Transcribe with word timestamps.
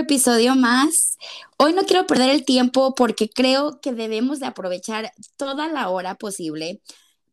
episodio 0.00 0.56
más. 0.56 1.16
Hoy 1.58 1.74
no 1.74 1.82
quiero 1.82 2.06
perder 2.06 2.30
el 2.30 2.44
tiempo 2.44 2.94
porque 2.94 3.28
creo 3.28 3.80
que 3.80 3.92
debemos 3.92 4.40
de 4.40 4.46
aprovechar 4.46 5.12
toda 5.36 5.68
la 5.68 5.90
hora 5.90 6.14
posible 6.16 6.82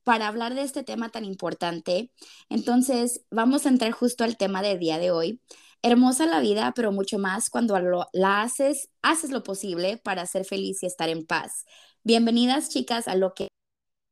para 0.03 0.27
hablar 0.27 0.53
de 0.53 0.61
este 0.63 0.83
tema 0.83 1.09
tan 1.09 1.25
importante. 1.25 2.11
Entonces, 2.49 3.21
vamos 3.31 3.65
a 3.65 3.69
entrar 3.69 3.91
justo 3.91 4.23
al 4.23 4.37
tema 4.37 4.61
del 4.61 4.79
día 4.79 4.99
de 4.99 5.11
hoy. 5.11 5.41
Hermosa 5.81 6.25
la 6.25 6.39
vida, 6.39 6.73
pero 6.75 6.91
mucho 6.91 7.19
más 7.19 7.49
cuando 7.49 8.07
la 8.13 8.41
haces, 8.41 8.89
haces 9.01 9.31
lo 9.31 9.43
posible 9.43 9.97
para 9.97 10.25
ser 10.25 10.45
feliz 10.45 10.83
y 10.83 10.85
estar 10.85 11.09
en 11.09 11.25
paz. 11.25 11.65
Bienvenidas, 12.03 12.69
chicas, 12.69 13.07
a 13.07 13.15
lo 13.15 13.33
que 13.33 13.47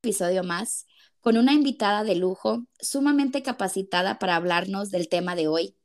episodio 0.02 0.44
más 0.44 0.86
con 1.26 1.38
una 1.38 1.54
invitada 1.54 2.04
de 2.04 2.14
lujo, 2.14 2.68
sumamente 2.80 3.42
capacitada 3.42 4.20
para 4.20 4.36
hablarnos 4.36 4.92
del 4.92 5.10
tema 5.10 5.36
de 5.36 5.48
hoy, 5.48 5.76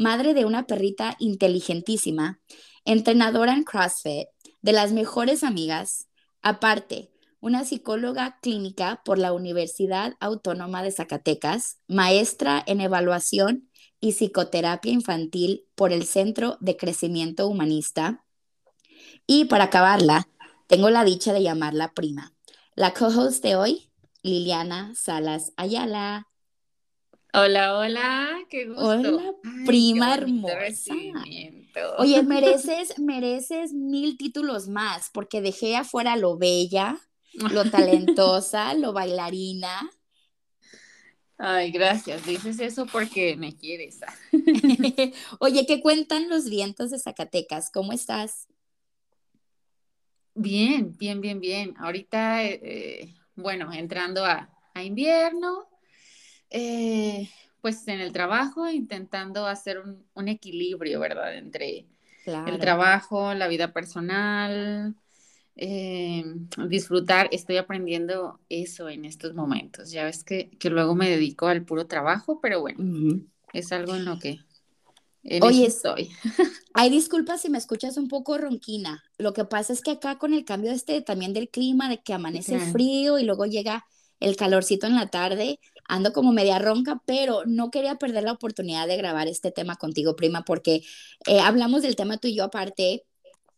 madre 0.00 0.32
de 0.32 0.46
una 0.46 0.66
perrita 0.66 1.14
inteligentísima, 1.18 2.40
entrenadora 2.86 3.52
en 3.52 3.64
CrossFit, 3.64 4.28
de 4.62 4.72
las 4.72 4.92
mejores 4.92 5.44
amigas, 5.44 6.08
aparte, 6.40 7.12
una 7.38 7.66
psicóloga 7.66 8.38
clínica 8.40 9.02
por 9.04 9.18
la 9.18 9.34
Universidad 9.34 10.14
Autónoma 10.18 10.82
de 10.82 10.90
Zacatecas, 10.90 11.80
maestra 11.86 12.62
en 12.66 12.80
evaluación 12.80 13.68
y 14.00 14.12
psicoterapia 14.12 14.90
infantil 14.90 15.66
por 15.74 15.92
el 15.92 16.06
Centro 16.06 16.56
de 16.60 16.78
Crecimiento 16.78 17.46
Humanista. 17.46 18.24
Y 19.26 19.46
para 19.46 19.64
acabarla, 19.64 20.28
tengo 20.66 20.88
la 20.88 21.04
dicha 21.04 21.34
de 21.34 21.42
llamarla 21.42 21.92
prima. 21.92 22.32
La 22.74 22.94
co-host 22.94 23.42
de 23.42 23.56
hoy, 23.56 23.90
Liliana 24.22 24.94
Salas 24.94 25.52
Ayala. 25.58 26.29
Hola, 27.32 27.78
hola, 27.78 28.38
qué 28.48 28.66
gusto. 28.66 28.86
Hola, 28.86 29.34
prima 29.64 30.14
hermosa. 30.14 30.94
Oye, 31.98 32.22
mereces, 32.24 32.98
mereces 32.98 33.72
mil 33.72 34.16
títulos 34.18 34.68
más, 34.68 35.10
porque 35.12 35.40
dejé 35.40 35.76
afuera 35.76 36.16
lo 36.16 36.36
bella, 36.38 36.98
lo 37.34 37.64
talentosa, 37.70 38.74
lo 38.74 38.92
bailarina. 38.92 39.90
Ay, 41.38 41.70
gracias. 41.70 42.26
Dices 42.26 42.60
eso 42.60 42.86
porque 42.86 43.36
me 43.36 43.56
quieres. 43.56 44.00
Oye, 45.40 45.66
¿qué 45.66 45.80
cuentan 45.80 46.28
los 46.28 46.50
vientos 46.50 46.90
de 46.90 46.98
Zacatecas? 46.98 47.70
¿Cómo 47.70 47.92
estás? 47.92 48.48
Bien, 50.34 50.96
bien, 50.98 51.20
bien, 51.20 51.40
bien. 51.40 51.74
Ahorita, 51.78 52.44
eh, 52.44 53.14
bueno, 53.36 53.72
entrando 53.72 54.24
a, 54.24 54.50
a 54.74 54.82
invierno, 54.82 55.69
eh, 56.50 57.30
pues 57.60 57.86
en 57.88 58.00
el 58.00 58.12
trabajo, 58.12 58.68
intentando 58.68 59.46
hacer 59.46 59.82
un, 60.14 60.28
equilibrio, 60.28 61.00
¿verdad? 61.00 61.36
Entre 61.36 61.86
el 62.26 62.58
trabajo, 62.58 63.34
la 63.34 63.48
vida 63.48 63.72
personal, 63.72 64.94
eh, 65.56 66.24
disfrutar. 66.68 67.28
Estoy 67.32 67.58
aprendiendo 67.58 68.40
eso 68.48 68.88
en 68.88 69.04
estos 69.04 69.34
momentos. 69.34 69.90
Ya 69.90 70.04
ves 70.04 70.24
que, 70.24 70.50
luego 70.64 70.94
me 70.94 71.10
dedico 71.10 71.46
al 71.46 71.64
puro 71.64 71.86
trabajo, 71.86 72.40
pero 72.40 72.60
bueno, 72.60 73.20
es 73.52 73.72
algo 73.72 73.94
en 73.94 74.04
lo 74.04 74.18
que... 74.18 74.40
Oye, 75.42 75.66
estoy. 75.66 76.08
Hay 76.72 76.88
disculpas 76.88 77.42
si 77.42 77.50
me 77.50 77.58
escuchas 77.58 77.98
un 77.98 78.08
poco 78.08 78.38
ronquina. 78.38 79.04
Lo 79.18 79.34
que 79.34 79.44
pasa 79.44 79.74
es 79.74 79.82
que 79.82 79.90
acá 79.90 80.16
con 80.16 80.32
el 80.32 80.46
cambio 80.46 80.72
este 80.72 81.02
también 81.02 81.34
del 81.34 81.50
clima, 81.50 81.90
de 81.90 82.00
que 82.02 82.14
amanece 82.14 82.58
frío 82.58 83.18
y 83.18 83.24
luego 83.24 83.44
llega 83.44 83.84
el 84.18 84.36
calorcito 84.36 84.86
en 84.86 84.94
la 84.94 85.08
tarde, 85.08 85.60
ando 85.90 86.12
como 86.12 86.32
media 86.32 86.58
ronca, 86.58 87.02
pero 87.04 87.42
no 87.46 87.70
quería 87.70 87.96
perder 87.96 88.24
la 88.24 88.32
oportunidad 88.32 88.86
de 88.86 88.96
grabar 88.96 89.26
este 89.26 89.50
tema 89.50 89.76
contigo, 89.76 90.14
prima, 90.14 90.44
porque 90.44 90.82
eh, 91.26 91.40
hablamos 91.40 91.82
del 91.82 91.96
tema 91.96 92.16
tú 92.16 92.28
y 92.28 92.36
yo 92.36 92.44
aparte, 92.44 93.04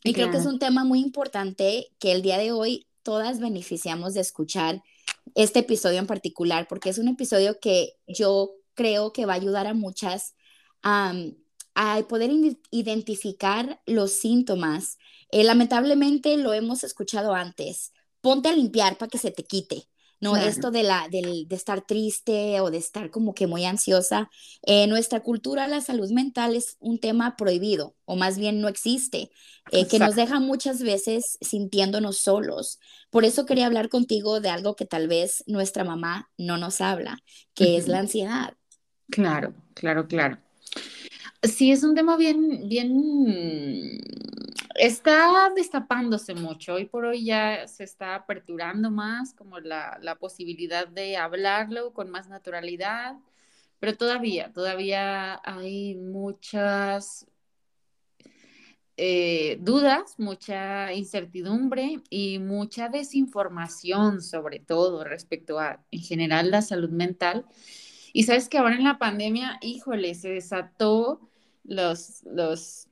y 0.02 0.14
creo 0.14 0.30
que 0.30 0.38
es 0.38 0.46
un 0.46 0.58
tema 0.58 0.82
muy 0.82 1.00
importante 1.00 1.88
que 2.00 2.10
el 2.10 2.22
día 2.22 2.38
de 2.38 2.50
hoy 2.50 2.88
todas 3.04 3.38
beneficiamos 3.38 4.14
de 4.14 4.20
escuchar 4.20 4.82
este 5.34 5.60
episodio 5.60 5.98
en 5.98 6.06
particular, 6.06 6.66
porque 6.68 6.88
es 6.88 6.98
un 6.98 7.08
episodio 7.08 7.60
que 7.60 7.94
yo 8.08 8.52
creo 8.74 9.12
que 9.12 9.26
va 9.26 9.34
a 9.34 9.36
ayudar 9.36 9.66
a 9.66 9.74
muchas 9.74 10.34
a 10.82 12.02
poder 12.08 12.30
identificar 12.70 13.80
los 13.86 14.12
síntomas. 14.12 14.98
Eh, 15.30 15.44
lamentablemente 15.44 16.36
lo 16.36 16.52
hemos 16.52 16.82
escuchado 16.82 17.34
antes. 17.34 17.92
Ponte 18.20 18.48
a 18.48 18.56
limpiar 18.56 18.98
para 18.98 19.08
que 19.08 19.18
se 19.18 19.30
te 19.30 19.44
quite. 19.44 19.86
¿No? 20.22 20.36
Esto 20.36 20.70
de, 20.70 20.84
la, 20.84 21.08
de, 21.10 21.46
estar 21.50 21.84
triste 21.84 22.60
o 22.60 22.70
de 22.70 22.78
estar 22.78 23.10
como 23.10 23.34
que 23.34 23.48
muy 23.48 23.64
ansiosa. 23.64 24.30
En 24.62 24.88
nuestra 24.88 25.18
cultura 25.20 25.66
la 25.66 25.80
salud 25.80 26.08
mental 26.12 26.54
es 26.54 26.76
un 26.78 27.00
tema 27.00 27.36
prohibido 27.36 27.96
o 28.04 28.14
más 28.14 28.38
bien 28.38 28.60
no 28.60 28.68
existe, 28.68 29.32
eh, 29.72 29.88
que 29.88 29.98
nos 29.98 30.14
deja 30.14 30.38
muchas 30.38 30.80
veces 30.80 31.38
sintiéndonos 31.40 32.18
solos. 32.18 32.78
Por 33.10 33.24
eso 33.24 33.46
quería 33.46 33.66
hablar 33.66 33.88
contigo 33.88 34.40
de 34.40 34.48
algo 34.48 34.76
que 34.76 34.86
tal 34.86 35.08
vez 35.08 35.42
nuestra 35.48 35.82
mamá 35.82 36.30
no 36.38 36.56
nos 36.56 36.80
habla, 36.80 37.18
que 37.52 37.76
es 37.76 37.88
la 37.88 37.98
ansiedad. 37.98 38.54
Claro, 39.10 39.54
claro, 39.74 40.06
claro. 40.06 40.38
Sí, 41.42 41.72
es 41.72 41.82
un 41.82 41.96
tema 41.96 42.16
bien, 42.16 42.68
bien, 42.68 44.00
está 44.74 45.50
destapándose 45.54 46.34
mucho. 46.34 46.74
Hoy 46.74 46.86
por 46.86 47.04
hoy 47.04 47.24
ya 47.24 47.66
se 47.68 47.84
está 47.84 48.14
aperturando 48.14 48.90
más 48.90 49.34
como 49.34 49.60
la, 49.60 50.16
posibilidad 50.20 50.86
de 50.88 51.16
hablarlo 51.16 51.92
con 51.92 52.10
más 52.10 52.28
naturalidad, 52.28 53.16
pero 53.78 53.96
todavía, 53.96 54.52
todavía 54.52 55.40
hay 55.44 55.96
muchas 55.96 57.26
eh, 58.96 59.58
dudas, 59.60 60.14
mucha 60.18 60.92
incertidumbre 60.92 62.00
y 62.10 62.38
mucha 62.38 62.88
desinformación 62.88 64.22
sobre 64.22 64.60
todo 64.60 65.02
respecto 65.04 65.58
a, 65.58 65.84
en 65.90 66.00
general, 66.00 66.50
la 66.50 66.62
salud 66.62 66.90
mental. 66.90 67.46
Y 68.12 68.24
sabes 68.24 68.48
que 68.48 68.58
ahora 68.58 68.76
en 68.76 68.84
la 68.84 68.98
pandemia, 68.98 69.58
híjole, 69.62 70.14
se 70.14 70.28
desató 70.28 71.20
los, 71.64 72.22
los 72.24 72.88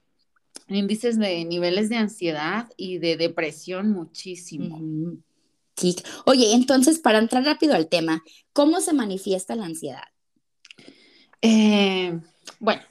índices 0.76 1.19
de 1.19 1.44
niveles 1.44 1.88
de 1.88 1.97
ansiedad 1.97 2.69
y 2.76 2.98
de 2.98 3.16
depresión 3.16 3.91
muchísimo. 3.91 4.78
Sí. 5.76 5.97
Oye, 6.26 6.53
entonces, 6.54 6.98
para 6.98 7.19
entrar 7.19 7.44
rápido 7.44 7.75
al 7.75 7.88
tema, 7.88 8.22
¿cómo 8.53 8.81
se 8.81 8.92
manifiesta 8.92 9.56
la 9.56 9.66
ansiedad? 9.66 10.04
Eh, 11.42 12.20
bueno, 12.58 12.82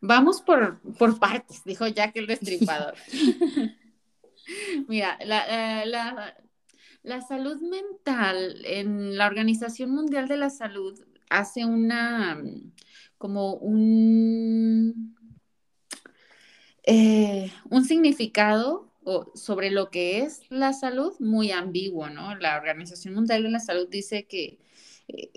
vamos 0.00 0.40
por, 0.40 0.80
por, 0.98 1.18
partes, 1.18 1.64
dijo 1.64 1.86
Jack 1.88 2.16
el 2.16 2.28
Destripador. 2.28 2.94
Mira, 4.88 5.18
la, 5.24 5.84
la, 5.84 6.36
la, 7.02 7.20
salud 7.22 7.60
mental 7.60 8.64
en 8.64 9.16
la 9.16 9.26
Organización 9.26 9.90
Mundial 9.90 10.28
de 10.28 10.36
la 10.36 10.50
Salud 10.50 10.96
hace 11.28 11.64
una, 11.64 12.40
como 13.18 13.54
un, 13.54 15.15
eh, 16.86 17.50
un 17.68 17.84
significado 17.84 18.88
sobre 19.34 19.70
lo 19.70 19.90
que 19.90 20.20
es 20.22 20.40
la 20.48 20.72
salud 20.72 21.14
muy 21.20 21.52
ambiguo, 21.52 22.10
¿no? 22.10 22.34
La 22.36 22.56
Organización 22.56 23.14
Mundial 23.14 23.44
de 23.44 23.50
la 23.50 23.60
Salud 23.60 23.88
dice 23.88 24.24
que 24.24 24.58
eh, 25.08 25.30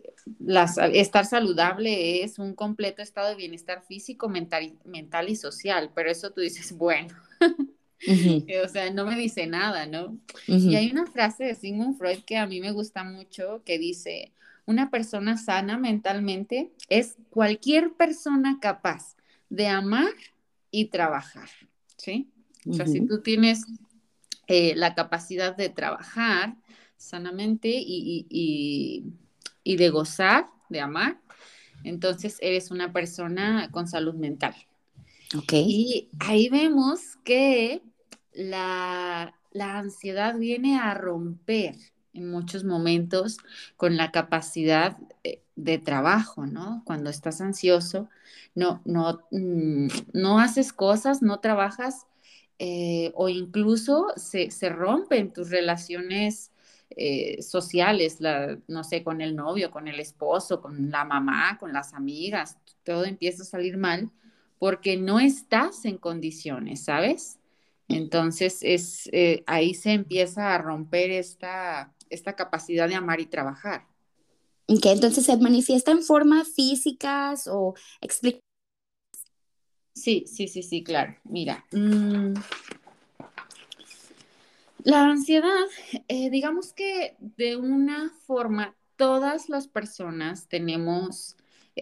estar 0.93 1.25
saludable 1.25 2.23
es 2.23 2.39
un 2.39 2.55
completo 2.55 3.01
estado 3.01 3.29
de 3.29 3.35
bienestar 3.35 3.83
físico, 3.83 4.27
mental, 4.27 4.73
mental 4.85 5.29
y 5.29 5.35
social, 5.35 5.91
pero 5.93 6.09
eso 6.09 6.31
tú 6.31 6.41
dices, 6.41 6.75
bueno, 6.75 7.15
o 8.63 8.67
sea, 8.67 8.89
no 8.91 9.05
me 9.05 9.15
dice 9.15 9.45
nada, 9.45 9.85
¿no? 9.85 10.17
Y 10.47 10.75
hay 10.75 10.89
una 10.91 11.05
frase 11.05 11.43
de 11.43 11.55
Sigmund 11.55 11.97
Freud 11.97 12.23
que 12.25 12.37
a 12.37 12.47
mí 12.47 12.61
me 12.61 12.71
gusta 12.71 13.03
mucho 13.03 13.61
que 13.65 13.77
dice, 13.77 14.31
una 14.65 14.89
persona 14.89 15.37
sana 15.37 15.77
mentalmente 15.77 16.71
es 16.89 17.17
cualquier 17.29 17.93
persona 17.93 18.57
capaz 18.59 19.15
de 19.49 19.67
amar 19.67 20.13
y 20.71 20.85
trabajar, 20.85 21.49
¿sí? 21.97 22.31
O 22.69 22.73
sea, 22.73 22.85
si 22.85 23.05
tú 23.05 23.21
tienes 23.21 23.63
eh, 24.47 24.75
la 24.75 24.95
capacidad 24.95 25.55
de 25.55 25.69
trabajar 25.69 26.55
sanamente 26.97 27.69
y, 27.71 29.05
de 29.63 29.89
gozar, 29.89 30.49
de 30.69 30.81
amar, 30.81 31.19
entonces 31.83 32.37
eres 32.41 32.71
una 32.71 32.91
persona 32.91 33.69
con 33.71 33.87
salud 33.87 34.15
mental. 34.15 34.55
Ok. 35.35 35.53
Y 35.53 36.09
ahí 36.19 36.49
vemos 36.49 37.15
que 37.23 37.81
la, 38.33 39.33
la 39.51 39.77
ansiedad 39.77 40.37
viene 40.37 40.79
a 40.79 40.93
romper 40.93 41.75
en 42.13 42.29
muchos 42.29 42.63
momentos 42.63 43.37
con 43.77 43.97
la 43.97 44.11
capacidad 44.11 44.97
eh, 45.23 45.41
de 45.63 45.77
trabajo, 45.77 46.45
¿no? 46.45 46.83
Cuando 46.85 47.09
estás 47.09 47.41
ansioso, 47.41 48.09
no, 48.55 48.81
no, 48.85 49.21
mm, 49.31 49.87
no 50.13 50.39
haces 50.39 50.73
cosas, 50.73 51.21
no 51.21 51.39
trabajas 51.39 52.07
eh, 52.59 53.11
o 53.15 53.29
incluso 53.29 54.07
se, 54.15 54.49
rompen 54.69 55.33
tus 55.33 55.49
relaciones 55.49 56.51
eh, 56.91 57.41
sociales, 57.41 58.19
no 58.67 58.83
sé, 58.83 59.03
con 59.03 59.21
el 59.21 59.35
novio, 59.35 59.71
con 59.71 59.87
el 59.87 59.99
esposo, 59.99 60.61
con 60.61 60.91
la 60.91 61.05
mamá, 61.05 61.57
con 61.59 61.73
las 61.73 61.93
amigas, 61.93 62.57
todo 62.83 63.05
empieza 63.05 63.43
a 63.43 63.45
salir 63.45 63.77
mal 63.77 64.11
porque 64.59 64.97
no 64.97 65.19
estás 65.19 65.85
en 65.85 65.97
condiciones, 65.97 66.83
¿sabes? 66.83 67.39
Entonces 67.87 68.59
es, 68.61 69.09
eh, 69.13 69.43
ahí 69.47 69.73
se 69.73 69.93
empieza 69.93 70.53
a 70.53 70.57
romper 70.57 71.11
esta, 71.11 71.93
esta 72.09 72.35
capacidad 72.35 72.87
de 72.87 72.95
amar 72.95 73.19
y 73.19 73.25
trabajar. 73.25 73.87
Que 74.77 74.91
entonces 74.91 75.25
se 75.25 75.35
manifiesta 75.37 75.91
en 75.91 76.03
formas 76.03 76.47
físicas 76.49 77.47
o 77.47 77.73
explica. 78.01 78.39
Sí, 79.93 80.25
sí, 80.27 80.47
sí, 80.47 80.61
sí, 80.61 80.83
claro. 80.83 81.15
Mira, 81.23 81.65
mm, 81.71 82.33
la 84.83 85.05
ansiedad, 85.05 85.65
eh, 86.07 86.29
digamos 86.29 86.73
que 86.73 87.15
de 87.19 87.57
una 87.57 88.13
forma, 88.25 88.75
todas 88.95 89.49
las 89.49 89.67
personas 89.67 90.47
tenemos 90.47 91.35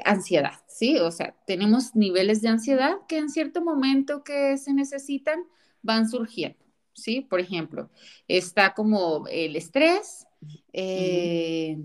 ansiedad, 0.06 0.54
¿sí? 0.68 0.98
O 1.00 1.12
sea, 1.12 1.36
tenemos 1.46 1.96
niveles 1.96 2.42
de 2.42 2.50
ansiedad 2.50 2.98
que 3.08 3.18
en 3.18 3.30
cierto 3.30 3.62
momento 3.62 4.24
que 4.24 4.58
se 4.58 4.74
necesitan 4.74 5.44
van 5.82 6.10
surgiendo, 6.10 6.64
¿sí? 6.94 7.22
Por 7.22 7.40
ejemplo, 7.40 7.90
está 8.28 8.74
como 8.74 9.28
el 9.28 9.56
estrés, 9.56 10.26
eh, 10.74 11.78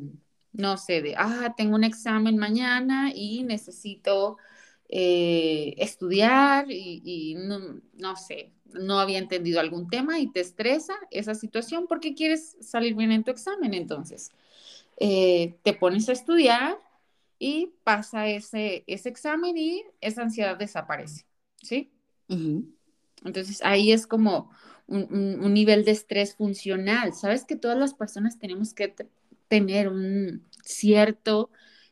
no 0.53 0.77
sé, 0.77 1.03
de, 1.03 1.15
ah, 1.17 1.55
tengo 1.57 1.75
un 1.75 1.85
examen 1.85 2.37
mañana 2.37 3.11
y 3.15 3.43
necesito 3.43 4.37
eh, 4.89 5.75
estudiar 5.79 6.71
y, 6.71 7.35
no, 7.37 8.17
sé, 8.17 8.53
no 8.67 8.99
había 9.01 9.19
entendido 9.19 9.61
algún 9.61 9.89
tema 9.89 10.19
y 10.19 10.31
te 10.31 10.41
estresa 10.41 10.95
esa 11.11 11.35
situación 11.35 11.87
porque 11.89 12.15
quieres 12.15 12.57
salir 12.61 12.95
bien 12.95 13.13
en 13.13 13.25
tu 13.25 13.31
examen. 13.31 13.75
Entonces, 13.75 14.31
eh, 14.99 15.57
te 15.63 15.73
pones 15.73 16.09
a 16.09 16.13
estudiar 16.13 16.79
y 17.39 17.73
pasa 17.85 18.29
ese, 18.29 18.85
ese 18.87 19.09
examen 19.09 19.57
y 19.57 19.83
esa 20.01 20.23
ansiedad 20.23 20.57
desaparece, 20.57 21.25
¿sí? 21.63 21.91
Entonces, 23.25 23.61
ahí 23.65 23.93
es 23.93 24.07
como 24.07 24.51
un, 24.87 25.55
nivel 25.55 25.85
de 25.85 25.93
estrés 25.93 26.35
funcional. 26.35 27.15
Sabes 27.15 27.45
que 27.45 27.57
todas 27.57 27.79
las 27.79 27.95
personas 27.95 28.39
tenemos 28.39 28.75
que 28.75 28.95
tener 29.53 29.91
un 29.91 30.49
cierto 30.65 31.51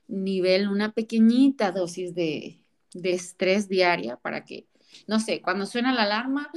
nivel, 0.09 0.67
una 0.67 0.93
pequeñita 0.93 1.73
dosis 1.73 2.15
de, 2.15 2.59
de 2.95 3.11
estrés 3.13 3.69
diaria 3.69 4.17
para 4.17 4.47
que 4.47 4.67
no 5.07 5.21
sé, 5.21 5.43
cuando 5.43 5.67
suena 5.67 5.93
la 5.93 6.05
alarma, 6.05 6.51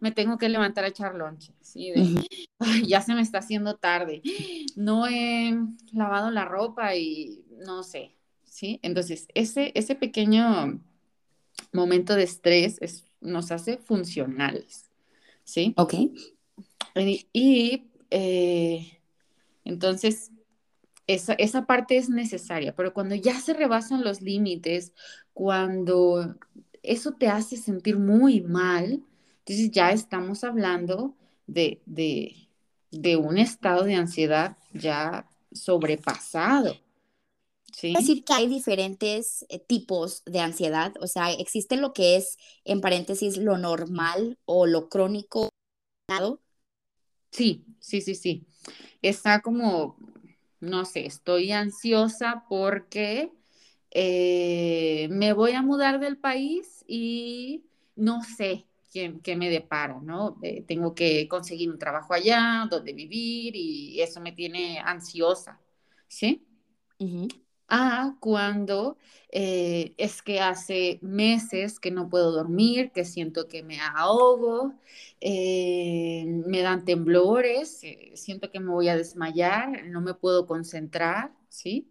me 0.00 0.10
tengo 0.10 0.36
que 0.36 0.48
levantar 0.48 0.82
a 0.82 0.88
echar 0.88 1.14
lonche, 1.14 1.54
¿sí? 1.60 1.92
ya 2.88 3.00
se 3.02 3.14
me 3.14 3.22
está 3.22 3.38
haciendo 3.38 3.76
tarde, 3.76 4.20
no 4.74 5.06
he 5.06 5.56
lavado 5.92 6.32
la 6.32 6.44
ropa 6.44 6.96
y 6.96 7.44
no 7.64 7.84
sé, 7.84 8.16
¿sí? 8.42 8.80
Entonces, 8.82 9.28
ese, 9.34 9.70
ese 9.76 9.94
pequeño 9.94 10.80
momento 11.72 12.16
de 12.16 12.24
estrés 12.24 13.04
nos 13.20 13.52
hace 13.52 13.78
funcionales, 13.78 14.90
¿sí? 15.44 15.72
Ok. 15.76 15.94
Y, 17.32 17.84
eh, 18.10 18.98
entonces, 19.64 20.32
esa, 21.08 21.32
esa, 21.32 21.66
parte 21.66 21.96
es 21.96 22.08
necesaria, 22.08 22.76
pero 22.76 22.94
cuando 22.94 23.16
ya 23.16 23.40
se 23.40 23.54
rebasan 23.54 24.04
los 24.04 24.20
límites, 24.20 24.92
cuando 25.32 26.36
eso 26.82 27.12
te 27.12 27.28
hace 27.28 27.56
sentir 27.56 27.98
muy 27.98 28.40
mal, 28.40 29.02
entonces 29.40 29.70
ya 29.70 29.92
estamos 29.92 30.44
hablando 30.44 31.14
de, 31.46 31.80
un 33.18 33.38
estado 33.38 33.84
de 33.84 33.94
ansiedad 33.94 34.58
ya 34.72 35.26
sobrepasado. 35.52 36.76
¿Sí? 37.72 37.94
Es 37.96 38.06
decir 38.06 38.24
que 38.24 38.32
hay 38.32 38.48
diferentes 38.48 39.46
eh, 39.48 39.58
tipos 39.58 40.22
de 40.24 40.40
ansiedad, 40.40 40.92
o 41.00 41.06
sea, 41.06 41.32
existe 41.32 41.76
lo 41.76 41.92
que 41.92 42.16
es, 42.16 42.36
en 42.64 42.80
paréntesis, 42.80 43.36
lo 43.38 43.56
normal 43.56 44.38
o 44.44 44.66
lo 44.66 44.88
crónico. 44.88 45.48
Sí, 47.30 47.64
sí, 47.80 48.00
sí, 48.00 48.14
sí. 48.14 48.46
Está 49.00 49.40
como, 49.40 49.96
no 50.60 50.84
sé, 50.84 51.06
estoy 51.06 51.52
ansiosa 51.52 52.44
porque 52.48 53.32
eh, 53.90 55.08
me 55.10 55.32
voy 55.32 55.52
a 55.52 55.62
mudar 55.62 56.00
del 56.00 56.18
país 56.18 56.84
y 56.86 57.64
no 57.96 58.22
sé 58.24 58.66
qué, 58.92 59.36
me 59.36 59.50
depara, 59.50 60.00
¿no? 60.02 60.38
Eh, 60.42 60.64
tengo 60.66 60.94
que 60.94 61.28
conseguir 61.28 61.70
un 61.70 61.78
trabajo 61.78 62.14
allá, 62.14 62.66
donde 62.70 62.92
vivir 62.92 63.54
y 63.56 64.00
eso 64.00 64.20
me 64.20 64.32
tiene 64.32 64.78
ansiosa, 64.80 65.60
¿sí? 66.08 66.44
Ah, 67.70 68.16
cuando 68.20 68.96
eh, 69.30 69.94
es 69.98 70.22
que 70.22 70.40
hace 70.40 70.98
meses 71.02 71.78
que 71.80 71.90
no 71.90 72.08
puedo 72.08 72.32
dormir, 72.32 72.92
que 72.92 73.04
siento 73.04 73.46
que 73.46 73.62
me 73.62 73.78
ahogo, 73.80 74.74
me 75.22 76.62
dan 76.62 76.84
temblores, 76.84 77.80
siento 78.14 78.50
que 78.50 78.60
me 78.60 78.70
voy 78.70 78.88
a 78.88 78.96
desmayar, 78.96 79.84
no 79.86 80.00
me 80.00 80.14
puedo 80.14 80.46
concentrar, 80.46 81.32
¿sí? 81.48 81.86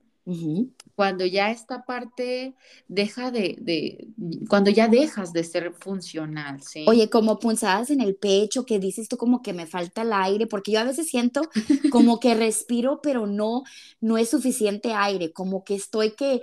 Cuando 0.96 1.26
ya 1.26 1.52
esta 1.52 1.86
parte 1.86 2.54
deja 2.90 3.32
de, 3.32 4.08
cuando 4.50 4.70
ya 4.72 4.90
dejas 4.90 5.32
de 5.32 5.44
ser 5.46 5.74
funcional, 5.74 6.62
¿sí? 6.62 6.84
Oye, 6.86 7.10
como 7.10 7.40
punzadas 7.40 7.92
en 7.92 8.02
el 8.02 8.16
pecho, 8.16 8.66
que 8.66 8.78
dices 8.78 9.08
tú 9.08 9.16
como 9.16 9.42
que 9.42 9.54
me 9.54 9.68
falta 9.68 10.02
el 10.02 10.12
aire, 10.12 10.48
porque 10.48 10.72
yo 10.74 10.80
a 10.80 10.84
veces 10.84 11.08
siento 11.08 11.44
como 11.92 12.20
que 12.20 12.36
respiro, 12.36 13.00
pero 13.02 13.26
no, 13.26 13.64
no 14.02 14.18
es 14.18 14.30
suficiente 14.30 14.94
aire, 14.94 15.32
como 15.32 15.64
que 15.64 15.76
estoy 15.76 16.12
que 16.12 16.42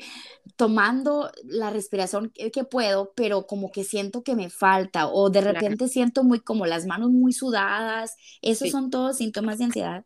tomando 0.56 1.30
la 1.44 1.70
respiración 1.70 2.30
que, 2.30 2.64
puedo, 2.64 3.12
pero 3.14 3.46
como 3.46 3.70
que 3.70 3.84
siento 3.84 4.22
que 4.22 4.34
me 4.34 4.48
falta, 4.48 5.08
o 5.08 5.28
de 5.28 5.42
repente 5.42 5.88
siento 5.88 6.24
muy 6.24 6.40
como 6.40 6.64
las 6.64 6.86
manos 6.86 7.10
muy 7.10 7.34
sudadas, 7.34 8.16
esos 8.40 8.70
son 8.70 8.88
todos 8.88 9.18
síntomas 9.18 9.58
de 9.58 9.64
ansiedad. 9.64 10.04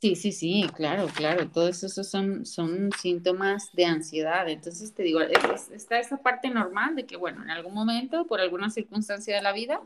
Sí, 0.00 0.14
sí, 0.14 0.30
sí, 0.30 0.64
claro, 0.76 1.08
claro, 1.08 1.48
todos 1.50 1.82
esos 1.82 2.08
son, 2.08 2.46
son 2.46 2.90
síntomas 3.00 3.70
de 3.72 3.84
ansiedad. 3.84 4.48
Entonces 4.48 4.94
te 4.94 5.02
digo, 5.02 5.20
está 5.20 5.98
esa 5.98 6.18
parte 6.18 6.50
normal 6.50 6.94
de 6.94 7.04
que, 7.04 7.16
bueno, 7.16 7.42
en 7.42 7.50
algún 7.50 7.74
momento, 7.74 8.26
por 8.26 8.40
alguna 8.40 8.70
circunstancia 8.70 9.34
de 9.34 9.42
la 9.42 9.52
vida, 9.52 9.80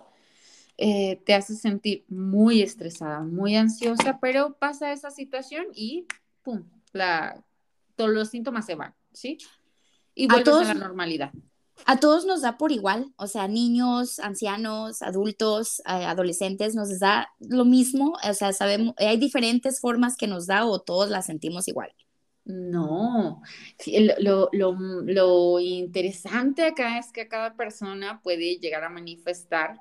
eh, 0.77 1.23
te 1.25 1.35
hace 1.35 1.55
sentir 1.55 2.05
muy 2.09 2.61
estresada, 2.61 3.21
muy 3.21 3.57
ansiosa, 3.57 4.19
pero 4.21 4.55
pasa 4.59 4.93
esa 4.93 5.11
situación 5.11 5.67
y, 5.75 6.07
¡pum!, 6.43 6.65
la, 6.93 7.43
todos 7.97 8.11
los 8.11 8.29
síntomas 8.29 8.67
se 8.67 8.75
van, 8.75 8.95
¿sí? 9.13 9.39
Y 10.15 10.29
vuelves 10.29 10.55
a 10.55 10.65
la 10.65 10.75
normalidad 10.75 11.33
a 11.87 12.01
todos 12.01 12.25
nos 12.27 12.43
da 12.43 12.59
por 12.59 12.73
igual, 12.73 13.13
o 13.17 13.27
sea, 13.27 13.49
niños, 13.49 14.19
ancianos, 14.19 15.03
adultos, 15.03 15.81
eh, 15.81 16.05
adolescentes, 16.05 16.75
nos 16.75 16.99
da 16.99 17.29
lo 17.41 17.65
mismo, 17.65 18.17
o 18.29 18.35
sea, 18.35 18.53
sabemos, 18.53 18.95
hay 18.99 19.17
diferentes 19.17 19.81
formas 19.81 20.17
que 20.17 20.27
nos 20.27 20.47
da 20.47 20.67
o 20.67 20.81
todos 20.81 21.11
la 21.11 21.23
sentimos 21.23 21.69
igual. 21.69 21.93
No, 22.45 23.41
lo, 24.19 24.49
lo, 24.51 25.61
interesante 25.61 26.65
acá 26.65 26.99
es 26.99 27.13
que 27.13 27.29
cada 27.29 27.55
persona 27.55 28.21
puede 28.21 28.57
llegar 28.57 28.83
a 28.83 28.89
manifestar 28.89 29.81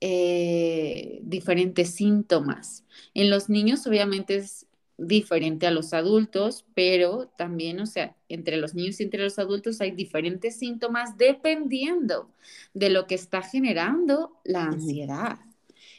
eh, 0.00 1.20
diferentes 1.22 1.94
síntomas. 1.94 2.84
En 3.12 3.28
los 3.28 3.50
niños 3.50 3.86
obviamente 3.86 4.36
es 4.36 4.66
diferente 4.96 5.66
a 5.66 5.70
los 5.70 5.92
adultos, 5.92 6.64
pero 6.74 7.28
también, 7.36 7.80
o 7.80 7.86
sea, 7.86 8.16
entre 8.28 8.56
los 8.56 8.74
niños 8.74 9.00
y 9.00 9.04
entre 9.04 9.22
los 9.22 9.38
adultos 9.38 9.80
hay 9.80 9.90
diferentes 9.90 10.56
síntomas 10.56 11.16
dependiendo 11.16 12.30
de 12.74 12.90
lo 12.90 13.06
que 13.06 13.14
está 13.14 13.42
generando 13.42 14.38
la 14.44 14.64
ansiedad. 14.64 15.38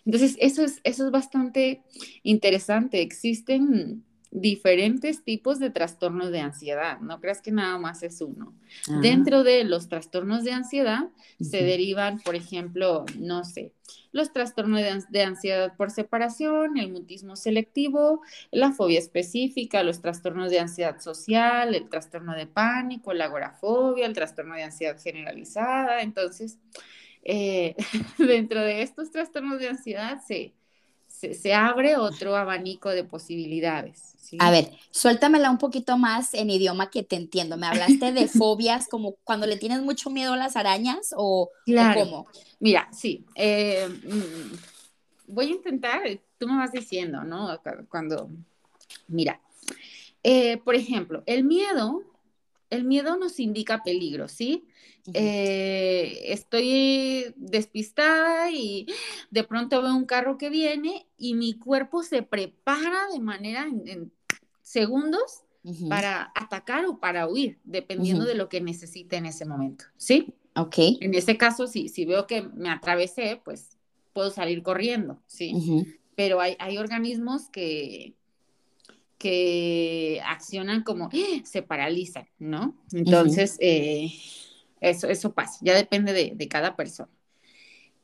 Entonces, 0.05 0.37
eso 0.39 0.63
es, 0.63 0.79
eso 0.83 1.05
es 1.05 1.11
bastante 1.11 1.81
interesante. 2.23 3.01
Existen 3.01 4.03
diferentes 4.35 5.23
tipos 5.23 5.59
de 5.59 5.69
trastornos 5.69 6.29
de 6.29 6.41
ansiedad, 6.41 6.99
no 6.99 7.21
creas 7.21 7.41
que 7.41 7.51
nada 7.51 7.77
más 7.77 8.03
es 8.03 8.19
uno. 8.19 8.53
Ah. 8.89 8.99
Dentro 9.01 9.43
de 9.43 9.63
los 9.63 9.87
trastornos 9.87 10.43
de 10.43 10.51
ansiedad 10.51 11.05
se 11.39 11.63
derivan, 11.63 12.19
por 12.19 12.35
ejemplo, 12.35 13.05
no 13.17 13.45
sé, 13.45 13.71
los 14.11 14.33
trastornos 14.33 14.81
de, 15.09 15.23
ansiedad 15.23 15.75
por 15.77 15.89
separación, 15.89 16.77
el 16.77 16.91
mutismo 16.91 17.37
selectivo, 17.37 18.21
la 18.51 18.73
fobia 18.73 18.99
específica, 18.99 19.83
los 19.83 20.01
trastornos 20.01 20.51
de 20.51 20.59
ansiedad 20.59 20.99
social, 20.99 21.73
el 21.73 21.87
trastorno 21.87 22.35
de 22.35 22.47
pánico, 22.47 23.13
la 23.13 23.25
agorafobia, 23.25 24.05
el 24.05 24.13
trastorno 24.13 24.55
de 24.55 24.63
ansiedad 24.63 24.99
generalizada. 25.01 26.01
Entonces, 26.01 26.59
eh, 27.23 27.75
dentro 28.17 28.61
de 28.61 28.81
estos 28.81 29.11
trastornos 29.11 29.59
de 29.59 29.69
ansiedad 29.69 30.21
se 30.25 30.53
se, 31.33 31.53
abre 31.53 31.97
otro 31.97 32.35
abanico 32.35 32.89
de 32.89 33.03
posibilidades. 33.03 34.15
A 34.39 34.51
ver, 34.51 34.71
suéltamela 34.91 35.51
un 35.51 35.57
poquito 35.57 35.97
más 35.97 36.33
en 36.33 36.49
idioma 36.49 36.89
que 36.89 37.03
te 37.03 37.15
entiendo. 37.15 37.57
¿Me 37.57 37.67
hablaste 37.67 38.11
de 38.11 38.27
fobias 38.27 38.87
como 38.87 39.15
cuando 39.23 39.47
le 39.47 39.57
tienes 39.57 39.81
mucho 39.81 40.09
miedo 40.09 40.33
a 40.33 40.37
las 40.37 40.55
arañas 40.55 41.13
o, 41.15 41.49
cómo? 41.93 42.27
Mira, 42.59 42.89
sí. 42.91 43.25
Eh, 43.35 43.87
mm, 43.87 45.33
voy 45.33 45.47
a 45.47 45.55
intentar, 45.55 46.01
tú 46.37 46.47
me 46.47 46.57
vas 46.57 46.71
diciendo, 46.71 47.23
¿no? 47.23 47.59
Cuando, 47.89 48.29
mira, 49.07 49.39
eh, 50.23 50.57
por 50.57 50.75
ejemplo, 50.75 51.23
el 51.25 51.43
miedo 51.43 52.03
el 52.69 52.83
miedo 52.83 53.17
nos 53.17 53.39
indica 53.39 53.83
peligro, 53.83 54.27
¿sí? 54.27 54.67
Eh, 55.13 56.19
estoy 56.33 57.33
despistada 57.35 58.49
y 58.51 58.87
de 59.29 59.43
pronto 59.43 59.81
veo 59.81 59.95
un 59.95 60.05
carro 60.05 60.37
que 60.37 60.49
viene 60.49 61.05
y 61.17 61.35
mi 61.35 61.53
cuerpo 61.53 62.01
se 62.01 62.23
prepara 62.23 63.07
de 63.13 63.19
manera 63.19 63.67
en, 63.67 64.11
segundos 64.61 65.43
para 65.89 66.31
atacar 66.35 66.85
o 66.85 66.99
para 66.99 67.27
huir, 67.27 67.59
dependiendo 67.63 68.25
de 68.25 68.35
lo 68.35 68.49
que 68.49 68.61
necesite 68.61 69.15
en 69.15 69.25
ese 69.25 69.45
momento, 69.45 69.85
¿sí? 69.97 70.33
Ok. 70.55 70.75
En 71.01 71.13
ese 71.13 71.37
caso, 71.37 71.67
si, 71.67 71.89
si 71.89 72.05
veo 72.05 72.27
que 72.27 72.41
me 72.41 72.69
atravesé, 72.69 73.41
pues 73.43 73.77
puedo 74.13 74.31
salir 74.31 74.63
corriendo, 74.63 75.19
¿sí? 75.27 75.53
Pero 76.15 76.39
hay, 76.39 76.55
hay 76.59 76.77
organismos 76.77 77.49
que, 77.49 78.14
que 79.17 80.21
accionan 80.25 80.83
como, 80.83 81.09
¡eh! 81.13 81.41
se 81.45 81.61
paralizan, 81.61 82.27
¿no? 82.37 82.75
Entonces, 82.91 83.57
eh, 83.59 84.11
eso, 84.81 85.07
eso 85.07 85.33
pasa, 85.33 85.59
ya 85.61 85.75
depende 85.75 86.13
de, 86.13 86.47
cada 86.47 86.75
persona. 86.75 87.11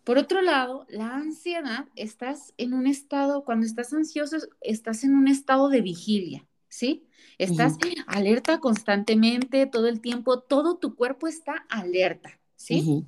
Por 0.04 0.18
otro 0.18 0.42
lado, 0.42 0.86
la 0.90 1.16
ansiedad, 1.16 1.86
estás 1.96 2.54
en 2.58 2.74
un 2.74 2.88
estado, 2.88 3.44
cuando 3.44 3.66
estás 3.66 3.94
ansioso, 3.94 4.38
estás 4.62 5.04
en 5.04 5.16
un 5.16 5.28
estado 5.28 5.70
de 5.70 5.82
vigilia, 5.82 6.48
¿sí? 6.70 7.06
Estás 7.38 7.78
alerta 8.08 8.60
constantemente, 8.60 9.68
todo 9.68 9.88
el 9.88 10.02
tiempo, 10.02 10.40
todo 10.40 10.78
tu 10.78 10.96
cuerpo 10.96 11.28
está 11.28 11.66
alerta, 11.70 12.40
¿sí? 12.56 13.06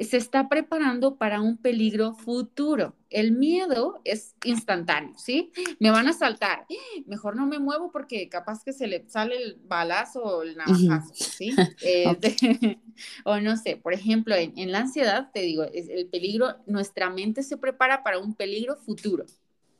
Se 0.00 0.16
está 0.16 0.48
preparando 0.48 1.16
para 1.16 1.40
un 1.40 1.56
peligro 1.56 2.14
futuro. 2.14 2.96
El 3.10 3.32
miedo 3.32 4.00
es 4.04 4.34
instantáneo, 4.44 5.14
¿sí? 5.16 5.52
Me 5.78 5.90
van 5.90 6.08
a 6.08 6.12
saltar. 6.12 6.66
Mejor 7.06 7.36
no 7.36 7.46
me 7.46 7.60
muevo 7.60 7.92
porque 7.92 8.28
capaz 8.28 8.64
que 8.64 8.72
se 8.72 8.88
le 8.88 9.08
sale 9.08 9.36
el 9.36 9.56
balazo 9.66 10.22
o 10.22 10.42
el 10.42 10.56
navajazo, 10.56 11.14
¿sí? 11.14 11.54
Eh, 11.82 12.06
o 13.24 13.38
no 13.40 13.56
sé, 13.56 13.76
por 13.76 13.92
ejemplo, 13.92 14.34
en, 14.34 14.72
la 14.72 14.80
ansiedad, 14.80 15.30
te 15.32 15.40
digo, 15.40 15.64
es 15.64 15.88
el 15.88 16.06
peligro, 16.06 16.56
nuestra 16.66 17.10
mente 17.10 17.42
se 17.42 17.56
prepara 17.56 18.02
para 18.02 18.18
un 18.18 18.34
peligro 18.34 18.76
futuro, 18.76 19.24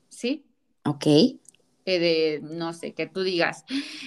¿sí? 0.08 0.44
Ok. 0.84 1.06
Eh, 1.06 1.98
de, 1.98 2.40
no 2.42 2.72
sé, 2.72 2.94
que 2.94 3.06
tú 3.06 3.22
digas, 3.22 3.64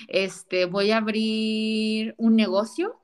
este, 0.07 0.65
voy 0.65 0.91
a 0.91 0.97
abrir 0.97 2.15
un 2.17 2.35
negocio 2.35 2.99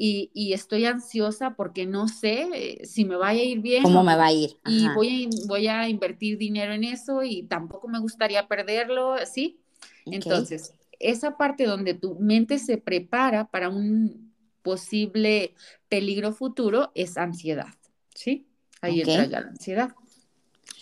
y, 0.00 0.52
estoy 0.52 0.84
ansiosa 0.84 1.54
porque 1.54 1.84
no 1.84 2.06
sé 2.06 2.48
eh, 2.54 2.86
si 2.86 3.04
me 3.04 3.16
vaya 3.16 3.40
a 3.40 3.44
ir 3.44 3.58
bien. 3.58 3.82
¿Cómo 3.82 4.04
me 4.04 4.14
va 4.14 4.26
a 4.26 4.32
ir? 4.32 4.56
Y 4.64 4.86
voy 4.94 5.24
a, 5.24 5.46
voy 5.48 5.66
a 5.66 5.88
invertir 5.88 6.38
dinero 6.38 6.72
en 6.72 6.84
eso 6.84 7.24
y 7.24 7.42
tampoco 7.42 7.88
me 7.88 7.98
gustaría 7.98 8.46
perderlo, 8.46 9.16
¿sí? 9.26 9.58
Entonces, 10.06 10.72
esa 11.00 11.36
parte 11.36 11.64
donde 11.64 11.94
tu 11.94 12.14
mente 12.14 12.60
se 12.60 12.78
prepara 12.78 13.48
para 13.48 13.70
un 13.70 14.32
posible 14.62 15.54
peligro 15.88 16.32
futuro 16.32 16.92
es 16.94 17.16
ansiedad, 17.16 17.74
¿sí? 18.14 18.46
Ahí 18.80 19.00
entra 19.00 19.24
ya 19.24 19.40
la 19.40 19.48
ansiedad. 19.48 19.94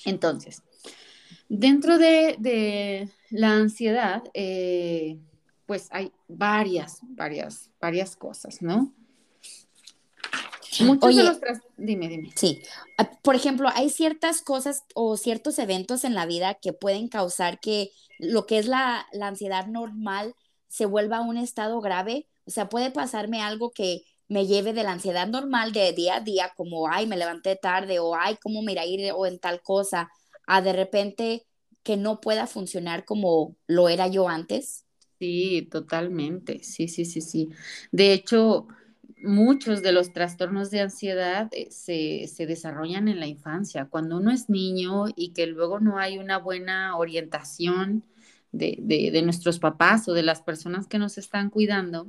Entonces, 0.04 0.62
dentro 1.48 1.96
de, 1.96 3.08
la 3.30 3.54
ansiedad, 3.54 4.24
eh, 4.34 5.18
pues 5.64 5.88
hay 5.90 6.12
varias, 6.28 7.00
varias, 7.02 7.70
varias 7.80 8.14
cosas, 8.14 8.60
¿no? 8.60 8.92
Muchos 10.80 11.14
de 11.14 11.22
los 11.24 11.38
Dime, 11.76 12.08
dime. 12.08 12.30
Sí. 12.34 12.62
Por 13.22 13.34
ejemplo, 13.34 13.68
hay 13.74 13.90
ciertas 13.90 14.42
cosas 14.42 14.84
o 14.94 15.16
ciertos 15.16 15.58
eventos 15.58 16.04
en 16.04 16.14
la 16.14 16.26
vida 16.26 16.54
que 16.54 16.72
pueden 16.72 17.08
causar 17.08 17.60
que 17.60 17.90
lo 18.18 18.46
que 18.46 18.58
es 18.58 18.66
la, 18.66 19.06
ansiedad 19.20 19.66
normal 19.66 20.34
se 20.68 20.86
vuelva 20.86 21.20
un 21.20 21.36
estado 21.36 21.80
grave. 21.80 22.26
O 22.46 22.50
sea, 22.50 22.68
puede 22.68 22.90
pasarme 22.90 23.42
algo 23.42 23.70
que 23.70 24.02
me 24.28 24.46
lleve 24.46 24.72
de 24.72 24.82
la 24.82 24.92
ansiedad 24.92 25.28
normal 25.28 25.72
de 25.72 25.92
día 25.92 26.16
a 26.16 26.20
día, 26.20 26.52
como, 26.56 26.88
ay, 26.88 27.06
me 27.06 27.16
levanté 27.16 27.56
tarde, 27.56 27.98
o 28.00 28.14
ay, 28.16 28.36
cómo 28.42 28.62
me 28.62 28.72
irá 28.72 28.82
a 28.82 28.86
ir, 28.86 29.12
o 29.14 29.26
en 29.26 29.38
tal 29.38 29.62
cosa, 29.62 30.10
a 30.46 30.62
de 30.62 30.72
repente 30.72 31.46
que 31.82 31.96
no 31.96 32.20
pueda 32.20 32.46
funcionar 32.46 33.04
como 33.04 33.56
lo 33.68 33.88
era 33.88 34.08
yo 34.08 34.28
antes. 34.28 34.84
Sí, 35.18 35.68
totalmente. 35.70 36.62
Sí, 36.62 36.88
sí, 36.88 37.04
sí, 37.04 37.20
sí. 37.20 37.48
De 37.92 38.12
hecho, 38.12 38.66
muchos 39.26 39.82
de 39.82 39.92
los 39.92 40.12
trastornos 40.12 40.70
de 40.70 40.80
ansiedad 40.80 41.48
eh, 41.52 41.68
se, 41.70 42.46
desarrollan 42.46 43.08
en 43.08 43.20
la 43.20 43.26
infancia, 43.26 43.86
cuando 43.86 44.16
uno 44.18 44.30
es 44.30 44.48
niño 44.48 45.06
y 45.14 45.32
que 45.32 45.46
luego 45.46 45.80
no 45.80 45.98
hay 45.98 46.18
una 46.18 46.38
buena 46.38 46.96
orientación 46.96 48.04
de, 48.52 49.20
nuestros 49.22 49.58
papás 49.58 50.08
o 50.08 50.14
de 50.14 50.22
las 50.22 50.40
personas 50.40 50.86
que 50.86 50.98
nos 50.98 51.18
están 51.18 51.50
cuidando, 51.50 52.06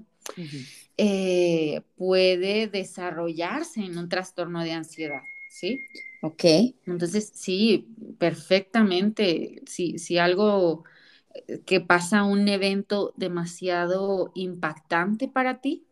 eh, 0.98 1.82
puede 1.98 2.68
desarrollarse 2.68 3.82
en 3.82 3.98
un 3.98 4.08
trastorno 4.08 4.64
de 4.64 4.72
ansiedad, 4.72 5.22
¿sí? 5.50 5.82
Ok. 6.22 6.44
Entonces, 6.86 7.32
sí, 7.34 7.88
perfectamente, 8.18 9.62
si, 9.66 10.00
si 10.00 10.18
algo 10.18 10.84
eh, 11.34 11.62
que 11.66 11.82
pasa 11.82 12.24
un 12.24 12.48
evento 12.48 13.14
demasiado 13.18 14.32
impactante 14.36 15.28
para 15.28 15.60
ti, 15.62 15.87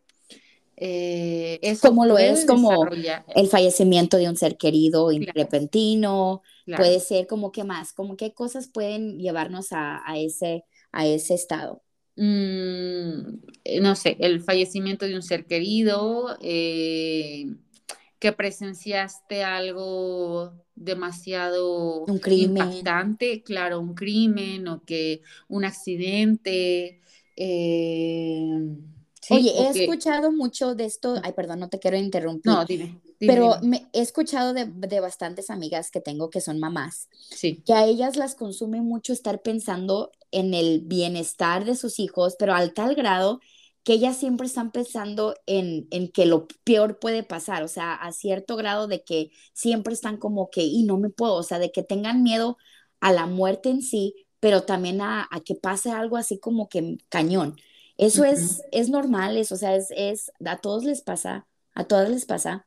eh, 0.78 1.78
como 1.80 2.04
lo 2.04 2.18
es 2.18 2.44
como 2.44 2.86
el 3.34 3.48
fallecimiento 3.48 4.18
de 4.18 4.28
un 4.28 4.36
ser 4.36 4.56
querido 4.56 5.10
repentino, 5.34 6.42
puede 6.76 7.00
ser 7.00 7.26
como 7.26 7.50
que 7.50 7.64
más, 7.64 7.92
como 7.92 8.16
qué 8.16 8.34
cosas 8.34 8.68
pueden 8.68 9.18
llevarnos 9.18 9.68
a, 9.70 10.02
ese, 10.16 10.64
a 10.92 11.06
ese 11.06 11.34
estado. 11.34 11.82
Mm, 12.16 13.38
eh, 13.64 13.80
no 13.80 13.94
sé, 13.94 14.16
el 14.20 14.42
fallecimiento 14.42 15.06
de 15.06 15.14
un 15.14 15.22
ser 15.22 15.46
querido, 15.46 16.36
eh, 16.42 17.46
que 18.18 18.32
presenciaste 18.32 19.44
algo 19.44 20.52
demasiado 20.74 22.04
un 22.04 22.18
crimen. 22.18 22.64
impactante, 22.64 23.42
claro, 23.42 23.80
un 23.80 23.94
crimen 23.94 24.68
o 24.68 24.82
que 24.84 25.22
un 25.48 25.64
accidente. 25.64 27.00
Oye, 29.30 29.50
he 29.50 29.68
escuchado 29.68 30.32
mucho 30.32 30.74
de 30.74 30.84
esto, 30.84 31.16
ay, 31.22 31.32
perdón, 31.32 31.60
no 31.60 31.68
te 31.68 31.78
quiero 31.78 31.96
interrumpir. 31.96 32.52
No, 32.52 32.64
dime. 32.64 33.00
pero 33.18 33.58
Me, 33.62 33.88
he 33.92 34.00
escuchado 34.00 34.52
de, 34.52 34.66
bastantes 35.00 35.50
amigas 35.50 35.90
que 35.90 36.00
tengo 36.00 36.30
que 36.30 36.40
son 36.40 36.58
mamás, 36.58 37.08
sí. 37.30 37.62
que 37.64 37.72
a 37.72 37.86
ellas 37.86 38.16
las 38.16 38.34
consume 38.34 38.80
mucho 38.80 39.12
estar 39.12 39.42
pensando 39.42 40.12
en 40.30 40.54
el 40.54 40.80
bienestar 40.80 41.64
de 41.64 41.76
sus 41.76 41.98
hijos, 41.98 42.36
pero 42.38 42.54
al 42.54 42.74
tal 42.74 42.94
grado 42.94 43.40
que 43.84 43.92
ellas 43.92 44.16
siempre 44.16 44.48
están 44.48 44.72
pensando 44.72 45.36
en, 45.46 45.86
en 45.90 46.08
que 46.10 46.26
lo 46.26 46.48
peor 46.64 46.98
puede 46.98 47.22
pasar, 47.22 47.62
o 47.62 47.68
sea, 47.68 47.94
a 47.94 48.12
cierto 48.12 48.56
grado 48.56 48.88
de 48.88 49.04
que 49.04 49.30
siempre 49.52 49.94
están 49.94 50.16
como 50.16 50.50
que, 50.50 50.62
y 50.62 50.82
no 50.82 50.98
me 50.98 51.08
puedo, 51.08 51.34
o 51.34 51.42
sea, 51.44 51.60
de 51.60 51.70
que 51.70 51.84
tengan 51.84 52.24
miedo 52.24 52.58
a 53.00 53.12
la 53.12 53.26
muerte 53.26 53.68
en 53.70 53.82
sí, 53.82 54.26
pero 54.40 54.64
también 54.64 55.00
a, 55.00 55.28
a 55.30 55.40
que 55.40 55.54
pase 55.54 55.90
algo 55.90 56.16
así 56.16 56.38
como 56.40 56.68
que 56.68 56.98
cañón. 57.08 57.56
Eso 57.98 58.24
es, 58.24 58.62
es 58.72 58.88
normal, 58.90 59.36
eso, 59.36 59.54
o 59.54 59.58
sea, 59.58 59.74
es, 59.74 59.88
es, 59.96 60.30
a 60.44 60.58
todos 60.58 60.84
les 60.84 61.00
pasa, 61.00 61.46
a 61.74 61.84
todas 61.84 62.10
les 62.10 62.26
pasa. 62.26 62.66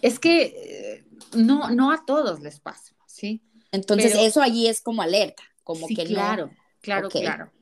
Es 0.00 0.18
que 0.18 0.42
eh, 0.42 1.04
no, 1.34 1.70
no 1.70 1.92
a 1.92 2.04
todos 2.06 2.40
les 2.40 2.58
pasa, 2.58 2.94
¿sí? 3.06 3.42
Entonces, 3.72 4.14
eso 4.18 4.40
allí 4.40 4.66
es 4.66 4.80
como 4.80 5.02
alerta, 5.02 5.42
como 5.62 5.86
que 5.86 6.04
claro, 6.04 6.50
Claro, 6.80 7.10
claro, 7.10 7.52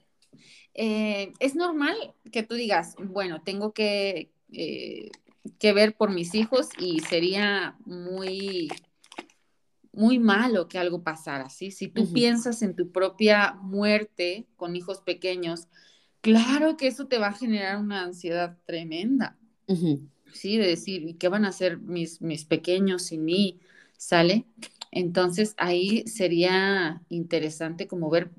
eh, 0.74 1.32
es 1.40 1.56
normal 1.56 1.96
que 2.30 2.44
tú 2.44 2.54
digas, 2.54 2.94
bueno, 3.02 3.42
tengo 3.42 3.72
que, 3.72 4.30
eh, 4.52 5.10
que 5.58 5.72
ver 5.72 5.96
por 5.96 6.12
mis 6.12 6.36
hijos 6.36 6.68
y 6.78 7.00
sería 7.00 7.76
muy, 7.84 8.68
muy 9.92 10.20
malo 10.20 10.68
que 10.68 10.78
algo 10.78 11.02
pasara, 11.02 11.50
¿sí? 11.50 11.72
Si 11.72 11.88
tú 11.88 12.12
piensas 12.12 12.62
en 12.62 12.76
tu 12.76 12.92
propia 12.92 13.54
muerte 13.60 14.46
con 14.56 14.76
hijos 14.76 15.00
pequeños, 15.00 15.66
Claro 16.20 16.76
que 16.76 16.88
eso 16.88 17.06
te 17.06 17.18
va 17.18 17.28
a 17.28 17.32
generar 17.32 17.78
una 17.78 18.04
ansiedad 18.04 18.56
tremenda. 18.66 19.36
Sí, 20.32 20.56
de 20.56 20.66
decir, 20.66 21.02
¿y 21.02 21.14
qué 21.14 21.28
van 21.28 21.44
a 21.44 21.48
hacer 21.48 21.78
mis, 21.78 22.20
mis 22.20 22.44
pequeños 22.44 23.02
sin 23.02 23.24
mí? 23.24 23.60
¿Sale? 23.96 24.44
Entonces 24.90 25.54
ahí 25.58 26.06
sería 26.06 27.02
interesante 27.08 27.86
como 27.86 28.10
ver 28.10 28.30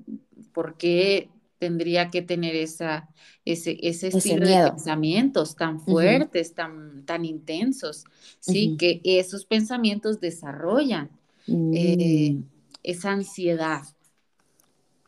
por 0.52 0.76
qué 0.76 1.28
tendría 1.60 2.10
que 2.10 2.22
tener 2.22 2.56
esa, 2.56 3.08
ese, 3.44 3.78
ese 3.82 4.08
estilo 4.08 4.46
de 4.48 4.70
pensamientos 4.70 5.54
tan 5.54 5.78
fuertes, 5.78 6.54
tan, 6.54 7.04
tan 7.04 7.24
intensos, 7.24 8.04
¿sí? 8.40 8.76
Que 8.78 9.00
esos 9.04 9.44
pensamientos 9.44 10.20
desarrollan 10.20 11.10
eh, 11.46 12.32
mm. 12.32 12.42
esa 12.82 13.12
ansiedad, 13.12 13.82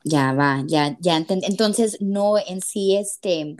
ya 0.05 0.33
va, 0.33 0.63
ya, 0.67 0.97
ya 1.01 1.17
Entonces, 1.17 1.99
no 2.01 2.39
en 2.39 2.61
sí, 2.61 2.97
este, 2.97 3.57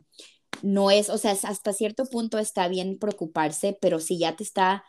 no 0.63 0.91
es, 0.91 1.09
o 1.11 1.19
sea, 1.19 1.33
hasta 1.33 1.73
cierto 1.73 2.05
punto 2.07 2.39
está 2.39 2.69
bien 2.69 2.99
preocuparse, 2.99 3.77
pero 3.81 4.01
si 4.01 4.19
ya 4.19 4.37
te 4.37 4.45
está 4.45 4.85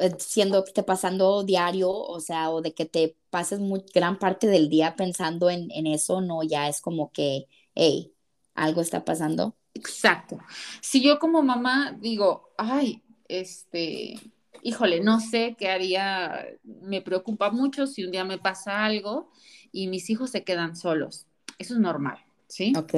eh, 0.00 0.14
siendo 0.18 0.64
te 0.64 0.82
pasando 0.82 1.44
diario, 1.44 1.90
o 1.90 2.20
sea, 2.20 2.50
o 2.50 2.62
de 2.62 2.74
que 2.74 2.84
te 2.86 3.16
pases 3.30 3.60
muy, 3.60 3.84
gran 3.94 4.18
parte 4.18 4.46
del 4.46 4.68
día 4.68 4.96
pensando 4.96 5.50
en, 5.50 5.70
en 5.70 5.86
eso, 5.86 6.20
no, 6.20 6.42
ya 6.42 6.68
es 6.68 6.80
como 6.80 7.12
que, 7.12 7.46
hey, 7.74 8.12
algo 8.54 8.80
está 8.80 9.04
pasando. 9.04 9.56
Exacto. 9.74 10.38
Si 10.80 11.02
yo 11.02 11.18
como 11.18 11.42
mamá 11.42 11.96
digo, 12.00 12.50
ay, 12.58 13.02
este, 13.28 14.18
híjole, 14.62 15.00
no 15.00 15.20
sé 15.20 15.56
qué 15.58 15.68
haría, 15.68 16.46
me 16.64 17.02
preocupa 17.02 17.50
mucho 17.50 17.86
si 17.86 18.04
un 18.04 18.10
día 18.10 18.24
me 18.24 18.38
pasa 18.38 18.84
algo 18.84 19.30
y 19.72 19.88
mis 19.88 20.10
hijos 20.10 20.30
se 20.30 20.44
quedan 20.44 20.76
solos. 20.76 21.26
Eso 21.58 21.74
es 21.74 21.80
normal, 21.80 22.18
¿sí? 22.46 22.72
Ok. 22.76 22.94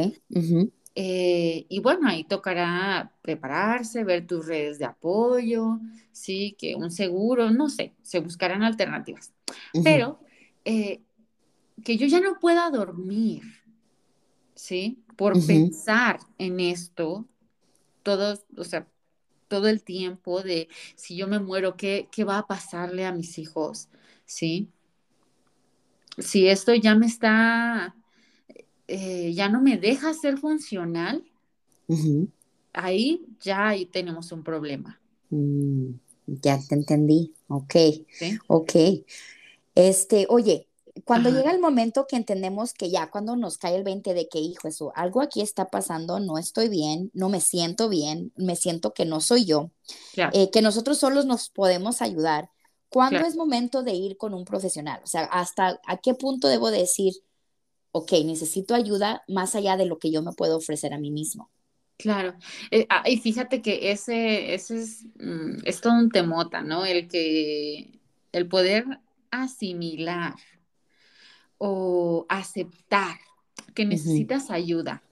Eh, 0.94 1.66
y 1.68 1.78
bueno, 1.80 2.08
ahí 2.08 2.24
tocará 2.24 3.12
prepararse, 3.22 4.04
ver 4.04 4.26
tus 4.26 4.46
redes 4.46 4.78
de 4.78 4.84
apoyo, 4.84 5.78
sí, 6.12 6.56
que 6.58 6.74
un 6.74 6.90
seguro, 6.90 7.50
no 7.50 7.68
sé, 7.68 7.94
se 8.02 8.20
buscarán 8.20 8.62
alternativas. 8.62 9.32
Pero 9.84 10.20
eh, 10.64 11.00
que 11.84 11.96
yo 11.96 12.06
ya 12.06 12.20
no 12.20 12.38
pueda 12.40 12.70
dormir, 12.70 13.42
¿sí? 14.54 14.98
Por 15.16 15.44
pensar 15.46 16.20
en 16.38 16.60
esto, 16.60 17.26
todo, 18.02 18.38
o 18.56 18.64
sea, 18.64 18.86
todo 19.50 19.68
el 19.68 19.82
tiempo 19.82 20.42
de 20.42 20.68
si 20.94 21.16
yo 21.16 21.26
me 21.26 21.40
muero, 21.40 21.76
¿qué, 21.76 22.08
qué 22.10 22.24
va 22.24 22.38
a 22.38 22.46
pasarle 22.46 23.04
a 23.04 23.12
mis 23.12 23.36
hijos? 23.38 23.88
¿Sí? 24.24 24.70
Si 26.18 26.48
esto 26.48 26.74
ya 26.74 26.94
me 26.94 27.06
está 27.06 27.94
eh, 28.86 29.32
ya 29.34 29.48
no 29.48 29.60
me 29.60 29.76
deja 29.76 30.14
ser 30.14 30.38
funcional, 30.38 31.24
ahí 32.72 33.24
ya 33.40 33.68
ahí 33.68 33.86
tenemos 33.86 34.32
un 34.32 34.42
problema. 34.42 35.00
Mm, 35.30 35.90
ya 36.26 36.58
te 36.58 36.74
entendí, 36.74 37.32
ok, 37.48 37.74
ok. 38.48 38.72
Este, 39.76 40.26
oye, 40.28 40.66
cuando 41.04 41.30
llega 41.30 41.50
el 41.50 41.60
momento 41.60 42.06
que 42.08 42.16
entendemos 42.16 42.72
que 42.72 42.90
ya 42.90 43.10
cuando 43.10 43.36
nos 43.36 43.58
cae 43.58 43.76
el 43.76 43.84
20 43.84 44.14
de 44.14 44.28
que, 44.28 44.38
hijo, 44.38 44.68
eso, 44.68 44.92
algo 44.94 45.20
aquí 45.20 45.40
está 45.40 45.70
pasando, 45.70 46.20
no 46.20 46.38
estoy 46.38 46.68
bien, 46.68 47.10
no 47.14 47.28
me 47.28 47.40
siento 47.40 47.88
bien, 47.88 48.32
me 48.36 48.56
siento 48.56 48.92
que 48.92 49.04
no 49.04 49.20
soy 49.20 49.44
yo, 49.44 49.70
eh, 50.32 50.50
que 50.50 50.62
nosotros 50.62 50.98
solos 50.98 51.26
nos 51.26 51.50
podemos 51.50 52.02
ayudar. 52.02 52.50
¿Cuándo 52.88 53.20
es 53.20 53.36
momento 53.36 53.82
de 53.82 53.92
ir 53.92 54.16
con 54.16 54.34
un 54.34 54.44
profesional? 54.44 55.00
O 55.04 55.06
sea, 55.06 55.22
¿hasta 55.24 55.80
a 55.86 55.98
qué 55.98 56.14
punto 56.14 56.48
debo 56.48 56.72
decir, 56.72 57.14
ok, 57.92 58.12
necesito 58.24 58.74
ayuda 58.74 59.24
más 59.28 59.54
allá 59.54 59.76
de 59.76 59.86
lo 59.86 59.98
que 59.98 60.10
yo 60.10 60.22
me 60.22 60.32
puedo 60.32 60.56
ofrecer 60.56 60.94
a 60.94 60.98
mí 60.98 61.10
mismo. 61.10 61.50
Claro, 61.96 62.34
eh, 62.70 62.86
ah, 62.88 63.02
y 63.06 63.18
fíjate 63.18 63.60
que 63.60 63.90
ese, 63.90 64.54
ese 64.54 64.78
es, 64.80 65.04
mm, 65.18 65.58
es 65.64 65.80
todo 65.80 65.92
un 65.94 66.10
temota, 66.10 66.62
¿no? 66.62 66.86
El 66.86 67.08
que, 67.08 68.00
el 68.32 68.48
poder 68.48 68.86
asimilar 69.30 70.34
o 71.60 72.24
aceptar 72.28 73.18
que 73.74 73.84
necesitas 73.84 74.50
ayuda, 74.50 75.02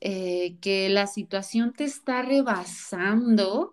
eh, 0.00 0.56
que 0.60 0.88
la 0.90 1.06
situación 1.06 1.72
te 1.72 1.84
está 1.84 2.20
rebasando, 2.22 3.72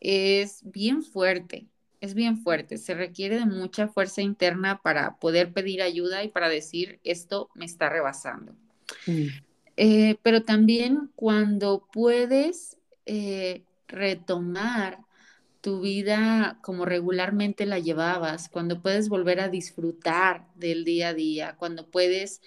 es 0.00 0.60
bien 0.64 1.02
fuerte 1.02 1.70
es 2.00 2.14
bien 2.14 2.38
fuerte, 2.38 2.78
se 2.78 2.94
requiere 2.94 3.38
de 3.38 3.46
mucha 3.46 3.86
fuerza 3.88 4.22
interna 4.22 4.80
para 4.82 5.16
poder 5.16 5.52
pedir 5.52 5.82
ayuda 5.82 6.24
y 6.24 6.28
para 6.28 6.48
decir 6.48 6.98
esto 7.04 7.50
me 7.54 7.66
está 7.66 7.90
rebasando. 7.90 8.54
Mm. 9.06 9.26
Eh, 9.76 10.16
pero 10.22 10.42
también 10.42 11.10
cuando 11.14 11.86
puedes 11.92 12.78
eh, 13.06 13.64
retomar 13.86 14.98
tu 15.60 15.80
vida 15.80 16.58
como 16.62 16.84
regularmente 16.84 17.66
la 17.66 17.78
llevabas, 17.78 18.48
cuando 18.48 18.80
puedes 18.80 19.08
volver 19.08 19.40
a 19.40 19.48
disfrutar 19.48 20.46
del 20.54 20.84
día 20.84 21.08
a 21.08 21.14
día, 21.14 21.56
cuando 21.58 21.86
puedes 21.86 22.40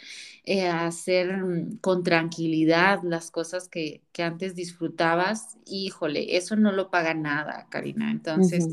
eh, 0.45 0.67
hacer 0.67 1.37
mm, 1.37 1.77
con 1.77 2.03
tranquilidad 2.03 2.99
las 3.03 3.29
cosas 3.29 3.69
que, 3.69 4.01
antes 4.17 4.55
disfrutabas, 4.55 5.57
híjole, 5.65 6.37
eso 6.37 6.55
no 6.55 6.71
lo 6.71 6.89
paga 6.89 7.13
nada, 7.13 7.67
Karina. 7.69 8.09
Entonces, 8.09 8.67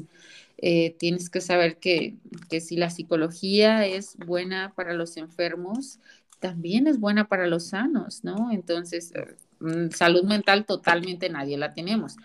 eh, 0.62 0.94
tienes 0.98 1.30
que 1.30 1.40
saber 1.40 1.78
que, 1.78 2.16
si 2.60 2.76
la 2.76 2.90
psicología 2.90 3.86
es 3.86 4.16
buena 4.16 4.72
para 4.74 4.94
los 4.94 5.16
enfermos, 5.16 6.00
también 6.38 6.86
es 6.86 6.98
buena 6.98 7.28
para 7.28 7.46
los 7.46 7.68
sanos, 7.68 8.24
¿no? 8.24 8.50
Entonces, 8.52 9.12
mm, 9.60 9.90
salud 9.90 10.24
mental 10.24 10.64
totalmente 10.66 11.28
nadie 11.28 11.56
la 11.56 11.72
tenemos, 11.72 12.16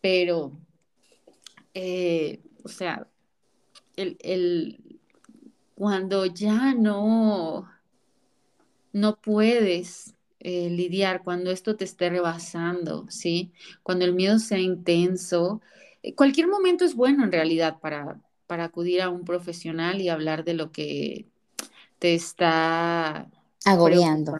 pero, 0.00 0.52
eh, 1.74 2.40
o 2.62 2.68
sea, 2.68 3.06
el, 3.96 4.78
cuando 5.74 6.26
ya 6.26 6.74
no, 6.74 7.70
no 8.92 9.16
puedes 9.16 10.14
lidiar, 10.40 11.22
cuando 11.22 11.50
esto 11.50 11.74
te 11.74 11.84
esté 11.84 12.10
rebasando, 12.10 13.06
¿sí? 13.08 13.50
Cuando 13.82 14.04
el 14.04 14.12
miedo 14.12 14.38
sea 14.38 14.58
intenso, 14.58 15.62
eh, 16.04 16.14
cualquier 16.14 16.48
momento 16.48 16.84
es 16.84 16.94
bueno 16.94 17.24
en 17.24 17.32
realidad 17.32 17.80
para, 17.80 18.20
para 18.46 18.64
acudir 18.64 19.00
a 19.00 19.08
un 19.08 19.24
profesional 19.24 20.02
y 20.02 20.10
hablar 20.10 20.44
de 20.44 20.52
lo 20.52 20.70
que 20.70 21.26
te 21.98 22.14
está 22.14 23.30
agobiando, 23.64 24.36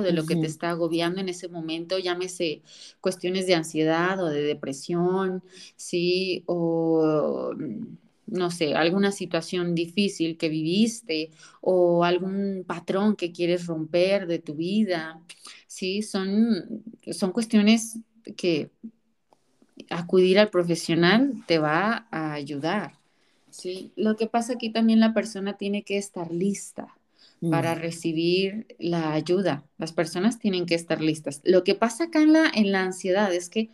de 0.00 0.12
lo 0.12 0.24
que 0.24 0.36
te 0.36 0.46
está 0.46 0.70
agobiando 0.70 1.20
en 1.20 1.28
ese 1.28 1.48
momento, 1.48 1.98
llámese 1.98 2.62
cuestiones 3.00 3.46
de 3.46 3.54
ansiedad 3.54 4.22
o 4.22 4.26
de 4.26 4.42
depresión, 4.42 5.42
sí, 5.76 6.44
o 6.46 7.52
no 8.26 8.50
sé, 8.50 8.74
alguna 8.74 9.10
situación 9.10 9.74
difícil 9.74 10.36
que 10.36 10.48
viviste 10.48 11.30
o 11.60 12.04
algún 12.04 12.64
patrón 12.66 13.16
que 13.16 13.32
quieres 13.32 13.66
romper 13.66 14.26
de 14.26 14.38
tu 14.38 14.54
vida, 14.54 15.20
sí, 15.66 16.02
son, 16.02 16.84
son 17.10 17.32
cuestiones 17.32 17.98
que 18.36 18.70
acudir 19.88 20.38
al 20.38 20.50
profesional 20.50 21.42
te 21.46 21.58
va 21.58 22.06
a 22.12 22.32
ayudar. 22.32 23.00
¿sí? 23.50 23.92
Lo 23.96 24.16
que 24.16 24.28
pasa 24.28 24.52
aquí 24.52 24.70
también 24.70 25.00
la 25.00 25.12
persona 25.12 25.56
tiene 25.56 25.82
que 25.82 25.98
estar 25.98 26.30
lista 26.30 26.99
para 27.48 27.74
recibir 27.74 28.66
la 28.78 29.12
ayuda. 29.12 29.64
Las 29.78 29.92
personas 29.92 30.38
tienen 30.38 30.66
que 30.66 30.74
estar 30.74 31.00
listas. 31.00 31.40
Lo 31.44 31.64
que 31.64 31.74
pasa 31.74 32.04
acá 32.04 32.20
en 32.20 32.34
la, 32.34 32.50
en 32.54 32.70
la 32.72 32.82
ansiedad 32.82 33.32
es 33.32 33.48
que 33.48 33.70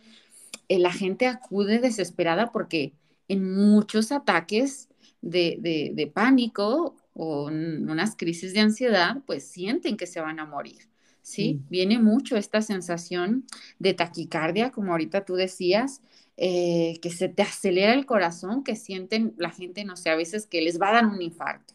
eh, 0.69 0.79
la 0.79 0.93
gente 0.93 1.27
acude 1.27 1.79
desesperada 1.79 2.51
porque 2.51 2.93
en 3.27 3.53
muchos 3.53 4.11
ataques 4.11 4.87
de, 5.21 5.91
de 5.93 6.07
pánico 6.07 6.95
o 7.13 7.49
en 7.49 7.89
unas 7.89 8.15
crisis 8.15 8.53
de 8.53 8.61
ansiedad, 8.61 9.17
pues 9.25 9.43
sienten 9.43 9.97
que 9.97 10.07
se 10.07 10.21
van 10.21 10.39
a 10.39 10.45
morir. 10.45 10.87
¿sí? 11.27 11.61
Viene 11.69 11.99
mucho 11.99 12.37
esta 12.37 12.61
sensación 12.61 13.45
de 13.79 13.93
taquicardia, 13.93 14.71
como 14.71 14.93
ahorita 14.93 15.25
tú 15.25 15.35
decías, 15.35 16.01
eh, 16.37 16.99
que 17.01 17.09
se 17.09 17.27
te 17.27 17.41
acelera 17.41 17.93
el 17.93 18.05
corazón, 18.05 18.63
que 18.63 18.77
sienten 18.77 19.33
la 19.37 19.49
gente, 19.49 19.83
no 19.83 19.97
sé, 19.97 20.09
a 20.09 20.15
veces 20.15 20.47
que 20.47 20.61
les 20.61 20.79
va 20.79 20.89
a 20.89 20.93
dar 20.93 21.05
un 21.05 21.21
infarto, 21.21 21.73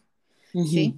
¿sí? 0.63 0.95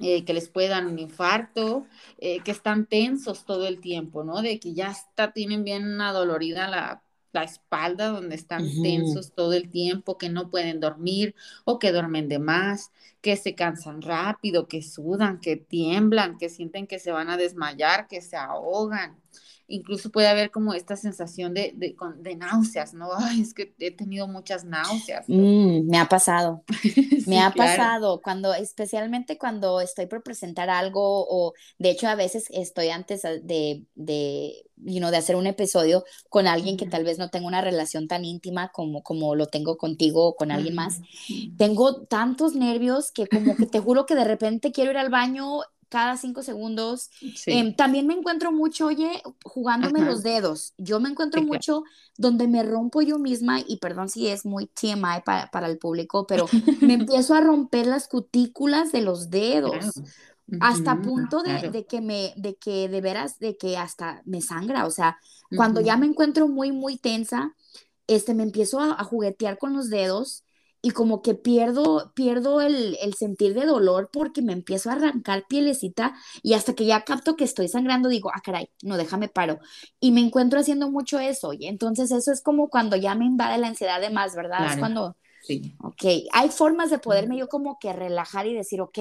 Eh, 0.00 0.24
que 0.24 0.34
les 0.34 0.48
puede 0.48 0.68
dar 0.68 0.86
un 0.86 0.98
infarto, 0.98 1.86
eh, 2.18 2.40
que 2.40 2.50
están 2.50 2.86
tensos 2.86 3.44
todo 3.44 3.66
el 3.66 3.80
tiempo, 3.80 4.24
¿no? 4.24 4.42
De 4.42 4.58
que 4.60 4.74
ya 4.74 4.90
está, 4.90 5.32
tienen 5.32 5.64
bien 5.64 6.00
adolorida 6.00 6.68
la 6.68 7.02
la 7.36 7.44
espalda, 7.44 8.08
donde 8.08 8.34
están 8.34 8.64
tensos 8.82 9.32
todo 9.32 9.52
el 9.52 9.70
tiempo, 9.70 10.16
que 10.16 10.30
no 10.30 10.50
pueden 10.50 10.80
dormir 10.80 11.34
o 11.66 11.78
que 11.78 11.92
duermen 11.92 12.28
de 12.28 12.38
más, 12.38 12.92
que 13.20 13.36
se 13.36 13.54
cansan 13.54 14.00
rápido, 14.00 14.68
que 14.68 14.82
sudan, 14.82 15.38
que 15.40 15.56
tiemblan, 15.56 16.38
que 16.38 16.48
sienten 16.48 16.86
que 16.86 16.98
se 16.98 17.12
van 17.12 17.28
a 17.28 17.36
desmayar, 17.36 18.08
que 18.08 18.22
se 18.22 18.36
ahogan 18.36 19.20
incluso 19.68 20.10
puede 20.10 20.28
haber 20.28 20.50
como 20.50 20.74
esta 20.74 20.96
sensación 20.96 21.54
de, 21.54 21.74
de, 21.76 22.36
náuseas, 22.36 22.94
¿no? 22.94 23.08
Ay, 23.18 23.40
es 23.40 23.54
que 23.54 23.74
he 23.78 23.90
tenido 23.90 24.28
muchas 24.28 24.64
náuseas. 24.64 25.24
Mm, 25.28 25.88
me 25.88 25.98
ha 25.98 26.08
pasado, 26.08 26.62
me 27.26 27.40
ha 27.40 27.50
pasado, 27.50 28.20
cuando, 28.22 28.54
especialmente 28.54 29.38
cuando 29.38 29.80
estoy 29.80 30.06
por 30.06 30.22
presentar 30.22 30.70
algo 30.70 31.26
o 31.28 31.52
de 31.78 31.90
hecho 31.90 32.08
a 32.08 32.14
veces 32.14 32.46
estoy 32.50 32.90
antes 32.90 33.22
de, 33.22 33.84
de, 33.94 34.64
you 34.76 34.98
know, 34.98 35.10
de 35.10 35.16
hacer 35.16 35.36
un 35.36 35.46
episodio 35.46 36.04
con 36.28 36.46
alguien 36.46 36.76
que 36.76 36.86
tal 36.86 37.04
vez 37.04 37.18
no 37.18 37.30
tenga 37.30 37.46
una 37.46 37.60
relación 37.60 38.08
tan 38.08 38.24
íntima 38.24 38.70
como, 38.72 39.02
como 39.02 39.34
lo 39.34 39.46
tengo 39.46 39.76
contigo 39.76 40.26
o 40.26 40.36
con 40.36 40.50
alguien 40.50 40.74
más. 40.74 41.00
Tengo 41.56 42.02
tantos 42.02 42.54
nervios 42.54 43.10
que 43.10 43.26
como 43.26 43.56
que 43.56 43.66
te 43.66 43.80
juro 43.80 44.06
que 44.06 44.14
de 44.14 44.24
repente 44.24 44.72
quiero 44.72 44.92
ir 44.92 44.98
al 44.98 45.10
baño 45.10 45.60
cada 45.88 46.16
cinco 46.16 46.42
segundos. 46.42 47.10
Em, 47.46 47.74
también 47.74 48.06
me 48.06 48.14
encuentro 48.14 48.52
mucho, 48.52 48.86
oye, 48.86 49.22
jugándome 49.44 50.00
los 50.00 50.22
dedos. 50.22 50.74
Yo 50.78 51.00
me 51.00 51.08
encuentro 51.08 51.42
mucho 51.42 51.84
donde 52.16 52.48
me 52.48 52.62
rompo 52.62 53.02
yo 53.02 53.18
misma, 53.18 53.60
y 53.66 53.78
perdón 53.78 54.08
si 54.08 54.28
es 54.28 54.44
muy 54.44 54.66
TMI 54.66 55.22
para 55.24 55.66
el 55.68 55.78
público, 55.78 56.26
pero 56.26 56.46
me 56.80 56.94
empiezo 56.94 57.34
a 57.34 57.40
romper 57.40 57.86
las 57.86 58.08
cutículas 58.08 58.92
de 58.92 59.02
los 59.02 59.30
dedos. 59.30 59.92
Hasta 60.60 61.02
punto 61.02 61.42
de, 61.42 61.86
que 61.86 62.00
me, 62.00 62.32
de 62.36 62.54
que 62.54 62.88
de 62.88 63.00
veras, 63.00 63.40
de 63.40 63.56
que 63.56 63.76
hasta 63.76 64.22
me 64.24 64.40
sangra, 64.40 64.86
o 64.86 64.92
sea, 64.92 65.18
cuando 65.56 65.80
ya 65.80 65.96
me 65.96 66.06
encuentro 66.06 66.46
muy, 66.46 66.70
muy 66.70 66.98
tensa, 66.98 67.56
este, 68.06 68.32
me 68.32 68.44
empiezo 68.44 68.78
a, 68.78 68.92
a 68.92 69.02
juguetear 69.02 69.58
con 69.58 69.72
los 69.72 69.90
dedos 69.90 70.44
y 70.86 70.92
como 70.92 71.20
que 71.20 71.34
pierdo, 71.34 72.12
pierdo 72.14 72.60
el, 72.60 72.96
el, 73.02 73.14
sentir 73.14 73.54
de 73.54 73.66
dolor 73.66 74.08
porque 74.12 74.40
me 74.40 74.52
empiezo 74.52 74.88
a 74.88 74.92
arrancar 74.92 75.44
pielecita 75.48 76.14
y 76.44 76.54
hasta 76.54 76.76
que 76.76 76.86
ya 76.86 77.02
capto 77.02 77.34
que 77.34 77.42
estoy 77.42 77.66
sangrando 77.66 78.08
digo, 78.08 78.30
ah, 78.32 78.40
caray, 78.40 78.70
no, 78.84 78.96
déjame 78.96 79.26
paro. 79.26 79.58
Y 79.98 80.12
me 80.12 80.20
encuentro 80.20 80.60
haciendo 80.60 80.88
mucho 80.88 81.18
eso 81.18 81.52
y 81.52 81.66
entonces 81.66 82.12
eso 82.12 82.30
es 82.30 82.40
como 82.40 82.68
cuando 82.68 82.94
ya 82.94 83.16
me 83.16 83.24
invade 83.24 83.58
la 83.58 83.66
ansiedad 83.66 84.00
de 84.00 84.10
más, 84.10 84.36
¿verdad? 84.36 84.74
Es 84.74 84.78
cuando 84.78 85.16
Sí. 85.42 85.76
Ok, 85.80 86.02
hay 86.32 86.48
formas 86.48 86.90
de 86.90 86.98
poderme 86.98 87.36
yo 87.36 87.46
como 87.46 87.78
que 87.78 87.92
relajar 87.92 88.48
y 88.48 88.54
decir, 88.54 88.80
ok, 88.80 88.98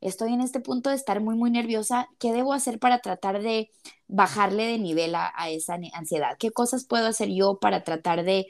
estoy 0.00 0.32
en 0.32 0.40
este 0.40 0.60
punto 0.60 0.90
de 0.90 0.96
estar 0.96 1.20
muy, 1.20 1.34
muy 1.34 1.50
nerviosa, 1.50 2.08
¿qué 2.20 2.32
debo 2.32 2.52
hacer 2.52 2.78
para 2.78 3.00
tratar 3.00 3.42
de 3.42 3.72
bajarle 4.06 4.66
de 4.66 4.78
nivel 4.78 5.16
a, 5.16 5.32
esa 5.48 5.76
ansiedad? 5.94 6.36
¿Qué 6.38 6.52
cosas 6.52 6.84
puedo 6.84 7.08
hacer 7.08 7.30
yo 7.30 7.58
para 7.58 7.82
tratar 7.82 8.22
de, 8.22 8.46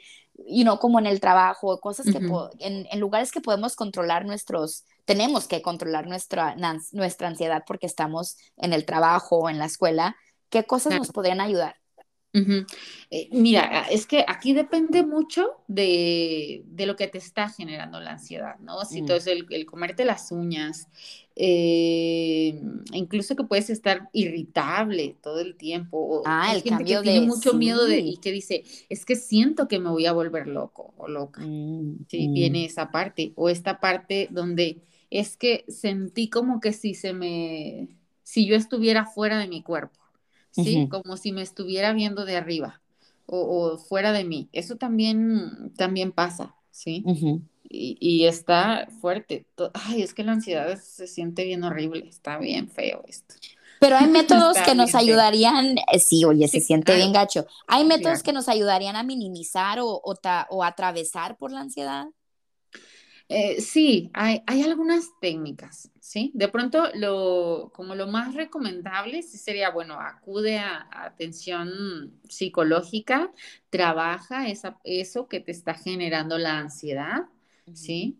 you 0.47 0.63
know, 0.63 0.79
como 0.79 0.99
en 0.99 1.05
el 1.05 1.19
trabajo, 1.19 1.79
cosas 1.79 2.05
que, 2.05 2.17
en, 2.59 2.87
en, 2.91 2.99
lugares 2.99 3.31
que 3.31 3.41
podemos 3.41 3.75
controlar 3.75 4.25
nuestros, 4.25 4.85
tenemos 5.05 5.47
que 5.47 5.61
controlar 5.61 6.07
nuestra, 6.07 6.55
nuestra 6.91 7.27
ansiedad 7.27 7.63
porque 7.65 7.85
estamos 7.85 8.37
en 8.57 8.73
el 8.73 8.85
trabajo 8.85 9.37
o 9.37 9.49
en 9.49 9.59
la 9.59 9.65
escuela, 9.65 10.15
¿qué 10.49 10.65
cosas 10.65 10.97
nos 10.97 11.11
podrían 11.11 11.41
ayudar? 11.41 11.75
Eh, 12.31 13.27
mira, 13.31 13.87
es 13.89 14.05
que 14.05 14.23
aquí 14.27 14.53
depende 14.53 15.03
mucho 15.03 15.63
de, 15.67 16.63
lo 16.77 16.95
que 16.95 17.07
te 17.07 17.17
está 17.17 17.49
generando 17.49 17.99
la 17.99 18.11
ansiedad, 18.11 18.59
¿no? 18.59 18.85
Si 18.85 19.01
mm. 19.01 19.07
el, 19.25 19.45
el, 19.49 19.65
comerte 19.65 20.05
las 20.05 20.31
uñas, 20.31 20.87
eh, 21.35 22.61
incluso 22.93 23.35
que 23.35 23.45
puedes 23.45 23.69
estar 23.69 24.09
irritable 24.13 25.15
todo 25.21 25.39
el 25.39 25.55
tiempo. 25.55 26.21
ah, 26.25 26.53
el 26.53 26.63
cambio 26.63 27.01
que 27.01 27.11
tiene 27.11 27.25
mucho 27.25 27.53
miedo 27.53 27.85
de, 27.85 27.99
y 27.99 28.17
que 28.17 28.31
dice, 28.31 28.63
es 28.89 29.05
que 29.05 29.15
siento 29.15 29.67
que 29.67 29.79
me 29.79 29.89
voy 29.89 30.05
a 30.05 30.11
volver 30.11 30.47
loco 30.47 30.93
o 30.97 31.07
loca. 31.07 31.41
Mm, 31.41 32.05
sí, 32.09 32.27
mm. 32.27 32.33
viene 32.33 32.65
esa 32.65 32.91
parte. 32.91 33.33
O 33.35 33.49
esta 33.49 33.79
parte 33.79 34.27
donde 34.29 34.81
es 35.09 35.35
que 35.35 35.65
sentí 35.67 36.29
como 36.29 36.59
que 36.59 36.73
si 36.73 36.93
se 36.93 37.13
me, 37.13 37.87
si 38.21 38.45
yo 38.45 38.55
estuviera 38.55 39.05
fuera 39.05 39.39
de 39.39 39.47
mi 39.47 39.63
cuerpo. 39.63 39.98
¿Sí? 40.51 40.87
Como 40.89 41.17
si 41.17 41.31
me 41.31 41.41
estuviera 41.41 41.93
viendo 41.93 42.25
de 42.25 42.37
arriba 42.37 42.81
o, 43.25 43.77
fuera 43.77 44.11
de 44.11 44.23
mí. 44.23 44.49
Eso 44.51 44.75
también, 44.75 45.73
también 45.77 46.11
pasa, 46.11 46.55
¿sí? 46.71 47.03
y, 47.69 48.25
está 48.25 48.87
fuerte. 49.01 49.45
Ay, 49.73 50.01
es 50.01 50.13
que 50.13 50.23
la 50.23 50.33
ansiedad 50.33 50.77
se 50.79 51.07
siente 51.07 51.45
bien 51.45 51.63
horrible, 51.63 52.07
está 52.07 52.37
bien 52.39 52.69
feo 52.69 53.03
esto. 53.07 53.35
Pero 53.79 53.97
hay 53.97 54.07
métodos 54.07 54.57
que 54.65 54.75
nos 54.75 54.95
ayudarían, 54.95 55.77
eh, 55.77 55.99
sí, 55.99 56.25
oye, 56.25 56.47
se 56.47 56.59
siente 56.59 56.95
bien 56.95 57.13
gacho. 57.13 57.45
Hay 57.67 57.85
métodos 57.85 58.23
que 58.23 58.33
nos 58.33 58.49
ayudarían 58.49 58.95
a 58.95 59.03
minimizar 59.03 59.79
o, 59.79 60.01
o, 60.03 60.15
o 60.49 60.63
atravesar 60.63 61.37
por 61.37 61.51
la 61.51 61.61
ansiedad. 61.61 62.07
Eh, 63.31 63.61
sí, 63.61 64.09
hay, 64.15 64.41
algunas 64.47 65.11
técnicas, 65.21 65.91
¿sí? 65.99 66.31
De 66.33 66.47
pronto, 66.47 66.85
lo, 66.95 67.71
como 67.75 67.93
lo 67.93 68.07
más 68.07 68.33
recomendable 68.33 69.21
sí 69.21 69.37
sería, 69.37 69.69
bueno, 69.69 69.99
acude 69.99 70.57
a, 70.57 70.87
atención 70.91 72.19
psicológica, 72.27 73.31
trabaja 73.69 74.47
eso 74.83 75.27
que 75.27 75.39
te 75.41 75.51
está 75.51 75.75
generando 75.75 76.39
la 76.39 76.57
ansiedad, 76.57 77.27
¿sí? 77.71 78.17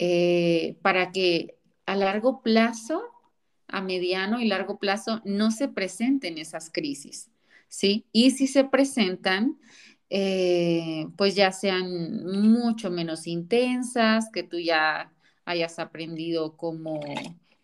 Eh, 0.00 0.76
para 0.82 1.12
que 1.12 1.56
a 1.86 1.94
largo 1.94 2.42
plazo, 2.42 3.04
a 3.68 3.80
mediano 3.80 4.40
y 4.40 4.48
largo 4.48 4.80
plazo, 4.80 5.22
no 5.24 5.52
se 5.52 5.68
presenten 5.68 6.36
esas 6.36 6.68
crisis, 6.70 7.30
¿sí? 7.68 8.06
Y 8.10 8.32
si 8.32 8.48
se 8.48 8.64
presentan, 8.64 9.56
eh, 10.10 11.06
pues 11.16 11.34
ya 11.34 11.52
sean 11.52 12.24
mucho 12.26 12.90
menos 12.90 13.26
intensas, 13.26 14.30
que 14.32 14.42
tú 14.42 14.58
ya 14.58 15.12
hayas 15.44 15.78
aprendido 15.78 16.56
cómo, 16.56 17.00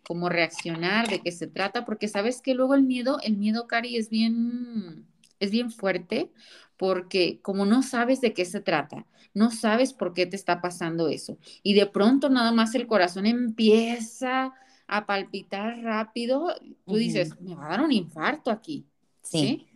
cómo 0.07 0.29
reaccionar, 0.29 1.09
de 1.09 1.21
qué 1.21 1.33
se 1.33 1.47
trata, 1.47 1.85
porque 1.85 2.09
sabes 2.09 2.41
que 2.41 2.55
luego 2.55 2.75
el 2.75 2.83
miedo, 2.83 3.19
el 3.23 3.37
miedo, 3.37 3.67
Cari, 3.67 3.97
es 3.97 4.11
bien, 4.11 5.07
es 5.41 5.51
bien 5.51 5.71
fuerte, 5.71 6.31
porque 6.77 7.41
como 7.43 7.67
no 7.67 7.83
sabes 7.83 8.21
de 8.21 8.33
qué 8.35 8.45
se 8.45 8.61
trata, 8.61 9.07
no 9.35 9.51
sabes 9.51 9.93
por 9.93 10.15
qué 10.15 10.27
te 10.27 10.37
está 10.37 10.61
pasando 10.61 11.09
eso, 11.09 11.39
y 11.63 11.75
de 11.75 11.87
pronto 11.87 12.29
nada 12.31 12.53
más 12.53 12.75
el 12.75 12.87
corazón 12.87 13.27
empieza 13.27 14.53
a 14.87 15.07
palpitar 15.07 15.83
rápido, 15.83 16.55
tú 16.87 16.97
dices, 16.97 17.41
me 17.41 17.55
va 17.55 17.67
a 17.67 17.71
dar 17.71 17.81
un 17.81 17.93
infarto 17.93 18.51
aquí. 18.51 18.87
¿sí? 19.25 19.67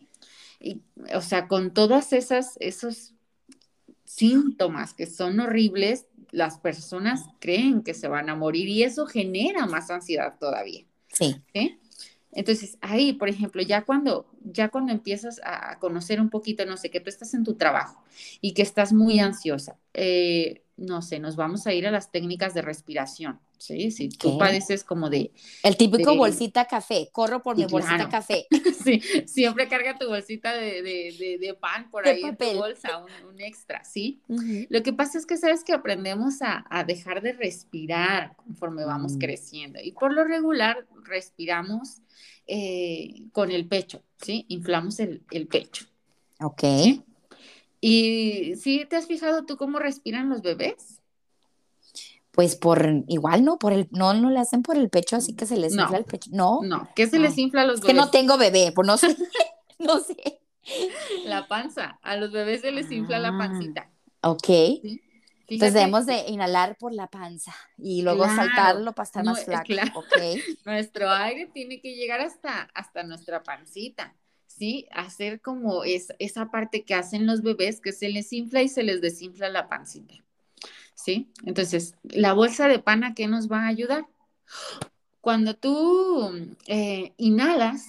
O 1.14 1.20
sea, 1.20 1.48
con 1.48 1.72
todas 1.72 2.12
esas, 2.12 2.56
esos 2.60 3.14
síntomas 4.04 4.94
que 4.94 5.06
son 5.06 5.40
horribles, 5.40 6.06
las 6.30 6.58
personas 6.58 7.24
creen 7.38 7.82
que 7.82 7.94
se 7.94 8.08
van 8.08 8.28
a 8.28 8.34
morir 8.34 8.68
y 8.68 8.82
eso 8.82 9.06
genera 9.06 9.66
más 9.66 9.90
ansiedad 9.90 10.34
todavía. 10.38 10.84
Sí. 11.12 11.42
Entonces, 12.32 12.76
ahí, 12.80 13.14
por 13.14 13.28
ejemplo, 13.28 13.62
ya 13.62 13.82
cuando, 13.82 14.26
ya 14.44 14.68
cuando 14.68 14.92
empiezas 14.92 15.40
a 15.44 15.78
conocer 15.78 16.20
un 16.20 16.28
poquito, 16.28 16.66
no 16.66 16.76
sé, 16.76 16.90
que 16.90 17.00
tú 17.00 17.08
estás 17.08 17.34
en 17.34 17.44
tu 17.44 17.54
trabajo 17.54 18.02
y 18.40 18.52
que 18.52 18.62
estás 18.62 18.92
muy 18.92 19.18
ansiosa, 19.18 19.76
eh, 19.94 20.62
no 20.76 21.02
sé, 21.02 21.18
nos 21.18 21.36
vamos 21.36 21.66
a 21.66 21.72
ir 21.72 21.86
a 21.86 21.90
las 21.90 22.12
técnicas 22.12 22.54
de 22.54 22.62
respiración. 22.62 23.40
Sí, 23.58 23.90
si 23.90 24.08
tú 24.08 24.38
padeces 24.38 24.84
como 24.84 25.10
de... 25.10 25.32
El 25.64 25.76
típico 25.76 26.16
bolsita 26.16 26.66
café, 26.66 27.08
corro 27.12 27.42
por 27.42 27.56
mi 27.56 27.66
bolsita 27.66 28.08
café. 28.08 28.46
sí, 28.84 29.02
siempre 29.26 29.66
carga 29.68 29.98
tu 29.98 30.06
bolsita 30.06 30.52
de, 30.52 31.56
pan 31.60 31.90
por 31.90 32.06
ahí 32.06 32.22
en 32.22 32.36
tu 32.36 32.52
bolsa, 32.54 32.98
un, 32.98 33.40
extra, 33.40 33.84
¿sí? 33.84 34.22
Lo 34.68 34.82
que 34.82 34.92
pasa 34.92 35.18
es 35.18 35.26
que 35.26 35.36
sabes 35.36 35.64
que 35.64 35.72
aprendemos 35.72 36.36
a, 36.40 36.64
dejar 36.86 37.20
de 37.20 37.32
respirar 37.32 38.36
conforme 38.36 38.84
vamos 38.84 39.14
mm. 39.14 39.18
creciendo 39.18 39.80
y 39.82 39.92
por 39.92 40.12
lo 40.12 40.24
regular 40.24 40.86
respiramos 41.04 42.00
eh, 42.46 43.24
con 43.32 43.50
el 43.50 43.66
pecho, 43.66 44.02
¿sí? 44.22 44.46
Inflamos 44.48 45.00
el, 45.00 45.20
pecho. 45.48 45.86
Ok. 46.40 46.62
¿Y 47.80 48.54
sí 48.56 48.86
te 48.88 48.96
has 48.96 49.06
fijado 49.06 49.44
tú 49.44 49.56
cómo 49.56 49.78
respiran 49.78 50.28
los 50.28 50.42
bebés? 50.42 50.97
Pues 52.38 52.54
por 52.54 53.02
igual 53.08 53.44
no, 53.44 53.58
por 53.58 53.72
el, 53.72 53.88
no, 53.90 54.14
no 54.14 54.30
le 54.30 54.38
hacen 54.38 54.62
por 54.62 54.76
el 54.76 54.90
pecho, 54.90 55.16
así 55.16 55.34
que 55.34 55.44
se 55.44 55.56
les 55.56 55.72
infla 55.72 55.98
el 55.98 56.04
pecho. 56.04 56.30
No. 56.32 56.60
No, 56.62 56.88
¿qué 56.94 57.08
se 57.08 57.18
les 57.18 57.36
infla 57.36 57.62
a 57.62 57.64
los 57.64 57.80
bebés? 57.80 57.92
que 57.92 58.00
no 58.00 58.12
tengo 58.12 58.38
bebé, 58.38 58.70
pues 58.72 58.86
no 58.86 58.96
sé. 58.96 59.08
no 59.80 59.98
sé. 59.98 60.38
La 61.24 61.48
panza. 61.48 61.98
A 62.00 62.14
los 62.14 62.30
bebés 62.30 62.60
se 62.60 62.70
les 62.70 62.92
infla 62.92 63.18
la 63.18 63.30
ah, 63.30 63.38
pancita. 63.38 63.90
Ok. 64.20 64.48
Entonces 65.48 65.74
debemos 65.74 66.06
de 66.06 66.28
inhalar 66.28 66.76
por 66.78 66.94
la 66.94 67.08
panza 67.08 67.52
y 67.76 68.02
luego 68.02 68.24
saltarlo 68.26 68.92
para 68.92 69.04
estar 69.04 69.24
más 69.24 69.44
flaco. 69.44 70.04
Okay. 70.06 70.40
Nuestro 70.64 71.10
aire 71.10 71.50
tiene 71.52 71.80
que 71.80 71.96
llegar 71.96 72.20
hasta, 72.20 72.70
hasta 72.72 73.02
nuestra 73.02 73.42
pancita. 73.42 74.14
¿sí? 74.46 74.86
Hacer 74.92 75.40
como 75.40 75.84
es, 75.84 76.12
esa 76.18 76.50
parte 76.50 76.84
que 76.84 76.94
hacen 76.94 77.26
los 77.26 77.42
bebés 77.42 77.80
que 77.80 77.92
se 77.92 78.08
les 78.08 78.32
infla 78.32 78.62
y 78.62 78.68
se 78.68 78.82
les 78.82 79.00
desinfla 79.00 79.48
la 79.48 79.68
pancita, 79.68 80.14
¿sí? 81.08 81.32
Entonces, 81.46 81.94
la 82.02 82.34
bolsa 82.34 82.68
de 82.68 82.80
pana, 82.80 83.14
¿qué 83.14 83.28
nos 83.28 83.50
va 83.50 83.62
a 83.62 83.68
ayudar? 83.68 84.06
Cuando 85.22 85.56
tú 85.56 86.30
eh, 86.66 87.14
inhalas, 87.16 87.86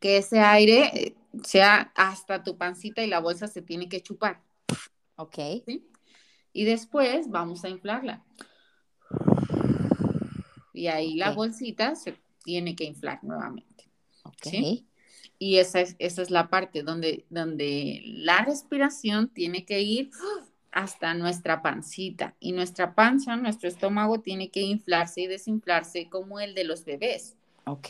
que 0.00 0.16
ese 0.16 0.40
aire 0.40 0.90
eh, 0.94 1.14
sea 1.44 1.92
hasta 1.94 2.42
tu 2.42 2.58
pancita 2.58 3.04
y 3.04 3.06
la 3.06 3.20
bolsa 3.20 3.46
se 3.46 3.62
tiene 3.62 3.88
que 3.88 4.02
chupar. 4.02 4.42
Ok. 5.14 5.36
¿sí? 5.64 5.86
Y 6.52 6.64
después 6.64 7.30
vamos 7.30 7.64
a 7.64 7.68
inflarla. 7.68 8.24
Y 10.74 10.88
ahí 10.88 11.14
la 11.14 11.30
bolsita 11.30 11.94
se 11.94 12.16
tiene 12.42 12.74
que 12.74 12.82
inflar 12.82 13.22
nuevamente. 13.22 13.88
¿sí? 14.42 14.88
Y 15.38 15.58
esa 15.58 15.82
es, 15.82 15.94
esa 16.00 16.22
es 16.22 16.30
la 16.30 16.48
parte 16.50 16.82
donde, 16.82 17.26
donde 17.30 18.02
la 18.06 18.44
respiración 18.44 19.28
tiene 19.28 19.64
que 19.64 19.82
ir 19.82 20.10
hasta 20.72 21.14
nuestra 21.14 21.62
pancita. 21.62 22.34
Y 22.40 22.52
nuestra 22.52 22.94
panza, 22.94 23.36
nuestro 23.36 23.68
estómago 23.68 24.20
tiene 24.20 24.50
que 24.50 24.60
inflarse 24.60 25.22
y 25.22 25.26
desinflarse 25.26 26.08
como 26.08 26.40
el 26.40 26.54
de 26.54 26.64
los 26.64 26.84
bebés. 26.84 27.36
Ok. 27.64 27.88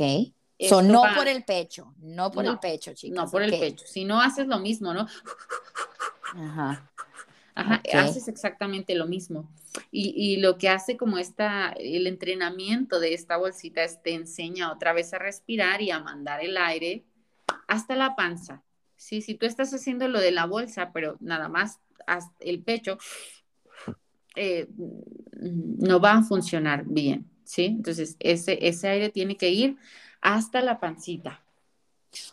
So, 0.69 0.83
no 0.83 1.03
por 1.17 1.27
el 1.27 1.43
pecho, 1.45 1.95
no 2.03 2.31
por 2.31 2.45
el 2.45 2.59
pecho, 2.59 2.93
chicos. 2.93 3.17
No 3.17 3.31
por 3.31 3.43
el 3.43 3.51
pecho. 3.51 3.85
Si 3.87 4.05
no 4.05 4.21
haces 4.21 4.47
lo 4.47 4.59
mismo, 4.59 4.93
¿no? 4.93 5.07
Ajá. 6.35 6.91
Ajá, 7.55 7.83
haces 7.95 8.29
exactamente 8.29 8.95
lo 8.95 9.07
mismo. 9.07 9.51
Y, 9.91 10.13
y, 10.17 10.37
lo 10.39 10.59
que 10.59 10.69
hace 10.69 10.97
como 10.97 11.19
esta, 11.19 11.73
el 11.73 12.07
entrenamiento 12.07 13.01
de 13.01 13.15
esta 13.15 13.37
bolsita 13.37 13.83
es 13.85 14.03
te 14.03 14.15
enseña 14.15 14.73
otra 14.73 14.93
vez 14.93 15.13
a 15.15 15.19
respirar 15.19 15.81
y 15.83 15.91
a 15.91 15.99
mandar 15.99 16.43
el 16.45 16.57
aire 16.57 17.05
hasta 17.67 17.97
la 17.97 18.15
panza. 18.17 18.63
¿sí? 18.97 19.23
Si 19.23 19.35
tú 19.35 19.47
estás 19.47 19.73
haciendo 19.73 20.09
lo 20.09 20.21
de 20.21 20.31
la 20.31 20.47
bolsa, 20.47 20.93
pero 20.93 21.17
nada 21.21 21.49
más 21.49 21.81
hasta 22.07 22.33
el 22.41 22.63
pecho, 22.63 22.99
eh, 24.37 24.69
no 24.77 26.01
va 26.01 26.13
a 26.15 26.23
funcionar 26.23 26.85
bien. 26.87 27.31
¿sí? 27.45 27.67
Entonces, 27.67 28.17
ese, 28.21 28.59
ese 28.67 28.89
aire 28.89 29.11
tiene 29.11 29.37
que 29.37 29.51
ir 29.51 29.77
hasta 30.21 30.61
la 30.61 30.79
pancita. 30.79 31.43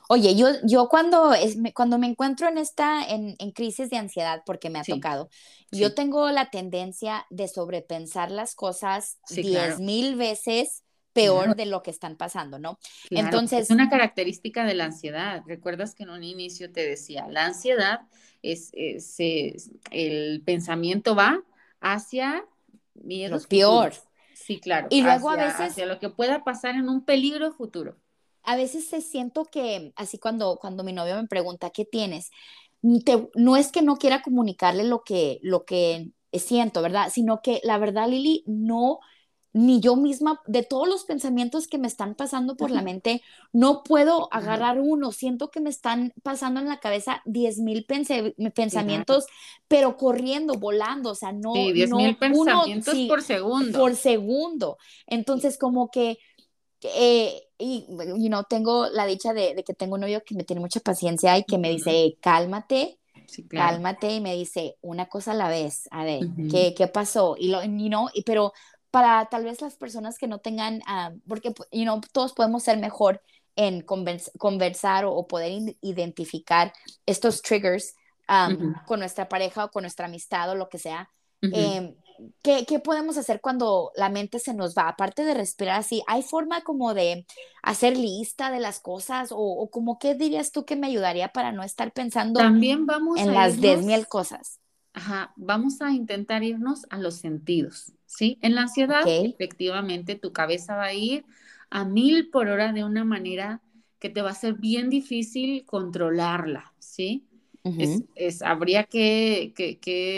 Oye, 0.09 0.35
yo, 0.35 0.47
yo 0.63 0.89
cuando, 0.89 1.33
es, 1.33 1.57
cuando 1.75 1.97
me 1.99 2.07
encuentro 2.07 2.47
en 2.47 2.57
esta, 2.57 3.03
en, 3.07 3.35
en 3.37 3.51
crisis 3.51 3.89
de 3.89 3.97
ansiedad, 3.97 4.41
porque 4.45 4.69
me 4.69 4.79
ha 4.79 4.83
tocado, 4.83 5.29
yo 5.71 5.93
tengo 5.93 6.31
la 6.31 6.49
tendencia 6.49 7.27
de 7.29 7.47
sobrepensar 7.47 8.31
las 8.31 8.55
cosas 8.55 9.19
diez 9.29 9.79
mil 9.79 10.15
veces 10.15 10.83
peor 11.21 11.55
de 11.55 11.65
lo 11.65 11.83
que 11.83 11.91
están 11.91 12.15
pasando, 12.15 12.59
¿no? 12.59 12.79
Entonces. 13.09 13.61
Es 13.61 13.69
una 13.69 13.89
característica 13.89 14.65
de 14.65 14.73
la 14.73 14.85
ansiedad. 14.85 15.43
Recuerdas 15.45 15.95
que 15.95 16.03
en 16.03 16.09
un 16.09 16.23
inicio 16.23 16.71
te 16.71 16.87
decía, 16.87 17.27
la 17.29 17.45
ansiedad 17.45 18.01
es, 18.41 18.71
el 19.91 20.41
pensamiento 20.45 21.15
va 21.15 21.43
hacia 21.81 22.45
miedos. 22.93 23.43
Lo 23.43 23.49
peor. 23.49 23.93
Sí, 24.33 24.59
claro. 24.59 24.87
Y 24.89 25.01
luego 25.01 25.29
a 25.29 25.35
veces. 25.35 25.71
Hacia 25.71 25.85
lo 25.85 25.99
que 25.99 26.09
pueda 26.09 26.43
pasar 26.43 26.75
en 26.75 26.89
un 26.89 27.03
peligro 27.03 27.51
futuro 27.51 27.97
a 28.47 28.55
veces 28.55 28.87
se 28.87 29.01
siento 29.01 29.43
que, 29.43 29.91
así 29.97 30.19
cuando, 30.19 30.57
cuando 30.61 30.85
mi 30.85 30.93
novio 30.93 31.21
me 31.21 31.27
pregunta, 31.27 31.69
¿qué 31.69 31.83
tienes? 31.83 32.31
no 33.35 33.57
es 33.57 33.71
que 33.71 33.81
no 33.81 33.97
quiera 33.97 34.21
comunicarle 34.21 34.85
lo 34.85 35.03
que, 35.03 35.39
lo 35.41 35.65
que 35.65 36.11
siento, 36.31 36.81
¿verdad? 36.81 37.09
Sino 37.11 37.41
que 37.41 37.59
la 37.63 37.77
verdad, 37.77 38.07
Lili, 38.07 38.43
no, 38.47 38.99
ni 39.57 39.79
yo 39.79 39.95
misma, 39.95 40.39
de 40.45 40.61
todos 40.61 40.87
los 40.87 41.03
pensamientos 41.03 41.67
que 41.67 41.79
me 41.79 41.87
están 41.87 42.13
pasando 42.13 42.55
por 42.55 42.69
la 42.69 42.83
mente, 42.83 43.23
no 43.51 43.81
puedo 43.81 44.29
agarrar 44.31 44.79
uno. 44.79 45.11
Siento 45.11 45.49
que 45.49 45.59
me 45.59 45.71
están 45.71 46.13
pasando 46.21 46.59
en 46.59 46.67
la 46.67 46.79
cabeza 46.79 47.23
diez 47.25 47.57
mil 47.57 47.85
pensamientos, 47.85 49.25
pero 49.67 49.97
corriendo, 49.97 50.53
volando, 50.53 51.09
o 51.09 51.15
sea, 51.15 51.31
no. 51.31 51.53
Sí, 51.53 51.71
diez 51.71 51.89
mil 51.91 52.15
pensamientos 52.15 52.95
por 53.07 53.23
segundo. 53.23 53.79
Por 53.79 53.95
segundo. 53.95 54.77
Entonces, 55.07 55.57
como 55.57 55.89
que 55.89 56.19
eh, 56.81 57.41
y, 57.57 57.87
you 57.89 58.27
know, 58.27 58.43
tengo 58.47 58.87
la 58.89 59.07
dicha 59.07 59.33
de, 59.33 59.55
de, 59.55 59.63
que 59.63 59.73
tengo 59.73 59.95
un 59.95 60.01
novio 60.01 60.21
que 60.23 60.35
me 60.35 60.43
tiene 60.43 60.59
mucha 60.59 60.79
paciencia 60.81 61.35
y 61.35 61.43
que 61.43 61.57
me 61.57 61.71
dice, 61.71 62.15
cálmate, 62.21 62.99
cálmate, 63.49 64.13
y 64.13 64.21
me 64.21 64.35
dice, 64.35 64.77
una 64.81 65.07
cosa 65.07 65.31
a 65.31 65.35
la 65.35 65.49
vez, 65.49 65.87
a 65.89 66.05
ver, 66.05 66.27
¿qué, 66.51 66.75
¿qué, 66.77 66.87
pasó? 66.87 67.35
Y, 67.39 67.49
lo, 67.49 67.63
you 67.63 67.87
know, 67.87 68.09
y, 68.13 68.21
pero 68.21 68.53
para 68.91 69.25
tal 69.25 69.43
vez 69.43 69.61
las 69.61 69.75
personas 69.75 70.17
que 70.17 70.27
no 70.27 70.39
tengan, 70.39 70.81
ah, 70.87 71.11
porque, 71.27 71.53
you 71.71 71.83
know, 71.83 72.01
todos 72.11 72.33
podemos 72.33 72.63
ser 72.63 72.77
mejor 72.77 73.21
en 73.55 73.81
conversar 73.81 75.05
o, 75.05 75.27
poder 75.27 75.75
identificar 75.81 76.73
estos 77.05 77.41
triggers 77.41 77.95
con 78.85 78.99
nuestra 78.99 79.27
pareja 79.27 79.65
o 79.65 79.71
con 79.71 79.83
nuestra 79.83 80.05
amistad 80.05 80.51
o 80.51 80.55
lo 80.55 80.69
que 80.69 80.77
sea. 80.77 81.09
¿qué, 82.41 82.79
podemos 82.83 83.17
hacer 83.17 83.41
cuando 83.41 83.91
la 83.95 84.09
mente 84.09 84.39
se 84.39 84.53
nos 84.53 84.75
va? 84.75 84.89
Aparte 84.89 85.23
de 85.23 85.33
respirar 85.33 85.79
así, 85.79 86.03
¿hay 86.07 86.23
forma 86.23 86.61
como 86.61 86.93
de 86.93 87.25
hacer 87.63 87.97
lista 87.97 88.51
de 88.51 88.59
las 88.59 88.79
cosas 88.79 89.29
o, 89.31 89.69
como 89.71 89.99
qué 89.99 90.15
dirías 90.15 90.51
tú 90.51 90.65
que 90.65 90.75
me 90.75 90.87
ayudaría 90.87 91.29
para 91.29 91.51
no 91.51 91.63
estar 91.63 91.91
pensando 91.91 92.39
También 92.39 92.85
vamos 92.85 93.19
en 93.19 93.33
las 93.33 93.59
diez 93.59 93.83
mil 93.83 94.07
cosas? 94.07 94.59
Ajá, 94.93 95.31
vamos 95.35 95.81
a 95.81 95.91
intentar 95.91 96.43
irnos 96.43 96.85
a 96.89 96.97
los 96.97 97.15
sentidos, 97.15 97.93
¿sí? 98.17 98.39
En 98.41 98.55
la 98.55 98.63
ansiedad, 98.63 99.03
efectivamente, 99.05 100.15
tu 100.15 100.33
cabeza 100.33 100.75
va 100.75 100.85
a 100.85 100.93
ir 100.93 101.23
a 101.69 101.85
mil 101.85 102.31
por 102.31 102.47
hora 102.47 102.73
de 102.73 102.83
una 102.83 103.05
manera 103.05 103.61
que 103.99 104.09
te 104.09 104.23
va 104.23 104.31
a 104.31 104.33
ser 104.33 104.55
bien 104.55 104.89
difícil 104.89 105.65
controlarla, 105.65 106.73
¿sí? 106.79 107.27
es, 108.15 108.41
habría 108.41 108.85
que, 108.85 109.53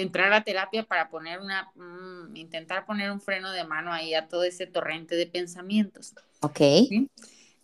entrar 0.02 0.32
a 0.32 0.46
terapia 0.46 0.84
para 0.84 1.10
poner 1.10 1.42
una, 1.42 1.74
mm, 1.76 2.38
intentar 2.38 2.86
poner 2.86 3.12
un 3.12 3.20
freno 3.20 3.52
de 3.52 3.66
mano 3.66 3.92
ahí 3.92 4.14
a 4.14 4.30
todo 4.30 4.44
ese 4.44 4.66
torrente 4.66 5.18
de 5.18 5.26
pensamientos. 5.26 6.14
Ok. 6.40 6.62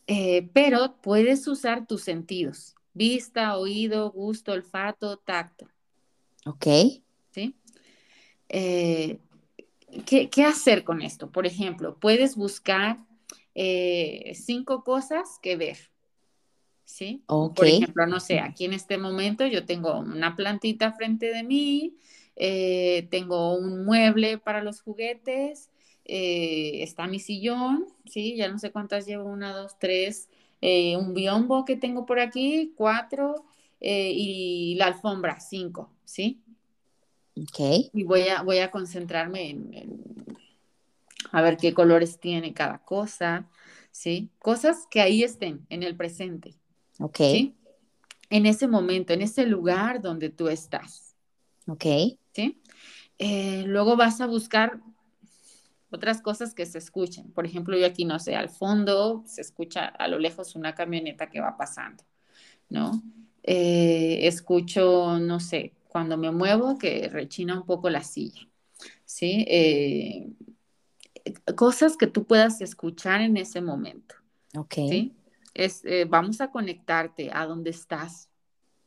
Eh, 0.08 0.50
pero 0.52 0.98
puedes 1.02 1.48
usar 1.48 1.88
tus 1.88 2.02
sentidos, 2.02 2.76
vista, 2.93 3.56
oído, 3.58 4.12
gusto, 4.12 4.52
olfato, 4.52 5.15
tacto. 5.15 5.69
Ok. 6.45 6.65
¿Sí? 7.32 7.56
Eh, 8.50 9.19
¿qué, 10.05 10.43
hacer 10.43 10.84
con 10.84 11.01
esto? 11.01 11.31
Por 11.31 11.45
ejemplo, 11.45 11.97
puedes 11.99 12.36
buscar 12.36 12.97
eh, 13.53 14.34
cinco 14.36 14.84
cosas 14.84 15.39
que 15.41 15.55
ver. 15.55 15.77
¿sí? 16.86 17.23
Por 17.27 17.65
ejemplo, 17.65 18.05
no 18.05 18.19
sé, 18.19 18.39
aquí 18.39 18.65
en 18.65 18.73
este 18.73 18.97
momento 18.97 19.45
yo 19.45 19.65
tengo 19.65 19.99
una 19.99 20.36
plantita 20.36 20.93
frente 20.93 21.34
de 21.34 21.43
mí, 21.43 21.97
eh, 22.36 23.08
tengo 23.10 23.55
un 23.58 23.84
mueble 23.86 24.38
para 24.38 24.63
los 24.63 24.81
juguetes, 24.81 25.69
eh, 26.05 26.84
está 26.84 27.08
mi 27.08 27.19
sillón, 27.19 27.88
¿sí? 28.05 28.36
Ya 28.36 28.47
no 28.47 28.60
sé 28.60 28.71
cuántas 28.71 29.05
llevo, 29.08 29.25
una, 29.29 29.51
dos, 29.53 29.77
tres, 29.79 30.29
eh, 30.62 30.95
un 30.95 31.13
biombo 31.13 31.65
que 31.65 31.75
tengo 31.75 32.05
por 32.05 32.19
aquí, 32.19 32.73
cuatro, 32.77 33.45
y 33.88 34.73
la 34.79 34.88
alfombra, 34.88 35.39
cinco, 35.39 35.91
¿sí? 36.05 36.41
Y 37.36 38.04
voy 38.04 38.30
a, 38.30 38.41
voy 38.41 38.60
a 38.60 38.71
concentrarme 38.71 39.50
en, 39.50 40.26
a 41.32 41.41
ver 41.41 41.58
qué 41.58 41.74
colores 41.74 42.19
tiene 42.19 42.54
cada 42.54 42.80
cosa, 42.80 43.50
¿sí? 43.91 44.30
Cosas 44.39 44.88
que 44.89 45.02
ahí 45.02 45.24
estén 45.24 45.65
en 45.69 45.84
el 45.84 45.95
presente. 45.95 46.56
Ok. 47.00 47.19
En 48.30 48.45
ese 48.45 48.67
momento, 48.67 49.13
en 49.13 49.21
ese 49.21 49.45
lugar 49.45 50.02
donde 50.02 50.30
tú 50.30 50.48
estás. 50.48 51.15
Ok. 51.67 51.86
¿Sí? 52.34 52.62
Eh, 53.17 53.63
luego 53.67 53.95
vas 53.98 54.21
a 54.21 54.28
buscar 54.28 54.80
otras 55.91 56.21
cosas 56.21 56.54
que 56.54 56.65
se 56.65 56.78
escuchen. 56.78 57.32
Por 57.32 57.45
ejemplo, 57.45 57.78
yo 57.78 57.86
aquí 57.86 58.06
no 58.06 58.19
sé, 58.19 58.36
al 58.36 58.50
fondo 58.50 59.24
se 59.26 59.41
escucha 59.41 59.86
a 59.86 60.08
lo 60.08 60.19
lejos 60.19 60.56
una 60.56 60.76
camioneta 60.76 61.30
que 61.30 61.41
va 61.41 61.58
pasando, 61.58 62.04
¿no? 62.69 63.02
Eh, 63.43 64.19
escucho, 64.24 65.19
no 65.19 65.39
sé, 65.39 65.74
cuando 65.95 66.17
me 66.17 66.29
muevo 66.29 66.77
que 66.77 67.08
rechina 67.08 67.58
un 67.58 67.65
poco 67.65 67.89
la 67.89 68.03
silla, 68.03 68.45
¿sí? 69.05 69.45
Eh, 69.47 70.27
cosas 71.55 71.95
que 71.95 72.08
tú 72.08 72.25
puedas 72.25 72.60
escuchar 72.60 73.21
en 73.21 73.38
ese 73.38 73.62
momento. 73.62 74.15
Ok. 74.58 74.73
¿sí? 74.73 75.15
es, 75.53 75.86
eh, 75.86 76.03
vamos 76.03 76.41
a 76.41 76.51
conectarte 76.51 77.31
a 77.31 77.45
donde 77.45 77.69
estás 77.69 78.29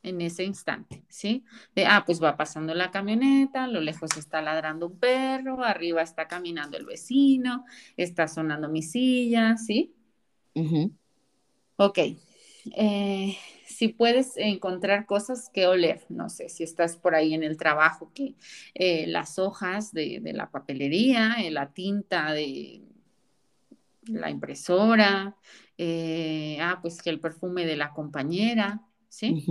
en 0.02 0.20
ese 0.20 0.44
instante, 0.44 1.02
¿sí? 1.08 1.46
De, 1.74 1.86
ah, 1.86 2.02
pues 2.04 2.22
va 2.22 2.36
pasando 2.36 2.74
la 2.74 2.90
camioneta, 2.90 3.64
a 3.64 3.68
lo 3.68 3.80
lejos 3.80 4.14
está 4.18 4.42
ladrando 4.42 4.88
un 4.88 4.98
perro, 4.98 5.64
arriba 5.64 6.02
está 6.02 6.28
caminando 6.28 6.76
el 6.76 6.84
vecino, 6.84 7.64
está 7.96 8.28
sonando 8.28 8.68
mi 8.68 8.82
silla, 8.82 9.56
¿sí? 9.56 9.94
Ok. 11.76 11.98
Eh, 12.76 13.36
si 13.66 13.88
puedes 13.88 14.36
encontrar 14.36 15.06
cosas 15.06 15.50
que 15.52 15.66
oler, 15.66 16.04
no 16.08 16.28
sé, 16.28 16.48
si 16.48 16.64
estás 16.64 16.96
por 16.96 17.14
ahí 17.14 17.34
en 17.34 17.42
el 17.42 17.56
trabajo, 17.56 18.10
que 18.14 18.34
eh, 18.74 19.06
las 19.06 19.38
hojas 19.38 19.92
de, 19.92 20.20
de 20.20 20.32
la 20.32 20.50
papelería, 20.50 21.36
la 21.50 21.72
tinta 21.72 22.32
de 22.32 22.82
la 24.08 24.30
impresora, 24.30 25.36
eh, 25.76 26.58
ah, 26.60 26.78
pues 26.82 27.02
que 27.02 27.10
el 27.10 27.20
perfume 27.20 27.66
de 27.66 27.76
la 27.76 27.92
compañera, 27.92 28.82
¿sí? 29.08 29.44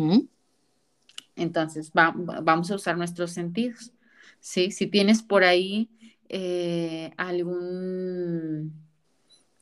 Entonces, 1.35 1.91
vamos 1.93 2.71
a 2.71 2.75
usar 2.75 2.97
nuestros 2.97 3.31
sentidos, 3.31 3.93
¿sí? 4.39 4.71
Si 4.71 4.87
tienes 4.87 5.21
por 5.21 5.43
ahí 5.43 5.89
eh, 6.29 7.11
algún, 7.17 8.73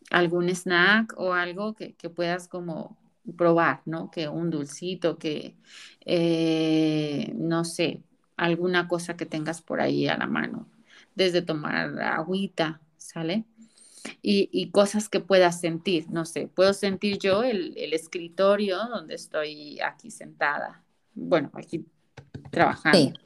algún 0.10 0.50
snack 0.50 1.14
o 1.18 1.34
algo 1.34 1.76
que, 1.76 1.96
puedas 2.10 2.48
como 2.48 2.98
probar, 3.38 3.82
¿no? 3.86 4.12
Que 4.12 4.28
un 4.28 4.50
dulcito, 4.50 5.18
que, 5.18 5.56
eh, 6.06 7.34
no 7.36 7.66
sé, 7.66 8.02
alguna 8.38 8.88
cosa 8.88 9.18
que 9.18 9.26
tengas 9.26 9.62
por 9.62 9.82
ahí 9.82 10.08
a 10.08 10.18
la 10.18 10.28
mano, 10.28 10.70
desde 11.16 11.42
tomar 11.42 12.00
agüita, 12.02 12.82
¿sale? 12.98 13.46
y, 14.22 14.70
cosas 14.72 15.10
que 15.10 15.20
puedas 15.20 15.60
sentir. 15.60 16.10
No 16.10 16.26
sé, 16.26 16.48
puedo 16.48 16.74
sentir 16.74 17.18
yo 17.20 17.44
el, 17.44 17.76
escritorio 17.94 18.78
donde 18.88 19.16
estoy 19.16 19.80
aquí 19.80 20.12
sentada, 20.12 20.84
bueno, 21.14 21.52
aquí 21.54 21.86
trabajando. 22.52 23.20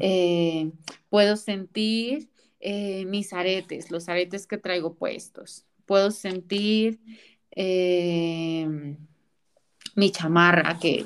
Eh, 0.00 0.72
puedo 1.08 1.36
sentir 1.36 2.30
eh, 2.60 3.04
mis 3.06 3.32
aretes, 3.32 3.90
los 3.90 4.08
aretes 4.08 4.46
que 4.46 4.58
traigo 4.58 4.94
puestos. 4.94 5.66
Puedo 5.86 6.10
sentir 6.10 7.00
eh, 7.50 8.96
mi 9.94 10.10
chamarra 10.10 10.78
que, 10.78 11.04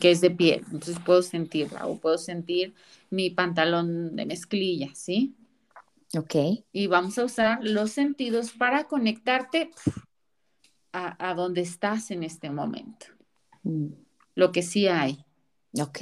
que, 0.00 0.10
es 0.10 0.20
de 0.20 0.30
piel, 0.30 0.64
entonces 0.70 0.98
puedo 1.04 1.22
sentirla, 1.22 1.86
o 1.86 1.98
puedo 1.98 2.18
sentir 2.18 2.74
mi 3.10 3.30
pantalón 3.30 4.14
de 4.16 4.26
mezclilla, 4.26 4.90
¿sí? 4.94 5.34
Ok. 6.16 6.34
Y 6.72 6.86
vamos 6.86 7.18
a 7.18 7.24
usar 7.24 7.58
los 7.62 7.92
sentidos 7.92 8.52
para 8.52 8.84
conectarte 8.84 9.70
a, 10.92 11.34
donde 11.34 11.60
estás 11.60 12.10
en 12.10 12.24
este 12.24 12.50
momento. 12.50 13.06
Mm. 13.62 13.92
Lo 14.34 14.50
que 14.52 14.62
sí 14.62 14.88
hay. 14.88 15.24
Ok. 15.80 16.00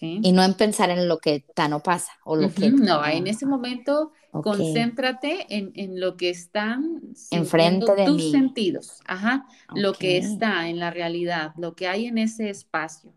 Y 0.00 0.32
no 0.32 0.44
en 0.44 0.54
pensar 0.54 0.90
en 0.90 1.08
lo 1.08 1.18
que 1.18 1.36
está 1.36 1.68
no 1.68 1.80
pasa 1.80 2.12
o 2.24 2.36
lo 2.36 2.52
que... 2.52 2.70
No, 2.70 3.04
en 3.04 3.26
ese 3.26 3.46
momento 3.46 4.12
concéntrate 4.30 5.46
en, 5.48 6.00
lo 6.00 6.16
que 6.16 6.30
están 6.30 7.00
enfrente 7.30 7.92
de 7.94 8.04
tus 8.04 8.30
sentidos, 8.30 9.00
ajá, 9.06 9.46
lo 9.74 9.94
que 9.94 10.18
está 10.18 10.68
en 10.68 10.78
la 10.78 10.90
realidad, 10.90 11.52
lo 11.56 11.74
que 11.74 11.88
hay 11.88 12.06
en 12.06 12.18
ese 12.18 12.50
espacio. 12.50 13.12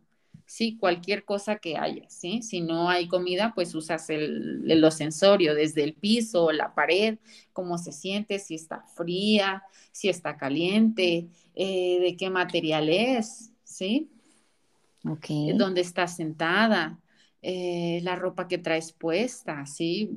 Sí, 0.48 0.78
cualquier 0.78 1.24
cosa 1.24 1.60
que 1.60 1.78
haya, 1.78 2.10
¿sí? 2.10 2.42
Si 2.42 2.60
no 2.60 2.90
hay 2.90 3.08
comida, 3.08 3.54
pues 3.56 3.74
usas 3.74 4.10
el, 4.10 4.68
lo 4.68 4.92
sensorio, 4.92 5.56
desde 5.56 5.82
el 5.84 5.94
piso, 5.94 6.52
la 6.52 6.76
pared, 6.76 7.20
cómo 7.54 7.78
se 7.78 7.94
siente, 7.94 8.38
si 8.38 8.56
está 8.56 8.84
fría, 8.96 9.64
si 9.94 10.10
está 10.10 10.36
caliente, 10.36 11.30
eh, 11.56 12.00
de 12.02 12.18
qué 12.18 12.30
material 12.30 12.90
es, 12.90 13.52
¿sí? 13.64 14.10
Okay. 15.04 15.54
Dónde 15.54 15.82
estás 15.82 16.16
sentada, 16.16 17.00
eh, 17.42 18.02
la 18.04 18.16
ropa 18.16 18.48
que 18.48 18.60
traes 18.60 18.94
puesta, 18.94 19.66
¿sí? 19.66 20.12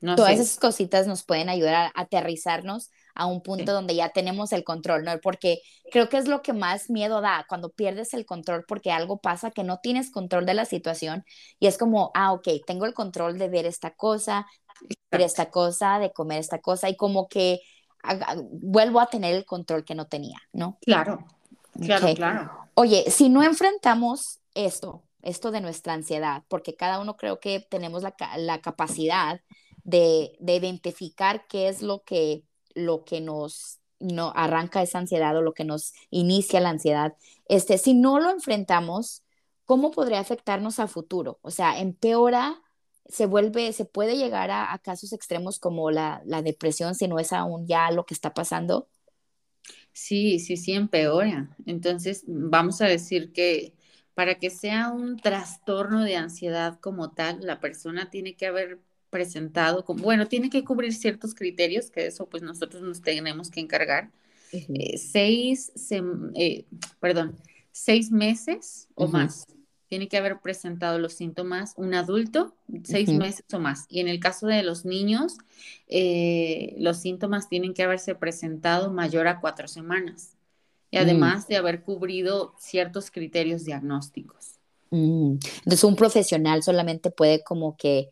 No 0.00 0.16
Todas 0.16 0.32
esas 0.32 0.58
cositas 0.58 1.06
nos 1.06 1.22
pueden 1.22 1.48
ayudar 1.48 1.92
a 1.94 2.00
aterrizarnos 2.00 2.90
a 3.14 3.26
un 3.26 3.42
punto 3.42 3.72
donde 3.72 3.94
ya 3.94 4.08
tenemos 4.08 4.52
el 4.52 4.64
control, 4.64 5.04
¿no? 5.04 5.12
Porque 5.20 5.60
creo 5.92 6.08
que 6.08 6.16
es 6.16 6.26
lo 6.26 6.42
que 6.42 6.52
más 6.52 6.90
miedo 6.90 7.20
da 7.20 7.44
cuando 7.48 7.70
pierdes 7.70 8.14
el 8.14 8.26
control 8.26 8.64
porque 8.66 8.90
algo 8.90 9.18
pasa 9.18 9.52
que 9.52 9.62
no 9.62 9.78
tienes 9.78 10.10
control 10.10 10.46
de 10.46 10.54
la 10.54 10.64
situación 10.64 11.24
y 11.60 11.66
es 11.68 11.78
como, 11.78 12.10
ah, 12.14 12.32
ok, 12.32 12.48
tengo 12.66 12.86
el 12.86 12.94
control 12.94 13.38
de 13.38 13.48
ver 13.48 13.66
esta 13.66 13.92
cosa, 13.92 14.46
de 14.80 14.96
ver 15.12 15.20
esta 15.20 15.50
cosa, 15.50 15.98
de 16.00 16.12
comer 16.12 16.38
esta 16.38 16.58
cosa 16.58 16.88
y 16.88 16.96
como 16.96 17.28
que 17.28 17.60
vuelvo 18.50 19.00
a 19.00 19.06
tener 19.06 19.34
el 19.34 19.44
control 19.44 19.84
que 19.84 19.94
no 19.94 20.06
tenía, 20.06 20.38
¿no? 20.52 20.78
Claro, 20.80 21.26
claro, 21.80 22.14
claro. 22.14 22.69
Oye, 22.82 23.10
si 23.10 23.28
no 23.28 23.42
enfrentamos 23.42 24.40
esto, 24.54 25.04
esto 25.20 25.50
de 25.50 25.60
nuestra 25.60 25.92
ansiedad, 25.92 26.44
porque 26.48 26.76
cada 26.76 26.98
uno 26.98 27.18
creo 27.18 27.38
que 27.38 27.60
tenemos 27.60 28.02
la, 28.02 28.14
la 28.38 28.62
capacidad 28.62 29.42
de, 29.84 30.34
de, 30.40 30.56
identificar 30.56 31.46
qué 31.46 31.68
es 31.68 31.82
lo 31.82 32.04
que, 32.04 32.46
lo 32.74 33.04
que 33.04 33.20
nos 33.20 33.80
no, 33.98 34.32
arranca 34.34 34.80
esa 34.80 34.98
ansiedad 34.98 35.36
o 35.36 35.42
lo 35.42 35.52
que 35.52 35.64
nos 35.64 35.92
inicia 36.08 36.58
la 36.58 36.70
ansiedad. 36.70 37.18
Este, 37.48 37.76
si 37.76 37.92
no 37.92 38.18
lo 38.18 38.30
enfrentamos, 38.30 39.24
¿cómo 39.66 39.90
podría 39.90 40.20
afectarnos 40.20 40.78
a 40.78 40.86
futuro? 40.86 41.38
O 41.42 41.50
sea, 41.50 41.80
empeora, 41.80 42.62
se 43.04 43.26
vuelve, 43.26 43.74
se 43.74 43.84
puede 43.84 44.16
llegar 44.16 44.50
a, 44.50 44.72
a 44.72 44.78
casos 44.78 45.12
extremos 45.12 45.58
como 45.58 45.90
la, 45.90 46.22
la 46.24 46.40
depresión, 46.40 46.94
si 46.94 47.08
no 47.08 47.18
es 47.18 47.34
aún 47.34 47.66
ya 47.66 47.90
lo 47.90 48.06
que 48.06 48.14
está 48.14 48.32
pasando. 48.32 48.88
Sí, 49.92 50.38
sí, 50.38 50.56
sí, 50.56 50.72
empeora. 50.72 51.56
Entonces, 51.66 52.24
vamos 52.26 52.80
a 52.80 52.86
decir 52.86 53.32
que 53.32 53.74
para 54.14 54.36
que 54.36 54.50
sea 54.50 54.90
un 54.90 55.16
trastorno 55.16 56.02
de 56.04 56.16
ansiedad 56.16 56.78
como 56.80 57.12
tal, 57.12 57.40
la 57.42 57.60
persona 57.60 58.10
tiene 58.10 58.34
que 58.34 58.46
haber 58.46 58.78
presentado, 59.10 59.84
como, 59.84 60.04
bueno, 60.04 60.28
tiene 60.28 60.50
que 60.50 60.64
cubrir 60.64 60.92
ciertos 60.94 61.34
criterios, 61.34 61.90
que 61.90 62.06
eso 62.06 62.28
pues 62.28 62.42
nosotros 62.42 62.82
nos 62.82 63.02
tenemos 63.02 63.50
que 63.50 63.60
encargar. 63.60 64.10
Eh, 64.52 64.98
seis, 64.98 65.72
eh, 66.34 66.64
perdón, 67.00 67.36
seis 67.72 68.10
meses 68.10 68.88
o 68.94 69.06
más. 69.08 69.46
Tiene 69.90 70.08
que 70.08 70.16
haber 70.16 70.40
presentado 70.40 71.00
los 71.00 71.14
síntomas 71.14 71.74
un 71.76 71.94
adulto, 71.94 72.54
seis 72.84 73.10
meses 73.10 73.44
o 73.52 73.58
más. 73.58 73.86
Y 73.88 73.98
en 73.98 74.06
el 74.06 74.20
caso 74.20 74.46
de 74.46 74.62
los 74.62 74.84
niños, 74.84 75.36
eh, 75.88 76.76
los 76.78 76.98
síntomas 76.98 77.48
tienen 77.48 77.74
que 77.74 77.82
haberse 77.82 78.14
presentado 78.14 78.92
mayor 78.92 79.26
a 79.26 79.40
cuatro 79.40 79.66
semanas 79.66 80.36
y 80.92 80.96
mm. 80.96 81.00
además 81.00 81.48
de 81.48 81.56
haber 81.56 81.82
cubrido 81.82 82.54
ciertos 82.56 83.10
criterios 83.10 83.64
diagnósticos. 83.64 84.60
Mm. 84.90 85.38
Entonces 85.58 85.84
un 85.84 85.96
profesional 85.96 86.62
solamente 86.62 87.10
puede 87.10 87.42
como 87.42 87.76
que 87.76 88.10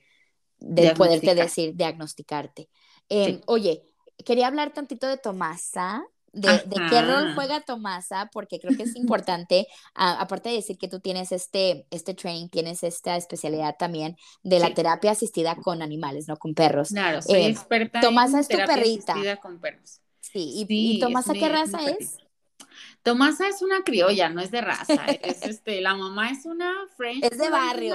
de 0.58 0.90
poderte 0.96 1.36
decir, 1.36 1.76
diagnosticarte. 1.76 2.68
Em, 3.08 3.40
oye, 3.46 3.84
quería 4.24 4.48
hablar 4.48 4.72
tantito 4.72 5.06
de 5.06 5.16
Tomasa, 5.16 6.04
de, 6.32 6.62
qué 6.90 7.02
rol 7.02 7.34
juega 7.34 7.60
Tomasa, 7.60 8.30
porque 8.32 8.60
creo 8.60 8.76
que 8.76 8.84
es 8.84 8.96
importante, 8.96 9.66
aparte 9.94 10.50
de 10.50 10.56
decir 10.56 10.78
que 10.78 10.88
tú 10.88 11.00
tienes 11.00 11.32
este, 11.32 11.86
este 11.90 12.14
training, 12.14 12.48
tienes 12.48 12.82
esta 12.82 13.16
especialidad 13.16 13.76
también 13.78 14.16
de 14.42 14.58
la 14.58 14.74
terapia 14.74 15.12
asistida 15.12 15.56
con 15.56 15.82
animales, 15.82 16.28
no 16.28 16.36
con 16.36 16.54
perros. 16.54 16.88
Claro, 16.88 17.22
soy 17.22 17.42
em, 17.42 17.50
experta 17.52 18.00
Tomasa 18.00 18.40
es 18.40 18.48
tu 18.48 18.56
perrita. 18.56 19.12
Asistida 19.12 19.36
con 19.36 19.58
perros. 19.58 20.00
Sí, 20.20 20.66
y, 20.68 21.00
Tomasa, 21.00 21.32
¿qué 21.32 21.48
raza 21.48 21.78
es? 21.86 22.18
Tomasa 23.02 23.48
es 23.48 23.62
una 23.62 23.82
criolla, 23.82 24.28
no 24.28 24.40
es 24.40 24.50
de 24.50 24.60
raza. 24.60 25.04
es 25.22 25.42
este, 25.42 25.80
la 25.80 25.94
mamá 25.94 26.30
es 26.30 26.44
una 26.44 26.72
French. 26.96 27.24
Es 27.24 27.38
de 27.38 27.48
barrio. 27.48 27.94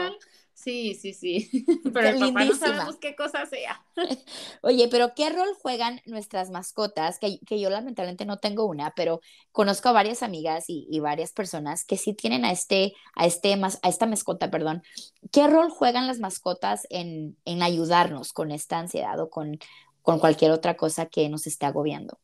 Sí, 0.63 0.95
sí, 0.95 1.13
sí. 1.13 1.65
Pero 1.93 2.09
el 2.09 2.19
papá 2.19 2.45
no 2.45 2.55
sabemos 2.55 2.95
qué 2.97 3.15
cosa 3.15 3.45
sea. 3.45 3.85
Oye, 4.61 4.87
pero 4.89 5.13
¿qué 5.13 5.29
rol 5.29 5.49
juegan 5.61 6.01
nuestras 6.05 6.49
mascotas? 6.49 7.19
Que, 7.19 7.39
que 7.45 7.59
yo 7.59 7.69
lamentablemente 7.69 8.25
no 8.25 8.37
tengo 8.37 8.65
una, 8.65 8.93
pero 8.95 9.19
conozco 9.51 9.89
a 9.89 9.91
varias 9.91 10.23
amigas 10.23 10.65
y, 10.67 10.87
y, 10.89 10.99
varias 10.99 11.31
personas 11.33 11.85
que 11.85 11.97
sí 11.97 12.13
tienen 12.13 12.45
a 12.45 12.51
este, 12.51 12.93
a 13.15 13.25
este, 13.25 13.53
a 13.53 13.89
esta 13.89 14.05
mascota, 14.05 14.49
perdón. 14.49 14.83
¿Qué 15.31 15.47
rol 15.47 15.69
juegan 15.69 16.07
las 16.07 16.19
mascotas 16.19 16.87
en, 16.89 17.37
en 17.45 17.61
ayudarnos 17.61 18.33
con 18.33 18.51
esta 18.51 18.79
ansiedad 18.79 19.19
o 19.19 19.29
con, 19.29 19.59
con 20.01 20.19
cualquier 20.19 20.51
otra 20.51 20.75
cosa 20.75 21.07
que 21.07 21.29
nos 21.29 21.45
esté 21.45 21.65
agobiando? 21.65 22.19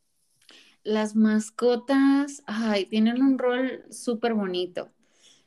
las 0.83 1.15
mascotas, 1.15 2.41
ay, 2.47 2.85
tienen 2.85 3.21
un 3.21 3.37
rol 3.37 3.83
súper 3.91 4.33
bonito. 4.33 4.89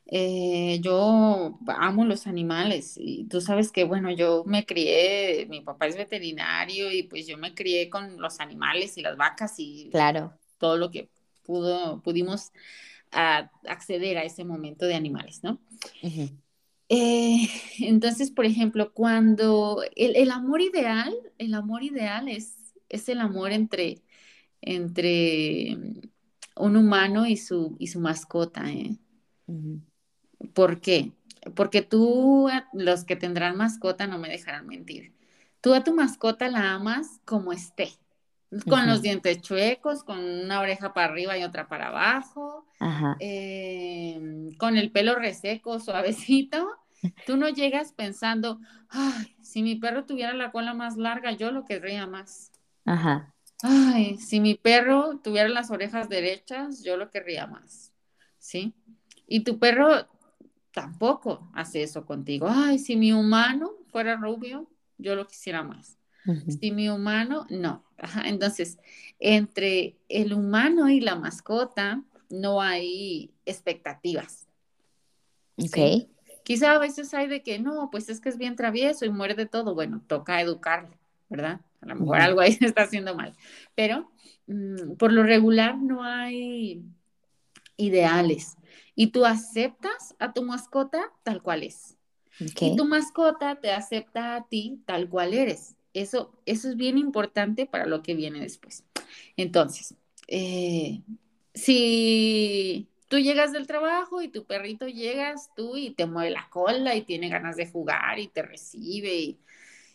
Eh, 0.07 0.79
yo 0.83 1.59
amo 1.67 2.05
los 2.05 2.27
animales 2.27 2.95
y 2.99 3.25
tú 3.25 3.41
sabes 3.41 3.73
que, 3.73 3.85
bueno, 3.85 4.11
yo 4.11 4.45
me 4.45 4.67
crié, 4.67 5.47
mi 5.49 5.61
papá 5.61 5.87
es 5.87 5.97
veterinario 5.97 6.91
y 6.93 7.05
pues 7.05 7.27
yo 7.27 7.39
me 7.39 7.55
crié 7.55 7.89
con 7.89 8.21
los 8.21 8.41
animales 8.41 8.99
y 8.99 9.03
las 9.03 9.17
vacas 9.17 9.55
y 9.59 9.89
claro. 9.91 10.35
todo 10.59 10.77
lo 10.77 10.91
que 10.91 11.09
pudo, 11.45 12.03
pudimos 12.03 12.53
acceder 13.11 14.17
a 14.17 14.25
ese 14.25 14.45
momento 14.45 14.87
de 14.87 14.95
animales, 14.95 15.43
¿no? 15.43 15.61
Eh, 16.89 17.49
entonces, 17.81 18.31
por 18.31 18.47
ejemplo, 18.47 18.93
cuando 18.93 19.83
el, 19.97 20.17
el, 20.17 20.31
amor 20.31 20.63
ideal, 20.63 21.15
el 21.39 21.55
amor 21.55 21.83
ideal 21.83 22.29
es, 22.29 22.57
es 22.89 23.09
el 23.09 23.21
amor 23.21 23.53
entre 23.53 24.03
entre 24.63 25.77
un 26.57 26.77
humano 26.77 27.27
y 27.27 27.37
su, 27.37 27.77
y 27.79 27.89
su 27.89 28.01
mascota. 28.01 28.71
¿eh? 28.71 28.97
¿Por 30.55 30.81
qué? 30.81 31.13
Porque 31.55 31.83
tú, 31.83 32.49
los 32.73 33.05
que 33.05 33.17
tendrán 33.17 33.57
mascota, 33.57 34.07
no 34.07 34.19
me 34.19 34.29
dejarán 34.29 34.67
mentir. 34.67 35.13
Tú 35.61 35.75
a 35.75 35.85
tu 35.85 35.95
mascota 35.95 36.49
la 36.49 36.73
amas 36.73 37.21
como 37.25 37.53
esté, 37.53 37.93
con 38.69 38.87
los 38.87 39.03
dientes 39.03 39.41
chuecos, 39.41 40.05
con 40.05 40.19
una 40.19 40.61
oreja 40.61 40.93
para 40.93 41.13
arriba 41.13 41.39
y 41.39 41.45
otra 41.45 41.69
para 41.69 41.89
abajo, 41.89 42.67
em, 43.19 44.55
con 44.57 44.77
el 44.77 44.91
pelo 44.91 45.15
reseco, 45.15 45.79
suavecito. 45.81 46.79
Tú 47.27 47.37
no 47.37 47.49
llegas 47.49 47.93
pensando, 47.93 48.61
ay, 48.89 49.37
si 49.41 49.63
mi 49.63 49.77
perro 49.77 50.05
tuviera 50.05 50.35
la 50.35 50.53
cola 50.53 50.75
más 50.75 50.97
larga, 50.97 51.33
yo 51.33 51.51
lo 51.51 51.65
querría 51.65 52.07
más. 52.07 52.53
Ajá. 52.85 53.35
Ay, 53.63 54.19
si 54.19 54.41
mi 54.41 54.55
perro 54.55 55.21
tuviera 55.23 55.49
las 55.49 55.71
orejas 55.71 56.09
derechas, 56.09 56.83
yo 56.83 56.97
lo 56.97 57.11
querría 57.11 57.47
más, 57.47 57.93
¿sí? 58.39 58.75
Y 59.27 59.41
tu 59.45 59.59
perro 59.59 60.07
tampoco 60.73 61.51
hace 61.55 61.83
eso 61.83 62.05
contigo. 62.05 62.49
Ay, 62.51 62.79
si 62.79 62.97
mi 62.97 63.13
humano 63.13 63.73
fuera 63.91 64.17
rubio, 64.17 64.69
yo 64.99 65.15
lo 65.15 65.27
quisiera 65.27 65.63
más. 65.63 65.99
Si 66.61 66.71
mi 66.71 66.89
humano, 66.89 67.47
no. 67.51 67.85
entonces, 68.25 68.79
entre 69.19 69.97
el 70.09 70.33
humano 70.33 70.89
y 70.89 71.01
la 71.01 71.17
mascota 71.17 72.03
no 72.31 72.63
hay 72.63 73.33
expectativas. 73.45 74.47
Ok. 75.57 76.09
Quizá 76.45 76.73
a 76.73 76.79
veces 76.79 77.13
hay 77.15 77.29
de 77.29 77.43
que 77.43 77.59
no, 77.59 77.89
pues 77.91 78.09
es 78.09 78.21
que 78.21 78.29
es 78.29 78.39
bien 78.39 78.57
travieso 78.57 79.05
y 79.05 79.11
muerde 79.11 79.47
todo. 79.47 79.75
Bueno, 79.75 80.03
toca 80.07 80.41
educarlo, 80.41 80.97
¿verdad? 81.29 81.61
A 81.81 81.87
lo 81.87 81.97
mejor 81.97 82.21
algo 82.21 82.41
ahí 82.41 82.57
está 82.61 82.83
haciendo 82.83 83.15
mal. 83.15 83.35
Pero 83.75 84.11
mm, 84.47 84.95
por 84.99 85.13
lo 85.13 85.25
regular 85.25 85.77
no 85.77 86.05
hay 86.05 86.85
ideales. 87.77 88.57
Y 88.95 89.09
tú 89.09 89.25
aceptas 89.25 90.15
a 90.19 90.33
tu 90.33 90.43
mascota 90.43 91.13
tal 91.23 91.43
cual 91.43 91.63
es. 91.63 91.97
Y 92.61 92.77
tu 92.77 92.85
mascota 92.85 93.61
te 93.61 93.71
acepta 93.71 94.37
a 94.37 94.47
ti 94.49 94.83
tal 94.87 95.09
cual 95.09 95.35
eres. 95.35 95.77
Eso, 95.95 96.33
eso 96.47 96.69
es 96.69 96.77
bien 96.77 96.99
importante 96.99 97.67
para 97.67 97.87
lo 97.87 98.03
que 98.03 98.15
viene 98.15 98.41
después. 98.41 98.85
Entonces, 99.37 99.95
eh, 100.29 101.03
si 101.55 102.89
tú 103.09 103.19
llegas 103.19 103.53
del 103.53 103.67
trabajo 103.67 104.23
y 104.23 104.29
tu 104.29 104.45
perrito 104.45 104.87
llegas 104.89 105.51
tú 105.55 105.77
y 105.77 105.91
te 105.91 106.07
mueve 106.07 106.31
la 106.31 106.49
cola 106.49 106.95
y 106.95 107.03
tiene 107.03 107.29
ganas 107.29 107.57
de 107.57 107.71
jugar 107.71 108.19
y 108.19 108.29
te 108.29 108.43
recibe 108.43 109.15
y 109.15 109.39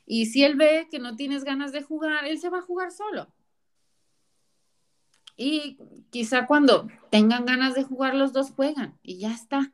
y 0.07 0.27
si 0.27 0.43
él 0.45 0.55
ve 0.55 0.87
que 0.89 0.99
no 0.99 1.17
tienes 1.17 1.43
ganas 1.43 1.73
de 1.73 1.83
jugar, 1.83 2.25
él 2.25 2.39
se 2.39 2.49
va 2.49 2.59
a 2.59 2.61
jugar 2.61 2.91
solo. 2.91 3.27
Y 5.37 5.77
quizá 6.09 6.47
cuando 6.47 6.87
tengan 7.11 7.45
ganas 7.45 7.75
de 7.75 7.83
jugar, 7.83 8.15
los 8.15 8.33
dos 8.33 8.51
juegan 8.51 8.97
y 9.03 9.19
ya 9.19 9.31
está. 9.31 9.71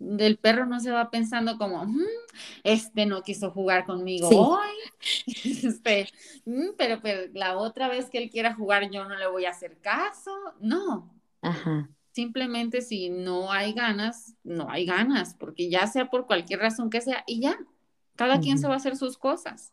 el 0.00 0.38
perro 0.38 0.64
no 0.64 0.78
se 0.78 0.92
va 0.92 1.10
pensando 1.10 1.58
como, 1.58 1.84
mm, 1.84 1.98
este 2.62 3.04
no 3.04 3.22
quiso 3.22 3.50
jugar 3.50 3.84
conmigo 3.84 4.28
hoy, 4.28 4.76
este, 5.44 6.08
mm, 6.44 6.68
pero, 6.78 7.00
pero 7.02 7.30
la 7.34 7.58
otra 7.58 7.88
vez 7.88 8.08
que 8.08 8.18
él 8.18 8.30
quiera 8.30 8.54
jugar 8.54 8.90
yo 8.90 9.04
no 9.04 9.16
le 9.16 9.26
voy 9.26 9.44
a 9.44 9.50
hacer 9.50 9.78
caso. 9.80 10.32
No. 10.60 11.12
Simplemente 12.12 12.80
si 12.80 13.10
no 13.10 13.50
hay 13.50 13.72
ganas, 13.72 14.34
no 14.44 14.70
hay 14.70 14.86
ganas, 14.86 15.34
porque 15.34 15.68
ya 15.68 15.86
sea 15.88 16.10
por 16.10 16.26
cualquier 16.26 16.60
razón 16.60 16.90
que 16.90 17.00
sea, 17.00 17.24
y 17.26 17.40
ya, 17.40 17.58
cada 18.14 18.40
quien 18.40 18.58
se 18.58 18.68
va 18.68 18.74
a 18.74 18.78
hacer 18.78 18.96
sus 18.96 19.18
cosas. 19.18 19.72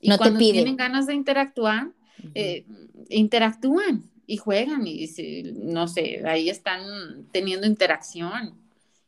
Y 0.00 0.16
cuando 0.16 0.38
tienen 0.38 0.76
ganas 0.76 1.06
de 1.06 1.14
interactuar, 1.14 1.92
eh, 2.34 2.64
interactúan 3.08 4.04
y 4.26 4.36
juegan 4.36 4.86
y 4.86 5.08
no 5.54 5.88
sé, 5.88 6.22
ahí 6.26 6.50
están 6.50 7.26
teniendo 7.32 7.66
interacción 7.66 8.54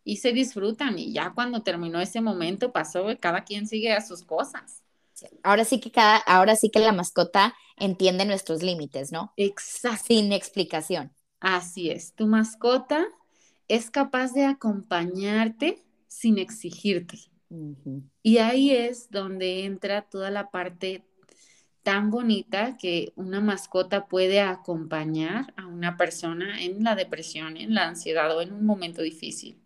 y 0.05 0.17
se 0.17 0.33
disfrutan 0.33 0.99
y 0.99 1.13
ya 1.13 1.33
cuando 1.35 1.63
terminó 1.63 2.01
ese 2.01 2.21
momento 2.21 2.73
pasó, 2.73 3.07
cada 3.21 3.45
quien 3.45 3.67
sigue 3.67 3.93
a 3.93 4.01
sus 4.01 4.23
cosas. 4.23 4.83
Ahora 5.43 5.65
sí 5.65 5.81
que 5.81 5.91
cada, 5.91 6.17
ahora 6.17 6.57
sí 6.57 6.71
que 6.71 6.81
la 6.81 6.93
mascota 6.93 7.55
entiende 7.77 8.25
nuestros 8.25 8.63
límites, 8.63 9.13
¿no? 9.13 9.33
Exacto. 9.37 10.07
Sin 10.09 10.33
explicación. 10.33 11.13
Así 11.41 11.91
es, 11.91 12.15
tu 12.15 12.27
mascota 12.27 13.07
es 13.69 13.91
capaz 13.91 14.33
de 14.33 14.45
acompañarte 14.47 15.83
sin 16.09 16.39
exigirte. 16.39 17.19
Y 18.23 18.39
ahí 18.39 18.71
es 18.71 19.11
donde 19.11 19.65
entra 19.65 20.03
toda 20.03 20.31
la 20.31 20.51
parte 20.51 21.05
tan 21.83 22.11
bonita 22.11 22.76
que 22.76 23.12
una 23.16 23.41
mascota 23.41 24.07
puede 24.07 24.41
acompañar 24.41 25.53
a 25.57 25.66
una 25.66 25.97
persona 25.97 26.62
en 26.62 26.85
la 26.85 26.95
depresión, 26.95 27.57
en 27.57 27.74
la 27.74 27.89
ansiedad 27.89 28.37
o 28.37 28.43
en 28.43 28.53
un 28.53 28.64
momento 28.66 29.03
difícil, 29.03 29.57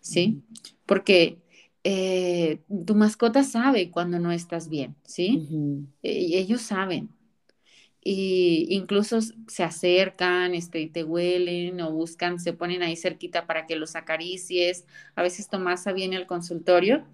¿sí? 0.00 0.42
Porque 0.86 1.38
eh, 1.84 2.60
tu 2.86 2.94
mascota 2.94 3.44
sabe 3.44 3.90
cuando 3.90 4.18
no 4.18 4.32
estás 4.32 4.68
bien, 4.68 4.94
¿sí? 5.04 5.48
E, 6.02 6.38
ellos 6.38 6.62
saben. 6.62 7.10
Y 8.06 8.66
incluso 8.68 9.20
se 9.48 9.62
acercan, 9.62 10.54
este, 10.54 10.86
te 10.88 11.04
huelen 11.04 11.80
o 11.80 11.90
buscan, 11.90 12.38
se 12.38 12.52
ponen 12.52 12.82
ahí 12.82 12.96
cerquita 12.96 13.46
para 13.46 13.66
que 13.66 13.76
los 13.76 13.96
acaricies. 13.96 14.84
A 15.14 15.22
veces 15.22 15.48
Tomasa 15.48 15.92
viene 15.92 16.16
al 16.16 16.26
consultorio 16.26 17.06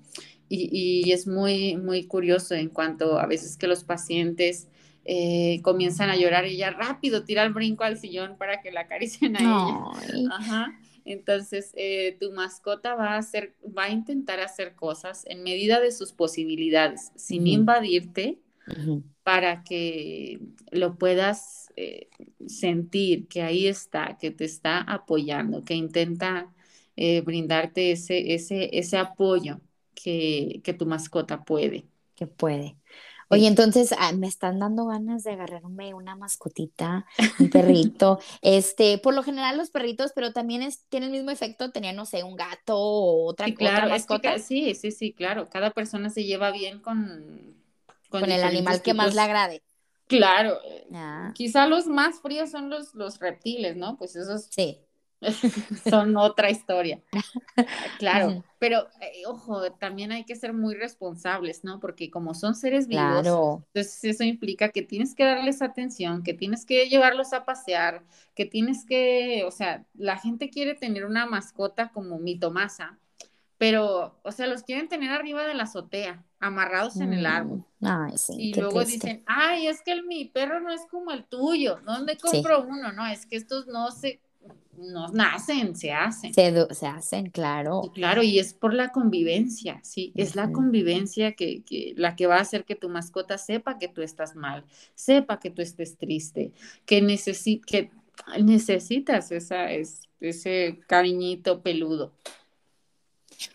y, 0.53 1.13
es 1.13 1.29
muy, 1.29 1.77
muy 1.77 2.05
curioso 2.05 2.55
en 2.55 2.69
cuanto 2.69 3.19
a 3.19 3.27
veces 3.27 3.57
que 3.57 3.69
los 3.69 3.85
pacientes 3.85 4.69
eh, 5.05 5.61
comienzan 5.63 6.11
a 6.11 6.17
llorar 6.17 6.47
y 6.47 6.57
ya 6.57 6.71
rápido 6.71 7.25
tira 7.25 7.45
el 7.45 7.53
brinco 7.53 7.85
al 7.85 7.99
sillón 7.99 8.37
para 8.37 8.61
que 8.61 8.73
la 8.73 8.81
acaricien 8.81 9.37
a 9.37 9.41
ella. 9.41 10.29
Ajá. 10.33 10.81
Entonces, 11.05 11.73
eh, 11.77 12.17
tu 12.21 12.33
mascota 12.33 12.95
va 12.97 13.15
a, 13.15 13.19
hacer, 13.19 13.55
va 13.67 13.85
a 13.85 13.91
intentar 13.91 14.41
hacer 14.41 14.75
cosas 14.75 15.25
en 15.27 15.43
medida 15.45 15.81
de 15.81 15.93
sus 15.93 16.13
posibilidades, 16.13 17.13
sin 17.15 17.47
invadirte, 17.47 18.39
para 19.25 19.65
que 19.65 20.39
lo 20.71 20.97
puedas 20.97 21.73
eh, 21.77 22.09
sentir, 22.47 23.27
que 23.27 23.43
ahí 23.43 23.67
está, 23.67 24.17
que 24.21 24.31
te 24.31 24.45
está 24.45 24.81
apoyando, 24.81 25.65
que 25.65 25.75
intenta 25.75 26.53
brindarte 27.25 27.93
ese, 27.93 28.35
ese, 28.35 28.69
ese 28.79 28.99
apoyo 28.99 29.63
que, 30.03 30.77
tu 30.79 30.87
mascota 30.87 31.45
puede. 31.45 31.87
Que 32.15 32.27
puede. 32.27 32.77
Oye, 33.29 33.47
entonces 33.47 33.95
ah, 33.97 34.13
me 34.13 34.27
están 34.27 34.59
dando 34.59 34.87
ganas 34.87 35.23
de 35.23 35.33
agarrarme 35.33 35.95
una 35.95 36.17
mascotita, 36.17 37.07
un 37.39 37.49
perrito. 37.51 38.19
este, 38.43 38.99
por 38.99 39.15
lo 39.15 39.23
general 39.23 39.57
los 39.57 39.71
perritos, 39.71 40.11
pero 40.15 40.33
también 40.33 40.63
es, 40.63 40.85
tiene 40.89 41.07
el 41.07 41.13
mismo 41.13 41.31
efecto 41.31 41.71
tener, 41.71 41.95
no 41.95 42.07
sé, 42.07 42.25
un 42.25 42.35
gato 42.35 42.77
o 42.77 43.27
otra, 43.27 43.47
sí, 43.47 43.55
claro, 43.55 43.89
mascota. 43.89 44.39
sí, 44.41 44.75
sí, 44.75 44.91
sí, 44.91 45.13
claro. 45.13 45.49
Cada 45.49 45.71
persona 45.71 46.11
se 46.11 46.25
lleva 46.25 46.51
bien 46.51 46.81
con, 46.81 47.55
con, 48.09 48.25
el 48.31 48.43
animal 48.43 48.83
que 48.83 48.95
más 48.95 49.15
le 49.15 49.21
agrade. 49.21 49.63
Claro. 50.09 50.59
Ah. 50.93 51.31
Quizá 51.35 51.69
los 51.69 51.87
más 51.87 52.21
fríos 52.21 52.51
son 52.51 52.69
los, 52.69 52.95
los 52.95 53.21
reptiles, 53.21 53.77
¿no? 53.77 53.97
Pues 53.97 54.17
esos. 54.17 54.49
Sí. 54.51 54.81
son 55.89 56.17
otra 56.17 56.51
historia. 56.51 57.01
Claro, 57.99 58.43
pero 58.59 58.89
eh, 59.01 59.23
ojo, 59.27 59.71
también 59.73 60.13
hay 60.13 60.25
que 60.25 60.37
ser 60.37 60.53
muy 60.53 60.75
responsables, 60.75 61.65
¿no? 61.65 61.81
Porque 61.81 62.11
como 62.11 62.35
son 62.35 62.55
seres 62.55 62.87
vivos, 62.87 63.27
entonces 63.27 64.05
eso 64.05 64.25
implica 64.25 64.71
que 64.71 64.83
tienes 64.83 65.15
que 65.15 65.25
darles 65.25 65.63
atención, 65.63 66.23
que 66.23 66.35
tienes 66.35 66.65
que 66.65 66.89
llevarlos 66.89 67.33
a 67.33 67.45
pasear, 67.45 68.03
que 68.35 68.47
tienes 68.47 68.87
que, 68.87 69.45
o 69.47 69.51
sea, 69.51 69.85
la 69.95 70.17
gente 70.17 70.51
quiere 70.51 70.75
tener 70.75 71.05
una 71.05 71.27
mascota 71.27 71.91
como 71.91 72.19
mi 72.19 72.39
Tomasa, 72.39 72.99
pero, 73.59 74.19
o 74.23 74.33
sea, 74.33 74.47
los 74.47 74.63
quieren 74.63 74.89
tener 74.89 75.11
arriba 75.11 75.45
de 75.47 75.53
la 75.53 75.65
azotea, 75.65 76.25
amarrados 76.39 76.97
en 76.97 77.13
el 77.13 77.27
árbol. 77.27 77.63
Mm, 77.81 77.87
ay, 77.87 78.17
sí, 78.17 78.35
y 78.39 78.55
luego 78.55 78.83
dicen, 78.87 79.23
ay, 79.27 79.67
es 79.67 79.83
que 79.83 79.93
el, 79.93 80.07
mi 80.07 80.25
perro 80.25 80.61
no 80.61 80.73
es 80.73 80.81
como 80.91 81.11
el 81.11 81.27
tuyo, 81.27 81.79
¿dónde 81.85 82.17
compro 82.17 82.63
uno? 82.63 82.91
No, 82.93 83.07
es 83.07 83.27
que 83.27 83.37
estos 83.37 83.67
no 83.67 83.91
se 83.91 84.23
no 84.81 85.09
nacen, 85.09 85.77
se 85.77 85.93
hacen. 85.93 86.35
Se, 86.35 86.87
hacen, 86.87 87.31
claro. 87.31 87.83
claro, 87.95 88.23
y 88.23 88.39
es 88.39 88.55
por 88.55 88.75
la 88.75 88.91
convivencia, 88.91 89.81
sí, 89.83 90.13
es 90.17 90.37
la 90.37 90.51
convivencia 90.51 91.33
que, 91.33 91.63
la 91.97 92.17
que 92.17 92.27
va 92.27 92.37
a 92.37 92.41
hacer 92.41 92.65
que 92.65 92.77
tu 92.77 92.89
mascota 92.89 93.39
sepa 93.39 93.79
que 93.79 93.89
tú 93.89 94.03
estás 94.03 94.35
mal, 94.35 94.65
sepa 94.95 95.39
que 95.39 95.51
tú 95.51 95.63
estés 95.63 95.97
triste, 95.97 96.53
que, 96.87 97.01
que 97.67 97.91
necesitas 98.43 99.31
esa, 99.33 99.71
es, 99.71 100.09
ese 100.21 100.81
cariñito 100.87 101.63
peludo. 101.63 102.13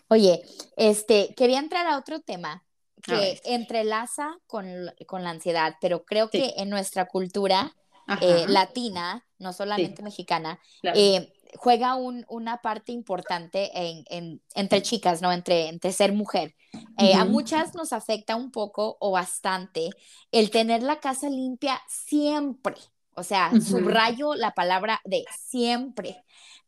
Oye, 0.08 0.44
este, 0.78 1.34
quería 1.36 1.60
entrar 1.60 1.88
a 1.88 1.98
otro 1.98 2.20
tema 2.20 2.64
que 3.02 3.40
entrelaza 3.46 4.38
con, 4.48 4.66
la 4.86 5.30
ansiedad, 5.30 5.76
pero 5.80 6.06
creo 6.06 6.30
que 6.30 6.54
en 6.58 6.70
nuestra 6.70 7.06
cultura 7.06 7.76
eh, 8.22 8.46
latina, 8.48 9.26
no 9.40 9.54
solamente 9.54 10.04
mexicana, 10.04 10.60
eh, 10.84 11.34
juega 11.56 11.96
una 11.96 12.62
parte 12.62 12.92
importante 12.92 13.72
en, 13.74 14.42
entre 14.54 14.82
chicas, 14.82 15.22
¿no? 15.22 15.32
Entre, 15.32 15.68
entre 15.70 15.92
ser 15.92 16.14
mujer. 16.14 16.56
Eh, 16.98 17.14
a 17.14 17.26
muchas 17.26 17.74
nos 17.76 17.94
afecta 17.94 18.36
un 18.36 18.52
poco 18.52 18.98
o 19.00 19.12
bastante 19.12 19.90
el 20.32 20.50
tener 20.50 20.84
la 20.84 21.00
casa 21.00 21.30
limpia 21.30 21.82
siempre. 21.88 22.76
O 23.16 23.24
sea, 23.24 23.52
subrayo 23.62 24.36
la 24.36 24.54
palabra 24.54 25.02
de 25.06 25.24
siempre. 25.38 26.24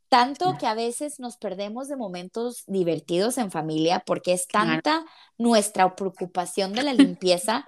Tanto 0.09 0.57
que 0.57 0.65
a 0.65 0.73
veces 0.73 1.19
nos 1.19 1.35
perdemos 1.35 1.89
de 1.89 1.97
momentos 1.97 2.63
divertidos 2.67 3.37
en 3.37 3.51
familia 3.51 4.03
porque 4.05 4.31
es 4.31 4.47
tanta 4.47 5.05
nuestra 5.37 5.95
preocupación 5.95 6.71
de 6.71 6.83
la 6.83 6.93
limpieza 6.93 7.65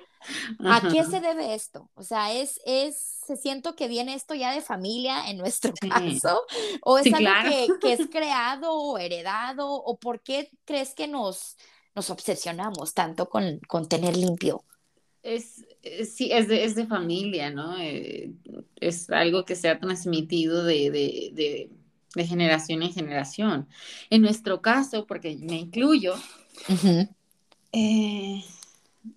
¿A 0.66 0.82
qué 0.90 1.04
se 1.04 1.20
debe 1.22 1.54
esto? 1.54 1.90
O 1.96 2.04
sea, 2.04 2.34
es, 2.34 2.60
es, 2.66 2.98
se 3.26 3.38
siento 3.38 3.76
que 3.76 3.88
viene 3.88 4.14
esto 4.14 4.36
ya 4.36 4.54
de 4.54 4.62
familia 4.62 5.30
en 5.30 5.38
nuestro 5.38 5.74
caso, 5.90 6.42
o 6.84 6.98
es 6.98 7.14
algo 7.14 7.78
que, 7.82 7.94
es 7.94 8.08
creado 8.12 8.74
o 8.74 8.98
heredado, 8.98 9.72
o 9.72 9.98
por 9.98 10.22
qué 10.22 10.52
crees 10.66 10.94
que 10.94 11.08
nos, 11.08 11.58
nos 11.96 12.10
obsesionamos 12.10 12.94
tanto 12.94 13.30
con, 13.30 13.60
tener 13.88 14.16
limpio? 14.18 14.64
Es, 15.22 15.66
sí, 16.10 16.32
es 16.32 16.48
de, 16.48 16.64
es 16.64 16.76
de 16.76 16.86
familia, 16.86 17.50
¿no? 17.50 17.78
Eh, 17.78 18.32
es 18.78 19.10
algo 19.10 19.44
que 19.44 19.56
se 19.56 19.68
ha 19.70 19.80
transmitido 19.80 20.64
de, 20.64 21.70
generación 22.16 22.84
en 22.84 22.94
generación. 22.94 23.68
En 24.10 24.22
nuestro 24.22 24.62
caso, 24.62 25.06
porque 25.06 25.38
me 25.38 25.58
incluyo, 25.58 26.16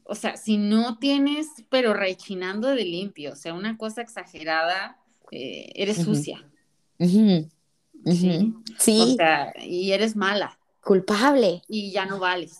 o 0.05 0.14
sea, 0.14 0.37
si 0.37 0.59
no 0.59 0.99
tienes, 0.99 1.49
pero 1.68 1.95
rechinando 1.95 2.68
de 2.68 2.85
limpio, 2.85 3.33
o 3.33 3.37
sea, 3.37 3.55
una 3.55 3.76
cosa 3.76 4.03
exagerada, 4.03 4.99
eh, 5.30 5.70
eres 5.74 6.03
sucia. 6.03 6.49
¿Sí? 6.99 7.49
O 8.05 9.07
sea, 9.16 9.53
y 9.61 9.93
eres 9.93 10.16
mala. 10.16 10.59
Culpable. 10.83 11.62
Y 11.68 11.93
ya 11.93 12.07
no 12.07 12.18
vales. 12.18 12.59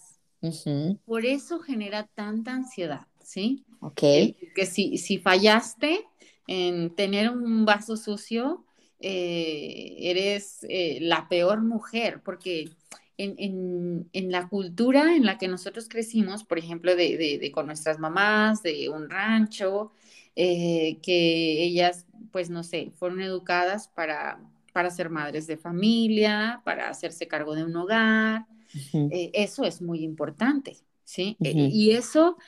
Por 1.05 1.25
eso 1.25 1.61
genera 1.61 2.09
tanta 2.15 2.53
ansiedad, 2.53 3.07
¿sí? 3.23 3.65
Ok. 3.81 4.01
que 4.01 4.67
si, 4.67 4.99
si 4.99 5.19
fallaste 5.19 6.07
en 6.47 6.95
tener 6.95 7.31
un 7.31 7.65
vaso 7.65 7.97
sucio, 7.97 8.65
eh, 9.01 9.97
eres 9.99 10.59
eh, 10.69 10.99
la 11.01 11.29
peor 11.29 11.61
mujer, 11.63 12.23
porque 12.25 12.71
en, 13.19 14.31
la 14.31 14.49
cultura 14.49 15.15
en 15.15 15.25
la 15.25 15.39
que 15.39 15.49
nosotros 15.49 15.89
crecimos, 15.89 16.45
por 16.45 16.59
ejemplo, 16.59 16.97
de, 16.97 17.51
con 17.55 17.67
nuestras 17.67 17.99
mamás, 17.99 18.63
de 18.63 18.89
un 18.89 19.09
rancho, 19.11 19.93
eh, 20.37 20.99
que 21.03 21.63
ellas, 21.63 22.07
pues 22.31 22.51
no 22.51 22.63
sé, 22.63 22.93
fueron 22.97 23.21
educadas 23.21 23.89
para, 23.89 24.41
para 24.73 24.91
ser 24.91 25.11
madres 25.11 25.47
de 25.47 25.57
familia, 25.57 26.63
para 26.65 26.89
hacerse 26.89 27.29
cargo 27.29 27.55
de 27.55 27.65
un 27.65 27.77
hogar. 27.77 28.47
Eh, 28.95 29.31
eso 29.35 29.65
es 29.65 29.83
muy 29.83 30.03
importante, 30.03 30.79
¿sí? 31.05 31.37
Eh, 31.45 31.53
y 31.55 31.91
eso, 31.91 32.39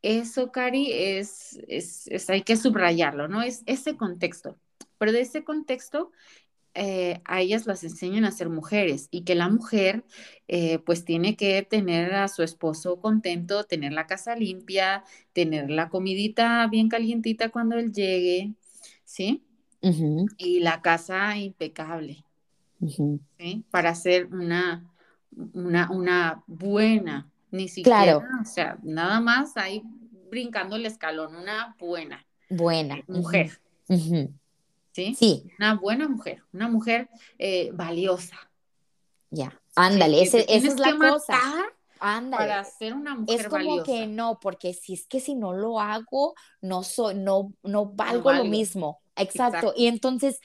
eso, 0.00 0.52
Cari, 0.52 0.92
es, 0.92 1.58
es, 1.66 2.30
hay 2.30 2.42
que 2.42 2.56
subrayarlo, 2.56 3.26
¿no? 3.28 3.42
Es 3.42 3.62
ese 3.66 3.96
contexto. 3.96 4.56
Pero 4.98 5.10
de 5.10 5.22
ese 5.22 5.42
contexto 5.42 6.12
eh, 6.74 7.20
a 7.24 7.40
ellas 7.40 7.66
las 7.66 7.84
enseñan 7.84 8.24
a 8.24 8.32
ser 8.32 8.48
mujeres 8.48 9.08
y 9.10 9.22
que 9.22 9.34
la 9.34 9.48
mujer 9.48 10.04
eh, 10.48 10.78
pues 10.78 11.04
tiene 11.04 11.36
que 11.36 11.62
tener 11.62 12.14
a 12.14 12.28
su 12.28 12.42
esposo 12.42 12.98
contento, 12.98 13.64
tener 13.64 13.92
la 13.92 14.06
casa 14.06 14.36
limpia, 14.36 15.04
tener 15.34 15.70
la 15.70 15.90
comidita 15.90 16.66
bien 16.68 16.88
calientita 16.88 17.50
cuando 17.50 17.76
él 17.76 17.92
llegue, 17.92 18.54
¿sí? 19.04 19.44
Y 20.38 20.60
la 20.60 20.80
casa 20.80 21.36
impecable, 21.36 22.24
¿sí? 23.38 23.64
Para 23.70 23.94
ser 23.94 24.26
una, 24.26 24.90
una, 25.52 25.90
una 25.90 26.42
buena, 26.46 27.30
ni 27.50 27.68
siquiera, 27.68 28.18
o 28.18 28.44
sea, 28.44 28.78
nada 28.82 29.20
más 29.20 29.56
ahí 29.56 29.82
brincando 30.30 30.76
el 30.76 30.86
escalón, 30.86 31.36
una 31.36 31.76
buena. 31.78 32.24
Buena. 32.48 33.02
Mujer. 33.08 33.60
¿Sí? 34.92 35.14
Sí. 35.18 35.50
Una 35.58 35.74
buena 35.74 36.08
mujer, 36.08 36.42
una 36.52 36.68
mujer 36.68 37.08
eh, 37.38 37.70
valiosa. 37.72 38.36
Ya, 39.30 39.58
ándale, 39.74 40.22
esa 40.22 40.38
es 40.38 40.78
la 40.78 40.96
cosa. 40.96 41.38
Ándale. 41.98 42.42
Para 42.42 42.64
ser 42.64 42.94
una 42.94 43.14
mujer 43.14 43.40
Es 43.40 43.48
como 43.48 43.82
que 43.84 44.08
no, 44.08 44.40
porque 44.40 44.74
si 44.74 44.94
es 44.94 45.06
que 45.06 45.20
si 45.20 45.36
no 45.36 45.52
lo 45.52 45.78
hago, 45.78 46.34
no 46.60 46.82
soy, 46.82 47.14
no, 47.14 47.52
no 47.62 47.86
valgo, 47.86 48.32
lo 48.32 48.44
mismo. 48.44 49.00
Exacto. 49.14 49.72
Y 49.76 49.86
entonces, 49.86 50.40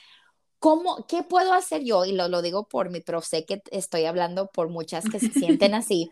¿Cómo, 0.60 1.06
¿Qué 1.08 1.22
puedo 1.22 1.54
hacer 1.54 1.84
yo? 1.84 2.04
Y 2.06 2.14
lo, 2.14 2.30
lo 2.30 2.42
digo 2.42 2.68
por 2.68 2.90
mí, 2.90 3.02
pero 3.02 3.22
sé 3.22 3.46
que 3.46 3.62
estoy 3.72 4.06
hablando 4.06 4.48
por 4.48 4.70
muchas 4.70 5.06
que 5.06 5.20
se 5.20 5.32
sienten 5.32 5.74
así. 5.76 6.12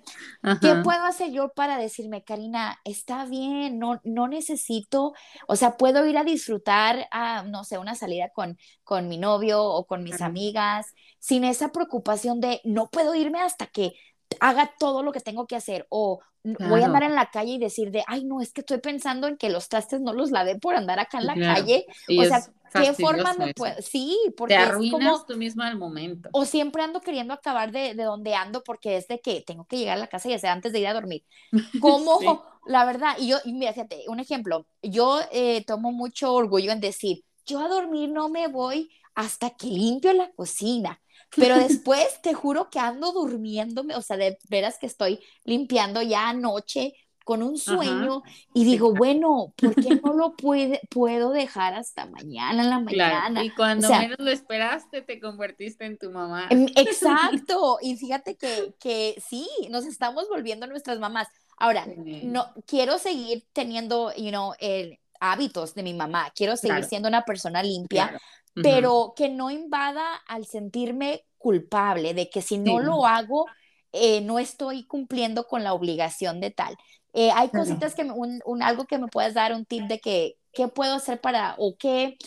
¿Qué 0.62 0.76
puedo 0.84 1.04
hacer 1.04 1.32
yo 1.32 1.50
para 1.50 1.78
decirme, 1.78 2.24
Karina, 2.24 2.80
está 2.84 3.26
bien, 3.26 3.80
no, 3.80 4.02
no 4.04 4.28
necesito, 4.28 5.14
o 5.48 5.56
sea, 5.56 5.78
puedo 5.78 6.06
ir 6.06 6.18
a 6.18 6.24
disfrutar, 6.24 7.08
a, 7.12 7.44
no 7.44 7.64
sé, 7.64 7.80
una 7.80 7.96
salida 7.96 8.30
con, 8.30 8.58
con 8.84 9.08
mi 9.08 9.18
novio 9.18 9.64
o 9.64 9.88
con 9.88 10.04
mis 10.04 10.22
amigas, 10.22 10.94
sin 11.20 11.44
esa 11.44 11.72
preocupación 11.72 12.40
de 12.40 12.62
no 12.64 12.90
puedo 12.90 13.16
irme 13.16 13.42
hasta 13.42 13.66
que 13.66 13.94
haga 14.40 14.72
todo 14.80 15.04
lo 15.04 15.12
que 15.12 15.20
tengo 15.20 15.48
que 15.48 15.56
hacer 15.56 15.86
o 15.90 16.20
voy 16.44 16.82
a 16.82 16.86
andar 16.86 17.04
en 17.04 17.16
la 17.16 17.32
calle 17.32 17.54
y 17.54 17.58
decir 17.58 17.92
de, 17.92 18.04
ay, 18.08 18.24
no, 18.24 18.40
es 18.40 18.54
que 18.54 18.62
estoy 18.62 18.78
pensando 18.78 19.28
en 19.28 19.38
que 19.38 19.50
los 19.50 19.68
trastes 19.68 20.02
no 20.02 20.14
los 20.14 20.32
lavé 20.32 20.58
por 20.58 20.76
andar 20.76 21.00
acá 21.00 21.18
en 21.18 21.28
la 21.28 21.36
calle. 21.36 21.86
o 22.18 22.24
sea, 22.24 22.44
¿qué 22.74 22.94
forma 22.94 23.34
me 23.34 23.54
puede? 23.54 23.82
Sí, 23.82 24.16
porque 24.38 24.54
te 24.54 24.60
arruinas 24.62 25.22
es 25.22 25.26
tú 25.26 25.38
misma 25.38 25.70
el 25.70 25.78
momento. 25.78 26.30
O 26.34 26.46
siempre 26.46 26.84
ando 26.84 27.02
queriendo 27.02 27.34
acabar 27.34 27.72
de, 27.72 27.96
de, 27.96 28.04
donde 28.04 28.36
ando 28.36 28.64
porque 28.64 28.98
es 28.98 29.08
de 29.08 29.20
que 29.20 29.42
tengo 29.42 29.66
que 29.66 29.78
llegar 29.78 29.98
a 29.98 30.02
la 30.02 30.08
casa 30.08 30.30
y 30.30 30.38
sea 30.38 30.52
antes 30.52 30.72
de 30.72 30.80
ir 30.80 30.88
a 30.88 30.94
dormir. 30.94 31.24
¿Cómo? 31.82 32.44
La 32.68 32.86
verdad, 32.86 33.16
y 33.20 33.28
yo, 33.28 33.38
y 33.46 33.54
mira, 33.54 33.74
fíjate, 33.74 34.06
un 34.08 34.20
ejemplo, 34.20 34.66
yo 34.82 35.20
eh, 35.32 35.64
tomo 35.66 35.92
mucho 35.92 36.34
orgullo 36.34 36.72
en 36.72 36.80
decir, 36.80 37.24
yo 37.46 37.60
a 37.60 37.68
dormir 37.68 38.10
no 38.10 38.30
me 38.30 38.48
voy 38.48 38.90
hasta 39.14 39.52
que 39.52 39.68
limpio 39.68 40.14
la 40.14 40.32
cocina. 40.32 41.00
Pero 41.36 41.56
después 41.58 42.22
te 42.22 42.34
juro 42.34 42.70
que 42.70 42.80
ando 42.80 43.12
durmiéndome, 43.12 43.96
o 43.96 44.02
sea, 44.02 44.18
de 44.18 44.38
veras 44.50 44.78
que 44.80 44.86
estoy 44.86 45.20
limpiando 45.44 46.02
ya 46.02 46.30
anoche 46.30 46.94
con 47.26 47.42
un 47.42 47.58
sueño 47.58 48.22
y 48.54 48.66
digo, 48.66 48.94
bueno, 48.94 49.52
¿por 49.58 49.74
qué 49.74 50.00
no 50.04 50.14
lo 50.14 50.36
puede, 50.36 50.80
puedo 50.92 51.32
dejar 51.32 51.74
hasta 51.74 52.06
mañana 52.06 52.64
en 52.64 52.70
la 52.70 52.80
mañana? 52.80 53.44
Y 53.44 53.50
cuando 53.50 53.90
menos 53.90 54.20
lo 54.20 54.30
esperaste, 54.30 55.02
te 55.02 55.20
convertiste 55.20 55.86
en 55.86 55.98
tu 55.98 56.12
mamá. 56.12 56.48
Em, 56.52 56.68
exacto, 56.76 57.80
y 57.82 57.98
fíjate 57.98 58.38
que, 58.38 58.76
que 58.80 59.22
sí, 59.28 59.48
nos 59.70 59.86
estamos 59.86 60.30
volviendo 60.30 60.68
nuestras 60.68 61.00
mamás. 61.00 61.28
Ahora, 61.58 61.88
no, 61.96 62.54
quiero 62.68 63.00
seguir 63.00 63.46
teniendo, 63.54 64.14
you 64.16 64.30
know, 64.30 64.54
el, 64.60 65.00
hábitos 65.20 65.74
de 65.74 65.84
mi 65.84 65.94
mamá, 65.94 66.32
quiero 66.36 66.56
seguir 66.58 66.84
siendo 66.84 67.08
una 67.08 67.24
persona 67.24 67.64
limpia, 67.64 68.20
pero 68.54 69.14
que 69.16 69.30
no 69.30 69.50
invada 69.50 70.16
al 70.28 70.46
sentirme 70.46 71.25
culpable 71.46 72.16
de 72.16 72.28
que 72.28 72.42
si 72.42 72.58
no 72.58 72.80
lo 72.80 73.06
hago, 73.06 73.46
eh, 73.92 74.20
no 74.22 74.40
estoy 74.40 74.84
cumpliendo 74.88 75.46
con 75.46 75.64
la 75.64 75.74
obligación 75.74 76.40
de 76.40 76.50
tal. 76.50 76.76
Eh, 77.14 77.30
hay 77.36 77.50
cositas 77.50 77.94
que, 77.94 78.02
un, 78.02 78.64
algo 78.64 78.86
que 78.86 78.98
me 78.98 79.10
puedas 79.10 79.36
dar, 79.36 79.54
un 79.54 79.64
tip 79.64 79.84
de 79.84 80.00
que, 80.00 80.38
qué 80.52 80.68
puedo 80.70 80.96
hacer 80.96 81.22
para, 81.22 81.54
o 81.60 81.76
qué 81.78 82.18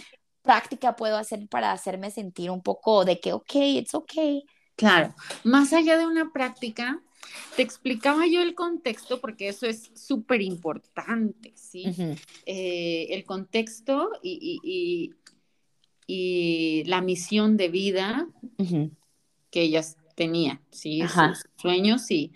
práctica 0.43 0.95
puedo 0.95 1.17
hacer 1.17 1.49
para 1.49 1.73
hacerme 1.73 2.13
sentir 2.13 2.49
un 2.53 2.63
poco 2.63 3.05
de 3.05 3.19
que, 3.19 3.33
ok, 3.33 3.55
it's 3.57 3.93
okay. 3.93 4.45
Claro, 4.77 5.13
más 5.43 5.73
allá 5.73 5.99
de 5.99 6.07
una 6.07 6.31
práctica, 6.33 7.03
te 7.57 7.63
explicaba 7.63 8.25
yo 8.29 8.41
el 8.41 8.55
contexto 8.55 9.21
porque 9.21 9.49
eso 9.49 9.67
es 9.67 9.91
súper 9.97 10.43
importante, 10.43 11.55
¿sí? 11.57 11.93
Eh, 12.47 13.09
el 13.11 13.25
contexto 13.25 14.13
y, 14.23 15.11
y 16.07 16.85
la 16.85 17.03
misión 17.03 17.59
de 17.59 17.69
vida 17.69 18.27
que 19.51 19.63
ellas 19.63 19.97
tenían, 20.15 20.61
¿sí? 20.71 21.01
Sus 21.03 21.45
sueños 21.57 22.11
y, 22.11 22.33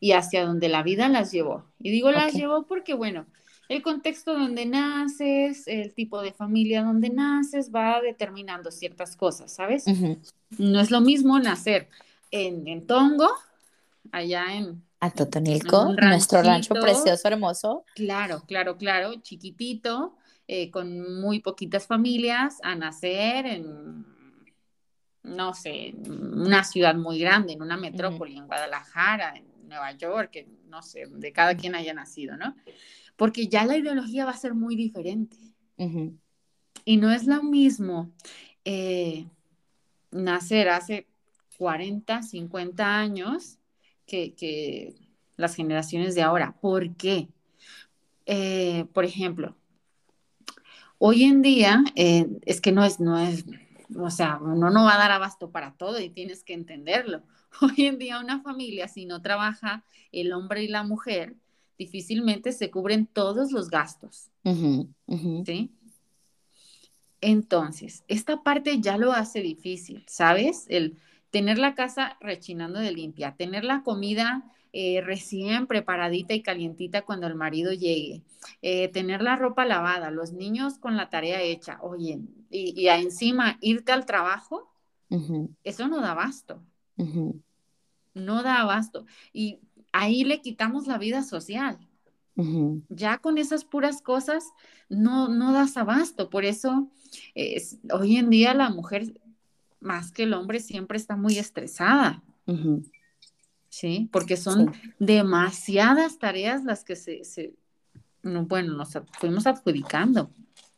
y 0.00 0.12
hacia 0.12 0.44
donde 0.44 0.68
la 0.68 0.82
vida 0.82 1.08
las 1.08 1.32
llevó. 1.32 1.64
Y 1.80 1.90
digo 1.90 2.10
las 2.10 2.34
llevó 2.34 2.66
porque, 2.66 2.94
bueno, 2.94 3.26
el 3.68 3.82
contexto 3.82 4.34
donde 4.34 4.66
naces, 4.66 5.66
el 5.66 5.94
tipo 5.94 6.20
de 6.20 6.32
familia 6.32 6.82
donde 6.82 7.08
naces 7.08 7.70
va 7.74 8.02
determinando 8.02 8.70
ciertas 8.70 9.16
cosas, 9.16 9.52
¿sabes? 9.52 9.84
No 10.58 10.80
es 10.80 10.90
lo 10.90 11.00
mismo 11.00 11.38
nacer 11.38 11.88
en, 12.30 12.68
en 12.68 12.86
Tongo, 12.86 13.30
allá 14.12 14.54
en... 14.54 14.82
A 15.00 15.10
Totonilco, 15.10 15.94
nuestro 15.94 16.42
rancho 16.42 16.74
precioso, 16.74 17.26
hermoso. 17.26 17.84
Claro, 17.94 18.42
claro, 18.46 18.76
claro, 18.76 19.14
chiquitito, 19.22 20.16
eh, 20.46 20.70
con 20.70 21.20
muy 21.20 21.40
poquitas 21.40 21.86
familias 21.86 22.58
a 22.62 22.74
nacer 22.74 23.46
en, 23.46 24.04
no 25.22 25.54
sé, 25.54 25.94
una 26.06 26.64
ciudad 26.64 26.94
muy 26.94 27.18
grande, 27.18 27.52
en 27.52 27.62
una 27.62 27.76
metrópoli, 27.76 28.36
en 28.36 28.46
Guadalajara, 28.46 29.34
en 29.36 29.46
Nueva 29.68 29.92
York, 29.92 30.46
no 30.68 30.82
sé, 30.82 31.06
de 31.06 31.32
cada 31.32 31.56
quien 31.56 31.74
haya 31.74 31.94
nacido, 31.94 32.36
¿no? 32.36 32.56
Porque 33.16 33.48
ya 33.48 33.64
la 33.64 33.76
ideología 33.76 34.24
va 34.24 34.32
a 34.32 34.36
ser 34.36 34.54
muy 34.54 34.76
diferente. 34.76 35.36
Y 36.84 36.96
no 36.96 37.10
es 37.10 37.26
lo 37.26 37.42
mismo 37.42 38.12
eh, 38.64 39.26
nacer 40.10 40.68
hace 40.68 41.08
40, 41.58 42.22
50 42.22 42.98
años 42.98 43.58
que, 44.06 44.94
las 45.36 45.54
generaciones 45.56 46.14
de 46.14 46.22
ahora. 46.22 46.54
¿Por 46.60 46.94
qué? 46.94 47.28
Eh, 48.26 48.84
por 48.92 49.04
ejemplo, 49.04 49.56
Hoy 51.04 51.24
en 51.24 51.42
día 51.42 51.82
eh, 51.96 52.28
es 52.42 52.60
que 52.60 52.70
no 52.70 52.84
es, 52.84 53.00
no 53.00 53.18
es, 53.18 53.44
o 53.98 54.10
sea, 54.10 54.38
uno 54.40 54.70
no 54.70 54.84
va 54.84 54.94
a 54.94 54.98
dar 54.98 55.12
abasto 55.12 55.50
para 55.50 55.74
todo 55.74 56.00
y 56.00 56.10
tienes 56.10 56.44
que 56.44 56.54
entenderlo. 56.54 57.22
Hoy 57.60 57.86
en 57.86 57.98
día 57.98 58.20
una 58.20 58.40
familia, 58.40 58.88
si 58.88 59.06
no 59.06 59.22
trabaja 59.22 59.84
el 60.10 60.32
hombre 60.32 60.62
y 60.62 60.68
la 60.68 60.82
mujer, 60.82 61.36
difícilmente 61.78 62.52
se 62.52 62.70
cubren 62.70 63.06
todos 63.06 63.52
los 63.52 63.68
gastos. 63.70 64.30
¿Sí? 64.44 65.70
Entonces, 67.20 68.04
esta 68.08 68.42
parte 68.42 68.80
ya 68.80 68.98
lo 68.98 69.12
hace 69.12 69.40
difícil, 69.40 70.04
¿sabes? 70.08 70.66
El 70.68 70.96
tener 71.30 71.58
la 71.58 71.74
casa 71.74 72.16
rechinando 72.20 72.78
de 72.78 72.92
limpia, 72.92 73.36
tener 73.36 73.64
la 73.64 73.82
comida 73.82 74.44
eh, 74.72 75.02
recién 75.02 75.66
preparadita 75.66 76.34
y 76.34 76.42
calientita 76.42 77.02
cuando 77.02 77.26
el 77.26 77.34
marido 77.34 77.72
llegue, 77.72 78.22
eh, 78.62 78.88
tener 78.88 79.22
la 79.22 79.36
ropa 79.36 79.64
lavada, 79.64 80.10
los 80.10 80.32
niños 80.32 80.78
con 80.78 80.96
la 80.96 81.10
tarea 81.10 81.42
hecha, 81.42 81.78
oye, 81.82 82.20
y, 82.52 82.88
encima 82.88 83.58
irte 83.60 83.92
al 83.92 84.06
trabajo, 84.06 84.70
eso 85.64 85.88
no 85.88 86.00
da 86.00 86.12
abasto. 86.12 86.62
No 88.14 88.42
da 88.42 88.60
abasto. 88.60 89.06
Y 89.32 89.60
ahí 89.92 90.24
le 90.24 90.40
quitamos 90.40 90.86
la 90.86 90.98
vida 90.98 91.22
social. 91.22 91.78
Ya 92.88 93.18
con 93.18 93.38
esas 93.38 93.64
puras 93.64 94.00
cosas 94.00 94.44
no, 94.88 95.28
no 95.28 95.52
das 95.52 95.76
abasto. 95.76 96.30
Por 96.30 96.44
eso 96.44 96.90
es, 97.34 97.78
hoy 97.92 98.16
en 98.16 98.30
día 98.30 98.54
la 98.54 98.70
mujer, 98.70 99.20
más 99.80 100.12
que 100.12 100.22
el 100.22 100.34
hombre, 100.34 100.60
siempre 100.60 100.96
está 100.96 101.16
muy 101.16 101.38
estresada. 101.38 102.22
¿sí? 103.72 104.08
Porque 104.12 104.36
son 104.36 104.72
demasiadas 104.98 106.18
tareas 106.18 106.64
las 106.64 106.84
que 106.84 106.94
se, 106.94 107.54
bueno, 108.22 108.74
nos 108.74 108.92
fuimos 109.18 109.46
adjudicando. 109.46 110.30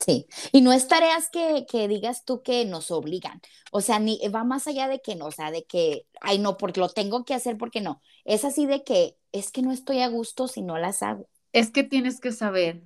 Sí, 0.04 0.26
y 0.52 0.60
no 0.60 0.74
es 0.74 0.86
tareas 0.86 1.30
que, 1.30 1.88
digas 1.88 2.26
tú 2.26 2.42
que 2.42 2.66
nos 2.66 2.90
obligan, 2.90 3.40
o 3.72 3.80
sea, 3.80 3.98
ni 3.98 4.20
va 4.28 4.44
más 4.44 4.66
allá 4.66 4.86
de 4.86 5.00
que 5.00 5.16
no, 5.16 5.26
o 5.26 5.30
sea, 5.30 5.50
de 5.50 5.64
que, 5.64 6.04
ay, 6.20 6.38
no, 6.38 6.58
porque 6.58 6.80
lo 6.80 6.90
tengo 6.90 7.24
que 7.24 7.32
hacer 7.32 7.56
porque 7.56 7.80
no, 7.80 8.02
es 8.26 8.44
así 8.44 8.66
de 8.66 8.84
que 8.84 9.16
es 9.32 9.50
que 9.50 9.62
no 9.62 9.72
estoy 9.72 10.00
a 10.00 10.08
gusto 10.08 10.46
si 10.46 10.60
no 10.60 10.76
las 10.76 11.02
hago. 11.02 11.26
Es 11.52 11.70
que 11.70 11.84
tienes 11.84 12.20
que 12.20 12.32
saber 12.32 12.82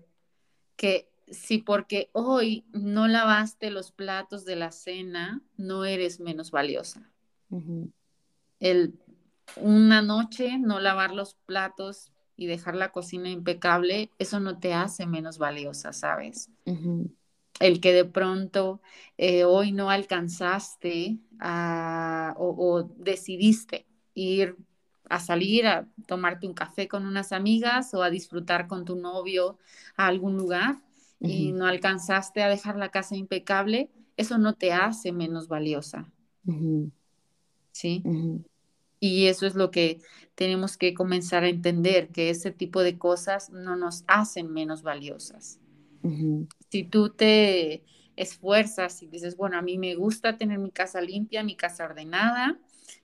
que 0.77 1.11
si 1.29 1.59
porque 1.59 2.09
hoy 2.13 2.65
no 2.71 3.09
lavaste 3.09 3.71
los 3.71 3.91
platos 3.91 4.45
de 4.45 4.55
la 4.55 4.71
cena, 4.71 5.43
no 5.57 5.85
eres 5.85 6.21
menos 6.21 6.53
valiosa. 6.53 7.11
El 8.61 8.95
una 9.57 10.03
noche 10.03 10.59
no 10.59 10.79
lavar 10.79 11.13
los 11.13 11.35
platos 11.35 12.13
y 12.39 12.47
dejar 12.47 12.75
la 12.77 12.91
cocina 12.93 13.29
impecable, 13.29 14.11
eso 14.19 14.41
no 14.41 14.59
te 14.59 14.73
hace 14.73 15.07
menos 15.07 15.37
valiosa, 15.37 15.93
¿sabes? 15.93 16.51
el 17.61 17.81
que 17.81 17.93
de 17.93 18.05
pronto 18.05 18.81
eh, 19.17 19.45
hoy 19.45 19.73
no 19.73 19.91
alcanzaste 19.91 21.19
a, 21.41 22.35
o, 22.39 22.83
decidiste 22.97 23.87
ir 24.15 24.57
a 25.09 25.21
salir 25.21 25.67
a 25.67 25.89
tomarte 26.07 26.47
un 26.47 26.55
café 26.55 26.87
con 26.87 27.07
unas 27.07 27.33
amigas 27.33 27.95
o 27.95 28.03
a 28.03 28.11
disfrutar 28.11 28.67
con 28.67 28.85
tu 28.85 28.97
novio 28.97 29.59
a 29.97 30.07
algún 30.07 30.37
lugar 30.37 30.77
y 31.21 31.51
no 31.53 31.67
alcanzaste 31.67 32.43
a 32.43 32.49
dejar 32.49 32.77
la 32.77 32.91
casa 32.91 33.17
impecable, 33.17 33.91
eso 34.17 34.39
no 34.39 34.55
te 34.55 34.73
hace 34.73 35.11
menos 35.11 35.49
valiosa. 35.49 36.13
¿Sí? 37.73 38.03
Y 39.01 39.27
eso 39.27 39.47
es 39.47 39.55
lo 39.55 39.71
que 39.71 40.01
tenemos 40.35 40.77
que 40.77 40.95
comenzar 40.95 41.45
a 41.45 41.49
entender, 41.49 42.09
que 42.09 42.31
ese 42.31 42.51
tipo 42.51 42.83
de 42.83 42.99
cosas 42.99 43.51
no 43.51 43.77
nos 43.77 44.05
hacen 44.07 44.53
menos 44.53 44.83
valiosas. 44.83 45.61
Si 46.71 46.85
tú 46.85 47.11
te 47.11 47.85
esfuerzas 48.17 49.03
y 49.03 49.09
dices, 49.09 49.37
bueno, 49.37 49.59
a 49.59 49.63
mí 49.63 49.79
me 49.79 49.95
gusta 49.95 50.37
tener 50.37 50.59
mi 50.59 50.71
casa 50.71 51.01
limpia, 51.01 51.43
mi 51.43 51.57
casa 51.57 51.85
ordenada, 51.85 52.59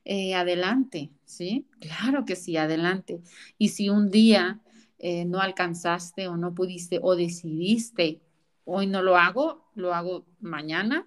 eh, 0.05 0.35
adelante, 0.35 1.11
¿sí? 1.25 1.67
Claro 1.81 2.25
que 2.25 2.37
sí, 2.37 2.57
adelante. 2.57 3.21
Y 3.59 3.69
si 3.71 3.89
un 3.89 4.11
día 4.11 4.61
eh, 4.99 5.25
no 5.25 5.41
alcanzaste 5.41 6.29
o 6.29 6.37
no 6.37 6.55
pudiste 6.55 6.99
o 7.03 7.17
decidiste, 7.17 8.21
hoy 8.65 8.87
no 8.87 9.03
lo 9.03 9.17
hago, 9.17 9.71
lo 9.75 9.95
hago 9.95 10.27
mañana, 10.41 11.07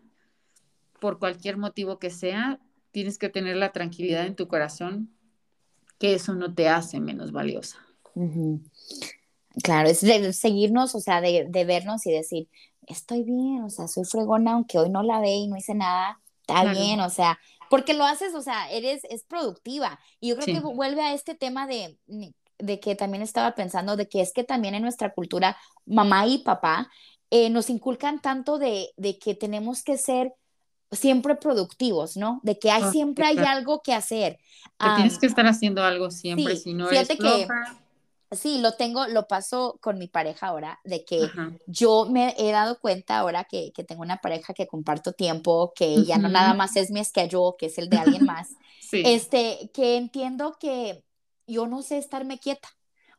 por 1.00 1.20
cualquier 1.20 1.58
motivo 1.58 2.00
que 2.00 2.10
sea, 2.10 2.60
tienes 2.98 3.20
que 3.20 3.30
tener 3.30 3.58
la 3.58 3.72
tranquilidad 3.72 4.26
en 4.26 4.36
tu 4.36 4.48
corazón 4.48 5.16
que 6.00 6.16
eso 6.16 6.34
no 6.34 6.56
te 6.56 6.68
hace 6.68 7.00
menos 7.00 7.32
valiosa. 7.32 7.78
Claro, 9.62 9.88
es 9.88 10.02
de 10.02 10.34
seguirnos, 10.34 10.95
o 10.95 11.00
sea, 11.00 11.22
de, 11.22 11.48
vernos 11.68 12.08
y 12.08 12.12
decir, 12.12 12.50
estoy 12.88 13.22
bien, 13.22 13.62
o 13.62 13.70
sea, 13.70 13.88
soy 13.88 14.04
fregona, 14.04 14.54
aunque 14.54 14.80
hoy 14.80 14.89
no 14.89 15.04
la 15.04 15.20
ve 15.20 15.30
y 15.30 15.48
no 15.48 15.58
hice 15.58 15.76
nada, 15.76 16.20
está 16.41 16.74
bien, 16.74 17.00
o 17.02 17.12
sea, 17.12 17.38
porque 17.70 17.93
lo 17.93 18.04
haces, 18.04 18.34
o 18.34 18.41
sea, 18.41 18.68
eres, 18.72 19.04
es 19.12 19.24
productiva. 19.26 20.00
Y 20.20 20.30
yo 20.30 20.36
creo 20.36 20.56
que 20.56 20.68
vuelve 20.68 21.04
a 21.04 21.14
este 21.14 21.36
tema 21.36 21.68
de, 21.68 22.00
de 22.58 22.80
que 22.80 22.95
también 22.95 23.22
estaba 23.22 23.54
pensando, 23.54 23.95
de 23.95 24.10
que 24.10 24.22
es 24.22 24.34
que 24.34 24.43
también 24.43 24.74
en 24.74 24.82
nuestra 24.82 25.14
cultura, 25.14 25.56
mamá 25.86 26.26
y 26.26 26.39
papá 26.39 26.89
eh, 27.30 27.52
nos 27.52 27.70
inculcan 27.70 28.22
tanto 28.22 28.58
de, 28.58 28.89
de 28.98 29.20
que 29.20 29.36
tenemos 29.36 29.84
que 29.84 30.00
ser 30.00 30.34
siempre 30.92 31.36
productivos, 31.36 32.18
¿no? 32.18 32.40
De 32.44 32.58
que 32.58 32.72
hay, 32.72 32.84
ah, 32.84 32.92
siempre 32.92 33.26
hay 33.26 33.38
algo 33.40 33.82
que 33.82 33.94
hacer. 33.94 34.40
Que 34.80 34.88
tienes 34.96 35.18
que 35.18 35.26
estar 35.26 35.46
haciendo 35.46 35.84
algo 35.84 36.12
siempre, 36.12 36.56
si 36.56 36.74
no 36.74 36.88
fíjate 36.88 37.18
que 37.18 37.48
Sí, 38.32 38.60
lo 38.60 38.74
tengo, 38.74 39.08
lo 39.08 39.26
paso 39.26 39.80
con 39.82 39.98
mi 39.98 40.10
pareja 40.10 40.48
ahora, 40.48 40.82
de 40.84 41.06
que 41.06 41.30
yo 41.66 42.08
me 42.10 42.36
he 42.38 42.52
dado 42.52 42.78
cuenta 42.78 43.20
ahora 43.20 43.46
que, 43.46 43.72
que, 43.74 43.86
tengo 43.86 44.02
una 44.02 44.18
pareja 44.18 44.54
que 44.54 44.68
comparto 44.68 45.14
tiempo, 45.14 45.72
que 45.74 46.04
ya 46.04 46.18
no 46.18 46.28
nada 46.28 46.54
más 46.54 46.76
es 46.76 46.92
mi 46.92 47.02
schedule, 47.06 47.56
que 47.58 47.68
es 47.68 47.78
el 47.78 47.90
de 47.90 47.98
alguien 47.98 48.26
más, 48.26 48.50
este, 48.92 49.72
que 49.74 49.96
entiendo 49.96 50.58
que 50.60 51.06
yo 51.48 51.68
no 51.68 51.82
sé 51.82 51.98
estarme 51.98 52.38
quieta. 52.38 52.68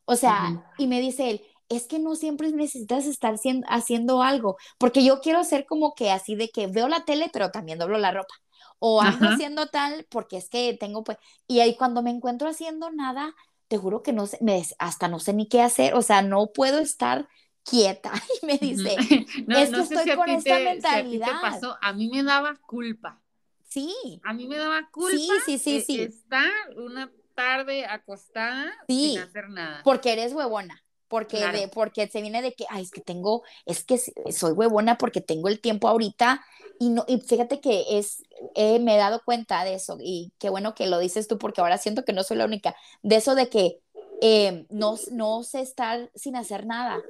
O 0.05 0.14
sea, 0.14 0.71
y 0.77 0.87
me 0.87 1.01
dice 1.01 1.31
él, 1.31 1.43
es 1.69 1.87
que 1.87 1.99
no 1.99 2.14
siempre 2.16 2.51
necesitas 2.51 3.07
estar 3.07 3.35
haciendo 3.69 4.23
algo, 4.23 4.57
porque 4.79 5.05
yo 5.05 5.21
quiero 5.21 5.45
ser 5.45 5.66
como 5.66 5.95
que 5.95 6.11
así 6.11 6.35
de 6.35 6.51
que 6.51 6.66
veo 6.66 6.89
la 6.89 7.05
tele, 7.05 7.31
pero 7.33 7.51
también 7.51 7.79
doblo 7.79 7.99
la 7.99 8.12
ropa. 8.12 8.35
O 8.79 9.03
ando 9.03 9.29
haciendo 9.29 9.66
tal 9.66 10.07
porque 10.09 10.37
es 10.37 10.49
que 10.49 10.77
tengo 10.79 11.05
pues, 11.05 11.19
y 11.47 11.61
ahí 11.61 11.77
cuando 11.77 12.03
me 12.03 12.11
encuentro 12.11 12.49
haciendo 12.49 12.91
nada, 12.91 13.35
te 13.66 13.77
juro 13.77 14.03
que 14.03 14.12
no 14.12 14.27
sé, 14.27 14.39
me, 14.41 14.62
hasta 14.79 15.09
no 15.09 15.19
sé 15.19 15.33
ni 15.35 15.47
qué 15.47 15.61
hacer, 15.61 15.95
o 15.95 16.03
sea, 16.03 16.23
no 16.23 16.53
puedo 16.55 16.79
estar 16.79 17.29
quieta 17.64 18.12
y 18.43 18.47
me 18.47 18.57
dice, 18.57 18.95
es 18.95 19.71
que 19.71 19.81
estoy 19.81 20.16
con 20.16 20.31
esta 20.31 20.59
mentalidad. 20.59 21.39
a, 21.39 21.41
pasó, 21.41 21.77
a 21.81 21.93
mí 21.93 22.09
me 22.09 22.23
daba 22.23 22.57
culpa. 22.57 23.21
Sí. 23.64 23.93
A 24.25 24.33
mí 24.33 24.47
me 24.47 24.57
daba 24.57 24.89
culpa 24.91 25.35
sí, 25.45 25.59
sí, 25.59 25.59
sí, 25.59 25.81
sí. 25.83 26.01
estar 26.01 26.51
una 26.77 27.12
tarde 27.35 27.85
acostada 27.85 28.73
sin 28.89 29.19
hacer 29.19 29.51
nada. 29.51 29.83
Porque 29.85 30.14
eres 30.14 30.33
huevona 30.33 30.83
porque, 31.09 31.39
de, 31.49 31.69
porque 31.69 32.07
se 32.09 32.21
viene 32.23 32.43
de 32.43 32.53
que, 32.53 32.65
ay, 32.69 32.83
es 32.83 32.91
que 32.91 33.01
tengo, 33.01 33.43
es 33.67 33.85
que 33.85 33.99
soy 33.99 34.53
huevona 34.53 34.99
porque 34.99 35.21
tengo 35.21 35.49
el 35.49 35.61
tiempo 35.61 35.89
ahorita 35.89 36.45
y, 36.79 36.91
no, 36.91 37.05
y 37.09 37.21
fíjate 37.21 37.61
que 37.61 37.99
es, 37.99 38.23
me 38.55 38.95
he 38.95 38.99
dado 38.99 39.23
cuenta 39.25 39.65
de 39.65 39.75
eso 39.75 39.99
y 40.01 40.33
qué 40.39 40.51
bueno 40.51 40.75
que 40.75 40.87
lo 40.87 40.99
dices 40.99 41.27
tú 41.27 41.39
porque 41.39 41.61
ahora 41.61 41.79
siento 41.79 42.05
que 42.05 42.13
no 42.13 42.23
soy 42.23 42.37
la 42.37 42.45
única, 42.45 42.77
de 43.03 43.17
eso 43.17 43.35
de 43.35 43.49
que 43.49 43.81
eh, 44.21 44.67
no, 44.71 44.97
no 45.13 45.43
sé 45.43 45.61
estar 45.61 46.11
sin 46.15 46.37
hacer 46.37 46.67
nada. 46.67 47.01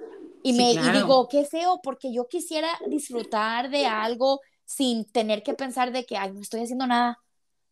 Y, 0.42 0.52
me, 0.52 0.72
y 0.72 0.90
digo, 0.92 1.28
qué 1.28 1.44
feo, 1.44 1.80
porque 1.82 2.12
yo 2.12 2.28
quisiera 2.28 2.68
disfrutar 2.86 3.70
de 3.70 3.86
algo 3.86 4.40
sin 4.64 5.04
tener 5.04 5.42
que 5.42 5.54
pensar 5.54 5.92
de 5.92 6.04
que, 6.04 6.16
ay, 6.16 6.32
no 6.32 6.40
estoy 6.40 6.62
haciendo 6.62 6.86
nada. 6.86 7.18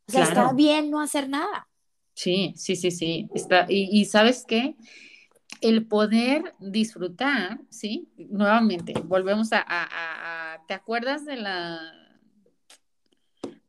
O 0.09 0.12
sea, 0.12 0.24
está 0.24 0.53
bien 0.53 0.91
no 0.91 1.01
hacer 1.01 1.29
nada. 1.29 1.68
Sí, 2.14 2.55
sí, 2.57 2.77
sí, 2.77 2.91
sí. 2.91 3.29
Está, 3.35 3.66
y, 3.68 3.89
y 4.01 4.05
sabes 4.07 4.45
qué? 4.47 4.74
El 5.61 5.86
poder 5.86 6.55
disfrutar, 6.59 7.61
¿sí? 7.70 8.09
Nuevamente, 8.16 8.92
volvemos 9.05 9.51
a, 9.53 10.62
¿te 10.68 10.74
acuerdas 10.74 11.24
de 11.24 11.36
la, 11.36 11.80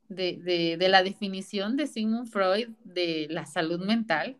de, 0.09 0.77
la 0.79 1.03
definición 1.03 1.77
de 1.77 1.87
Sigmund 1.87 2.27
Freud 2.27 2.69
de 2.83 3.27
la 3.29 3.45
salud 3.45 3.79
mental? 3.85 4.37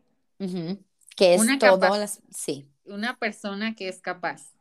Que 1.15 1.33
es 1.33 1.41
una 1.41 1.57
todo, 1.57 1.87
sí. 2.29 2.67
Una 2.85 3.17
persona 3.17 3.75
que 3.75 3.89
es 3.89 4.01
capaz 4.01 4.53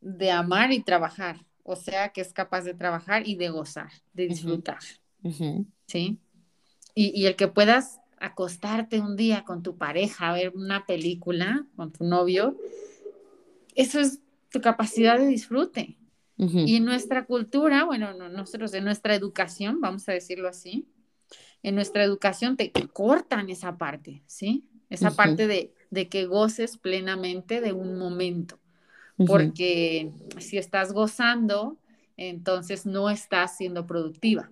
de 0.00 0.30
amar 0.30 0.72
y 0.72 0.82
trabajar, 0.82 1.44
o 1.62 1.76
sea, 1.76 2.10
que 2.10 2.20
es 2.22 2.32
capaz 2.32 2.62
de 2.62 2.74
trabajar 2.74 3.26
y 3.26 3.36
de 3.36 3.50
gozar, 3.50 3.90
de 4.12 4.28
disfrutar, 4.28 4.80
¿sí? 5.86 6.18
Y, 6.94 7.20
y 7.20 7.26
el 7.26 7.36
que 7.36 7.48
puedas 7.48 7.99
acostarte 8.20 9.00
un 9.00 9.16
día 9.16 9.44
con 9.44 9.62
tu 9.62 9.76
pareja 9.76 10.30
a 10.30 10.34
ver 10.34 10.52
una 10.54 10.86
película 10.86 11.66
con 11.74 11.90
tu 11.90 12.04
novio, 12.04 12.56
eso 13.74 13.98
es 13.98 14.20
tu 14.50 14.60
capacidad 14.60 15.18
de 15.18 15.26
disfrute. 15.26 15.96
Y 16.36 16.76
en 16.76 16.86
nuestra 16.86 17.26
cultura, 17.26 17.84
bueno, 17.84 18.14
nosotros 18.30 18.72
en 18.72 18.84
nuestra 18.84 19.14
educación, 19.14 19.78
vamos 19.82 20.08
a 20.08 20.12
decirlo 20.12 20.48
así, 20.48 20.88
en 21.62 21.74
nuestra 21.74 22.02
educación 22.02 22.56
te, 22.56 22.72
cortan 22.72 23.50
esa 23.50 23.76
parte, 23.76 24.22
¿sí? 24.26 24.64
Esa 24.88 25.10
parte 25.10 25.46
de, 25.46 25.74
de, 25.90 26.08
que 26.08 26.24
goces 26.24 26.78
plenamente 26.78 27.60
de 27.60 27.74
un 27.74 27.98
momento. 27.98 28.58
Porque 29.26 30.12
si 30.38 30.56
estás 30.56 30.94
gozando, 30.94 31.76
entonces 32.16 32.86
no 32.86 33.10
estás 33.10 33.58
siendo 33.58 33.86
productiva 33.86 34.50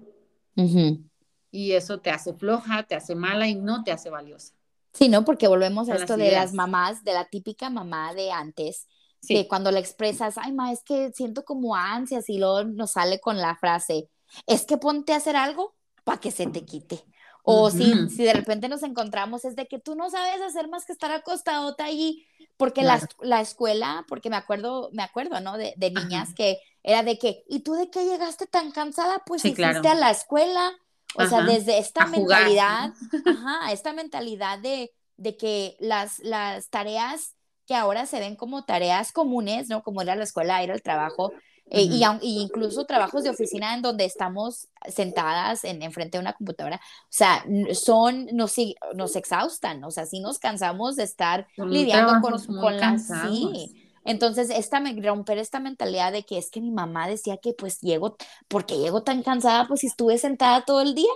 y 1.51 1.73
eso 1.73 2.01
te 2.01 2.11
hace 2.11 2.35
floja, 2.35 2.83
te 2.85 2.95
hace 2.95 3.15
mala 3.15 3.47
y 3.49 3.55
no 3.55 3.85
te 3.85 3.93
hace 3.93 4.11
valiosa. 4.11 4.55
Sí, 4.93 5.09
¿no? 5.09 5.25
Porque 5.25 5.49
volvemos 5.49 5.89
a 5.89 5.97
esto 5.97 6.17
de 6.17 6.33
las 6.33 6.55
mamás, 6.55 7.05
de 7.05 7.13
la 7.13 7.27
típica 7.27 7.71
mamá 7.71 8.15
de 8.15 8.31
antes, 8.31 8.87
que 9.27 9.49
cuando 9.49 9.71
le 9.71 9.81
expresas, 9.81 10.39
ay, 10.39 10.53
ma, 10.53 10.73
es 10.73 10.83
que 10.83 11.13
siento 11.13 11.45
como 11.45 11.77
ansias 11.77 12.29
y 12.29 12.39
luego 12.39 12.65
nos 12.65 12.93
sale 12.93 13.21
con 13.21 13.37
la 13.39 13.57
frase, 13.57 14.09
es 14.47 14.65
que 14.65 14.77
ponte 14.77 15.13
a 15.13 15.17
hacer 15.17 15.37
algo 15.37 15.75
para 16.05 16.21
que 16.21 16.31
se 16.31 16.47
te 16.47 16.65
quite. 16.65 17.05
O 17.51 17.71
si, 17.71 18.11
si 18.11 18.25
de 18.25 18.35
repente 18.35 18.69
nos 18.69 18.83
encontramos 18.83 19.45
es 19.47 19.57
de 19.57 19.67
que 19.67 19.79
tú 19.79 19.95
no 19.95 20.11
sabes 20.11 20.43
hacer 20.43 20.69
más 20.69 20.85
que 20.85 20.93
estar 20.93 21.11
acostadota 21.11 21.85
ahí, 21.85 22.27
porque 22.59 22.83
la, 22.83 23.01
la, 23.21 23.41
escuela, 23.41 24.05
porque 24.07 24.29
me 24.29 24.37
acuerdo, 24.37 24.91
me 24.93 25.03
acuerdo, 25.03 25.41
¿no? 25.41 25.57
De, 25.57 25.73
de 25.77 25.91
niñas 25.91 26.35
que 26.35 26.59
era 26.83 27.03
de 27.03 27.19
que, 27.19 27.45
¿y 27.49 27.61
tú 27.61 27.73
de 27.73 27.89
qué 27.89 28.05
llegaste 28.05 28.47
tan 28.47 28.71
cansada? 28.71 29.23
Pues 29.25 29.43
sí, 29.43 29.49
hiciste 29.49 29.89
a 29.89 29.95
la 29.95 30.11
escuela, 30.11 30.73
o 31.15 31.27
sea, 31.27 31.43
desde 31.43 31.79
esta 31.79 32.07
mentalidad, 32.07 32.93
ajá, 33.27 33.73
esta 33.73 33.93
mentalidad 33.93 34.59
de, 34.59 34.93
de 35.17 35.37
que 35.37 35.77
las, 35.81 36.19
las 36.21 36.69
tareas 36.69 37.35
que 37.67 37.75
ahora 37.75 38.07
se 38.07 38.19
ven 38.19 38.37
como 38.37 38.65
tareas 38.65 39.13
comunes, 39.13 39.69
¿no? 39.69 39.83
Como 39.83 40.01
era 40.01 40.17
la 40.17 40.25
escuela, 40.25 40.63
era 40.63 40.75
el 40.75 40.83
trabajo, 40.83 41.33
eh, 41.71 41.83
y, 41.83 42.41
incluso 42.41 42.87
trabajos 42.87 43.25
de 43.25 43.31
oficina 43.31 43.75
en 43.75 43.83
donde 43.83 44.07
estamos 44.07 44.69
sentadas 44.89 45.65
en, 45.65 45.83
en 45.83 45.93
frente 45.93 46.17
de 46.17 46.23
una 46.23 46.33
computadora, 46.33 46.77
o 46.77 47.07
sea, 47.11 47.45
son, 47.75 48.27
nos, 48.33 48.55
nos 48.95 49.17
exhaustan, 49.17 49.85
o 49.85 49.91
sea, 49.91 50.07
sí 50.07 50.21
nos 50.21 50.39
cansamos 50.39 50.97
de 50.97 51.03
estar 51.03 51.47
lidiando 51.57 52.21
con, 52.23 52.43
con 52.57 52.77
las... 52.79 53.09
Sí, 53.09 53.85
entonces, 54.09 54.49
esta, 54.49 54.83
romper 55.03 55.37
esta 55.37 55.61
mentalidad 55.61 56.13
de 56.13 56.25
que 56.25 56.39
es 56.39 56.51
que 56.51 56.63
mi 56.63 56.71
mamá 56.71 57.07
decía 57.07 57.37
que 57.37 57.53
pues 57.53 57.83
llego, 57.83 58.17
porque 58.49 58.79
llego 58.79 59.03
tan 59.03 59.23
cansada, 59.23 59.69
pues 59.69 59.81
si 59.81 59.87
estuve 59.87 60.17
sentada 60.17 60.65
todo 60.65 60.81
el 60.81 60.95
día. 60.95 61.13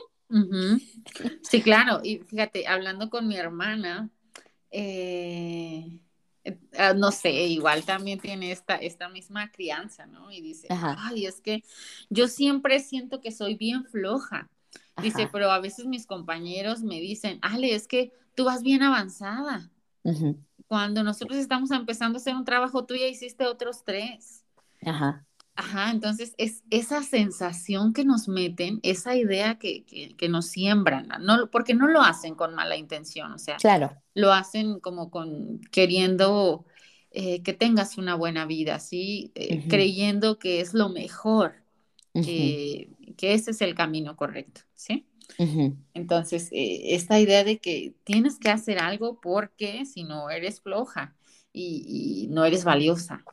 Sí, 1.43 1.63
claro. 1.63 2.01
Y 2.05 2.19
fíjate, 2.19 2.67
hablando 2.67 3.09
con 3.09 3.29
mi 3.29 3.37
hermana, 3.37 4.11
eh, 4.71 6.01
ah, 6.77 6.93
no 6.93 7.13
sé, 7.13 7.31
igual 7.31 7.83
también 7.85 8.21
tiene 8.21 8.53
esta, 8.53 8.77
esta 8.77 9.09
misma 9.09 9.51
crianza, 9.51 10.05
¿no? 10.05 10.31
Y 10.31 10.43
dice, 10.43 10.69
ay, 10.71 11.25
es 11.25 11.41
que 11.41 11.65
yo 12.11 12.29
siempre 12.29 12.79
siento 12.81 13.23
que 13.23 13.33
soy 13.33 13.55
bien 13.55 13.87
floja. 13.87 14.51
Dice, 15.01 15.31
pero 15.33 15.51
a 15.51 15.61
veces 15.61 15.87
mis 15.87 16.07
compañeros 16.07 16.83
me 16.83 17.01
dicen, 17.01 17.39
Ale, 17.41 17.75
es 17.75 17.89
que 17.89 18.13
tú 18.35 18.45
vas 18.45 18.63
bien 18.63 18.83
avanzada 18.83 19.71
cuando 20.73 21.05
nosotros 21.05 21.39
estamos 21.39 21.71
empezando 21.71 22.17
a 22.17 22.21
hacer 22.23 22.35
un 22.35 22.47
trabajo, 22.47 22.87
tú 22.87 22.95
ya 22.95 23.07
hiciste 23.07 23.45
otros 23.45 23.85
tres. 23.85 24.43
Ajá. 24.81 25.27
Ajá, 25.55 25.91
entonces 25.91 26.35
es 26.39 26.63
esa 26.71 27.03
sensación 27.03 27.93
que 27.93 28.07
nos 28.07 28.27
meten, 28.27 28.81
esa 28.83 29.15
idea 29.15 29.59
que, 29.59 29.85
que, 30.17 30.29
nos 30.31 30.47
siembran, 30.47 31.09
no, 31.21 31.51
porque 31.51 31.75
no 31.75 31.89
lo 31.89 32.01
hacen 32.01 32.35
con 32.35 32.55
mala 32.55 32.75
intención, 32.75 33.33
o 33.33 33.39
sea, 33.39 33.59
claro. 33.59 33.93
lo 34.15 34.33
hacen 34.33 34.81
como 34.81 35.11
con 35.11 35.61
queriendo 35.71 36.65
eh, 37.11 37.43
que 37.43 37.53
tengas 37.53 37.99
una 37.99 38.15
buena 38.15 38.47
vida, 38.47 38.79
¿sí? 38.79 39.31
Eh, 39.35 39.69
creyendo 39.69 40.39
que 40.39 40.63
es 40.63 40.73
lo 40.73 40.89
mejor, 40.89 41.53
que 42.15 42.89
ese 43.21 43.51
es 43.51 43.61
el 43.61 43.75
camino 43.75 44.17
correcto, 44.17 44.63
¿sí? 44.75 45.07
Entonces, 45.95 46.49
eh, 46.53 46.95
esta 46.95 47.19
idea 47.19 47.45
de 47.45 47.59
que 47.59 47.95
tienes 48.05 48.39
que 48.39 48.51
hacer 48.51 48.79
algo 48.79 49.21
porque 49.21 49.85
si 49.87 50.05
no 50.05 50.31
eres 50.31 50.61
floja 50.61 51.15
y, 51.53 52.29
no 52.31 52.45
eres 52.45 52.65
valiosa. 52.65 53.25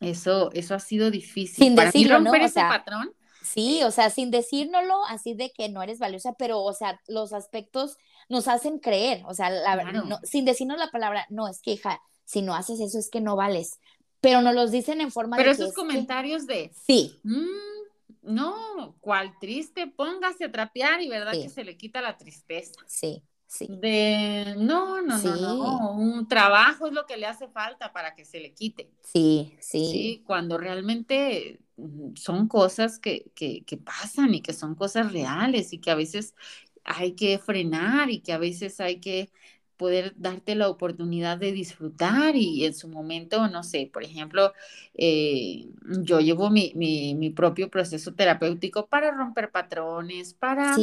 Eso, 0.00 0.50
eso 0.52 0.74
ha 0.74 0.80
sido 0.80 1.10
difícil. 1.10 1.64
Sin 1.64 1.76
Para 1.76 1.86
decirlo, 1.86 2.16
romper 2.16 2.40
¿no? 2.40 2.46
ese 2.46 2.60
patrón. 2.60 3.12
Sí, 3.42 3.82
o 3.84 3.90
sea, 3.90 4.10
sin 4.10 4.30
decírnoslo 4.30 5.04
así 5.08 5.34
de 5.34 5.52
que 5.52 5.68
no 5.68 5.82
eres 5.82 5.98
valiosa, 5.98 6.34
pero, 6.38 6.62
o 6.62 6.72
sea, 6.72 7.00
los 7.08 7.32
aspectos 7.32 7.98
nos 8.28 8.48
hacen 8.48 8.78
creer, 8.78 9.22
o 9.26 9.34
sea, 9.34 9.50
la, 9.50 10.20
sin 10.22 10.44
decirnos 10.44 10.78
la 10.78 10.90
palabra, 10.90 11.26
no, 11.28 11.48
es 11.48 11.60
que 11.60 11.72
hija, 11.72 12.00
si 12.24 12.40
no 12.40 12.54
haces 12.54 12.80
eso 12.80 12.98
es 12.98 13.10
que 13.10 13.20
no 13.20 13.36
vales, 13.36 13.80
pero 14.20 14.40
nos 14.42 14.54
los 14.54 14.70
dicen 14.70 15.00
en 15.00 15.10
forma 15.10 15.36
de... 15.36 15.42
Pero 15.42 15.52
esos 15.52 15.74
comentarios 15.74 16.46
de... 16.46 16.72
Sí. 16.86 17.20
Mm, 17.24 17.81
no, 18.22 18.96
cual 19.00 19.36
triste, 19.40 19.86
póngase 19.86 20.44
a 20.44 20.52
trapear 20.52 21.02
y 21.02 21.08
verdad 21.08 21.32
que 21.32 21.48
se 21.48 21.64
le 21.64 21.76
quita 21.76 22.00
la 22.00 22.16
tristeza. 22.16 22.80
Sí. 22.86 23.22
Sí. 23.46 23.66
De 23.68 24.54
no, 24.56 25.02
no, 25.02 25.18
no, 25.18 25.36
no, 25.36 25.92
un 25.92 26.26
trabajo 26.26 26.86
es 26.86 26.94
lo 26.94 27.04
que 27.04 27.18
le 27.18 27.26
hace 27.26 27.48
falta 27.48 27.92
para 27.92 28.14
que 28.14 28.24
se 28.24 28.40
le 28.40 28.54
quite. 28.54 28.90
Sí, 29.02 29.54
sí. 29.60 29.84
Sí, 29.90 30.22
cuando 30.24 30.56
realmente 30.56 31.60
mm, 31.76 32.14
son 32.14 32.48
cosas 32.48 32.98
que, 32.98 33.30
que, 33.34 33.62
que 33.66 33.76
pasan 33.76 34.32
y 34.34 34.40
que 34.40 34.54
son 34.54 34.74
cosas 34.74 35.12
reales 35.12 35.74
y 35.74 35.80
que 35.80 35.90
a 35.90 35.94
veces 35.94 36.34
hay 36.82 37.12
que 37.12 37.38
frenar 37.38 38.08
y 38.08 38.20
que 38.20 38.32
a 38.32 38.38
veces 38.38 38.80
hay 38.80 39.00
que 39.00 39.30
poder 39.76 40.14
darte 40.16 40.54
la 40.54 40.68
oportunidad 40.68 41.38
de 41.38 41.52
disfrutar 41.52 42.36
y 42.36 42.64
en 42.64 42.74
su 42.74 42.88
momento, 42.88 43.48
no 43.48 43.62
sé, 43.62 43.90
por 43.92 44.04
ejemplo, 44.04 44.52
eh, 44.94 45.66
yo 46.02 46.20
llevo 46.20 46.50
mi, 46.50 46.72
mi, 46.74 47.30
propio 47.30 47.70
proceso 47.70 48.14
terapéutico 48.14 48.86
para 48.86 49.10
romper 49.10 49.50
patrones, 49.50 50.34
para 50.34 50.76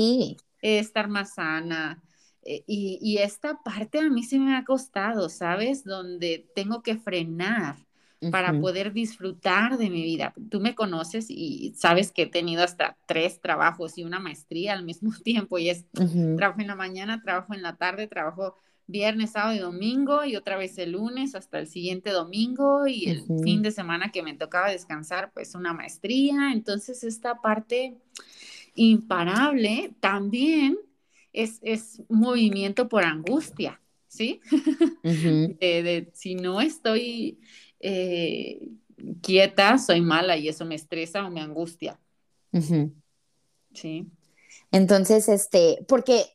estar 0.61 1.07
más 1.07 1.35
sana. 1.35 2.03
Eh, 2.43 2.63
y, 2.67 2.99
y, 3.01 3.17
esta 3.17 3.61
parte 3.63 3.99
a 3.99 4.09
mí 4.09 4.23
se 4.23 4.39
me 4.39 4.55
ha 4.55 4.63
costado, 4.63 5.29
¿sabes? 5.29 5.83
Donde 5.83 6.49
tengo 6.55 6.81
que 6.81 6.97
frenar 6.97 7.75
para 8.31 8.59
poder 8.59 8.91
disfrutar 8.91 9.77
de 9.77 9.89
mi 9.89 10.03
vida. 10.03 10.33
Tú 10.49 10.59
me 10.59 10.75
conoces 10.75 11.27
y 11.29 11.73
sabes 11.77 12.11
que 12.11 12.23
he 12.23 12.27
tenido 12.27 12.63
hasta 12.63 12.97
tres 13.05 13.39
trabajos 13.39 13.97
y 13.97 14.03
una 14.03 14.19
maestría 14.19 14.73
al 14.73 14.83
mismo 14.83 15.11
tiempo 15.23 15.57
y 15.57 15.69
es 15.69 15.85
trabajo 16.37 16.59
en 16.59 16.67
la 16.67 16.75
mañana, 16.75 17.21
trabajo 17.21 17.53
en 17.53 17.61
la 17.61 17.77
tarde, 17.77 18.07
trabajo 18.07 18.55
viernes, 18.89 19.31
sábado 19.31 19.55
y 19.55 19.59
domingo 19.59 20.25
y 20.25 20.35
otra 20.35 20.57
vez 20.57 20.77
el 20.79 20.93
lunes 20.93 21.35
hasta 21.35 21.59
el 21.59 21.67
siguiente 21.67 22.09
domingo 22.09 22.87
y 22.87 23.05
el 23.09 23.23
fin 23.43 23.61
de 23.61 23.71
semana 23.71 24.11
que 24.11 24.23
me 24.23 24.33
tocaba 24.33 24.71
descansar, 24.71 25.31
pues 25.33 25.53
una 25.53 25.73
maestría. 25.73 26.51
Entonces 26.51 27.03
esta 27.03 27.41
parte 27.41 27.97
imparable 28.75 29.93
también 29.99 30.77
es, 31.33 31.59
es 31.61 32.01
movimiento 32.09 32.89
por 32.89 33.03
angustia, 33.03 33.79
¿sí? 34.07 34.41
de, 35.03 36.09
si 36.13 36.35
no 36.35 36.59
estoy 36.59 37.39
eh, 37.79 38.69
quieta, 39.21 39.77
soy 39.77 40.01
mala 40.01 40.35
y 40.35 40.49
eso 40.49 40.65
me 40.65 40.75
estresa 40.75 41.25
o 41.25 41.29
me 41.29 41.41
angustia. 41.41 41.99
Sí. 43.73 44.07
Entonces, 44.71 45.29
este, 45.29 45.85
porque 45.87 46.25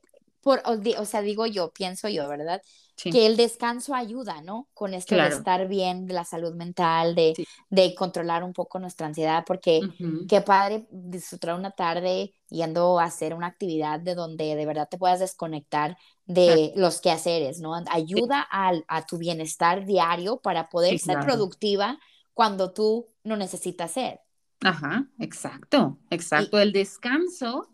por, 0.44 0.62
o, 0.66 1.04
sea, 1.06 1.22
digo 1.22 1.46
yo, 1.46 1.72
pienso 1.72 2.08
yo, 2.08 2.28
¿verdad? 2.28 2.62
Que 2.96 3.26
el 3.26 3.36
descanso 3.36 3.94
ayuda, 3.94 4.42
¿no? 4.42 4.68
Con 4.74 4.94
esto 4.94 5.16
de 5.16 5.26
estar 5.26 5.66
bien, 5.66 6.06
de 6.06 6.14
la 6.14 6.24
salud 6.24 6.54
mental, 6.54 7.16
de, 7.16 7.34
de 7.70 7.94
controlar 7.94 8.44
un 8.44 8.52
poco 8.52 8.78
nuestra 8.78 9.06
ansiedad, 9.08 9.42
porque 9.44 9.80
qué 10.28 10.42
padre 10.42 10.86
disfrutar 10.90 11.54
una 11.54 11.72
tarde 11.72 12.34
yendo 12.50 13.00
a 13.00 13.04
hacer 13.04 13.34
una 13.34 13.48
actividad 13.48 13.98
de 13.98 14.14
donde 14.14 14.54
de 14.54 14.66
verdad 14.66 14.88
te 14.88 14.98
puedas 14.98 15.18
desconectar 15.18 15.96
de 16.26 16.72
los 16.76 17.00
quehaceres, 17.00 17.58
¿no? 17.58 17.74
Ayuda 17.90 18.46
a 18.50 19.06
tu 19.06 19.18
bienestar 19.18 19.86
diario 19.86 20.36
para 20.36 20.68
poder 20.68 20.98
ser 21.00 21.18
productiva 21.20 21.98
cuando 22.32 22.72
tú 22.72 23.08
no 23.24 23.36
necesitas 23.36 23.92
ser. 23.92 24.20
Ajá, 24.60 25.08
exacto, 25.18 25.98
exacto. 26.10 26.60
el 26.60 26.72
descanso 26.72 27.73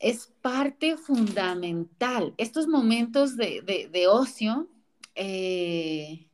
es 0.00 0.32
parte 0.40 0.96
fundamental. 0.96 2.34
Estos 2.38 2.66
momentos 2.66 3.36
de, 3.36 4.06
ocio, 4.08 4.68
eh, 5.14 6.26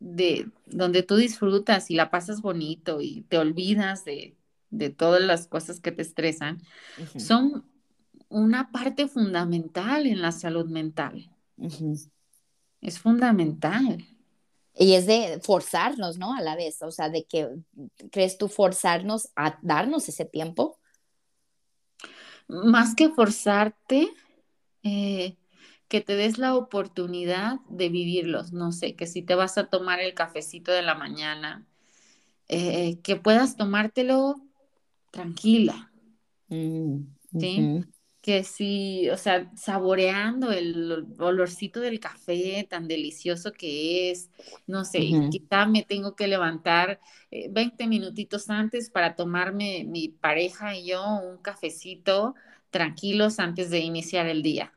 de, 0.00 0.50
donde 0.66 1.02
tú 1.02 1.16
disfrutas 1.16 1.90
y 1.90 1.94
la 1.94 2.10
pasas 2.10 2.40
bonito 2.40 3.02
y 3.02 3.20
te 3.28 3.38
olvidas 3.38 4.04
de, 4.04 4.34
todas 4.96 5.20
las 5.20 5.46
cosas 5.46 5.78
que 5.78 5.92
te 5.92 6.02
estresan, 6.02 6.62
son 7.16 7.64
una 8.28 8.72
parte 8.72 9.06
fundamental 9.06 10.06
en 10.06 10.22
la 10.22 10.32
salud 10.32 10.66
mental. 10.66 11.30
Es 12.80 12.98
fundamental. 12.98 14.04
Y 14.76 14.94
es 14.94 15.06
de 15.06 15.38
forzarnos, 15.42 16.18
¿no? 16.18 16.34
A 16.34 16.40
la 16.40 16.56
vez, 16.56 16.82
o 16.82 16.90
sea, 16.90 17.08
de 17.08 17.24
que, 17.24 17.48
¿crees 18.10 18.38
tú 18.38 18.48
forzarnos 18.48 19.28
a 19.36 19.58
darnos 19.62 20.08
ese 20.08 20.24
tiempo? 20.24 20.80
Más 22.48 22.94
que 22.94 23.08
forzarte, 23.10 24.08
eh, 24.82 25.36
que 25.88 26.00
te 26.00 26.16
des 26.16 26.38
la 26.38 26.54
oportunidad 26.54 27.60
de 27.68 27.88
vivirlos. 27.88 28.52
No 28.52 28.72
sé, 28.72 28.94
que 28.94 29.06
si 29.06 29.22
te 29.22 29.34
vas 29.34 29.58
a 29.58 29.66
tomar 29.66 30.00
el 30.00 30.14
cafecito 30.14 30.72
de 30.72 30.82
la 30.82 30.94
mañana, 30.94 31.66
eh, 32.48 33.00
que 33.02 33.16
puedas 33.16 33.56
tomártelo 33.56 34.36
tranquila. 35.10 35.90
Mm, 36.48 37.04
¿sí? 37.38 37.84
Que 38.24 38.42
sí, 38.42 39.10
o 39.10 39.18
sea, 39.18 39.52
saboreando 39.54 40.50
el 40.50 41.06
olorcito 41.18 41.80
del 41.80 42.00
café 42.00 42.66
tan 42.70 42.88
delicioso 42.88 43.52
que 43.52 44.10
es, 44.10 44.30
no 44.66 44.86
sé, 44.86 45.26
quizá 45.28 45.66
me 45.66 45.82
tengo 45.82 46.16
que 46.16 46.26
levantar 46.26 47.00
20 47.30 47.84
eh, 47.84 47.86
minutitos 47.86 48.48
antes 48.48 48.88
para 48.88 49.14
tomarme 49.14 49.84
mi 49.84 50.08
pareja 50.08 50.74
y 50.74 50.86
yo 50.86 51.04
un 51.18 51.36
cafecito 51.42 52.34
tranquilos 52.70 53.38
antes 53.40 53.68
de 53.68 53.80
iniciar 53.80 54.26
el 54.26 54.42
día. 54.42 54.72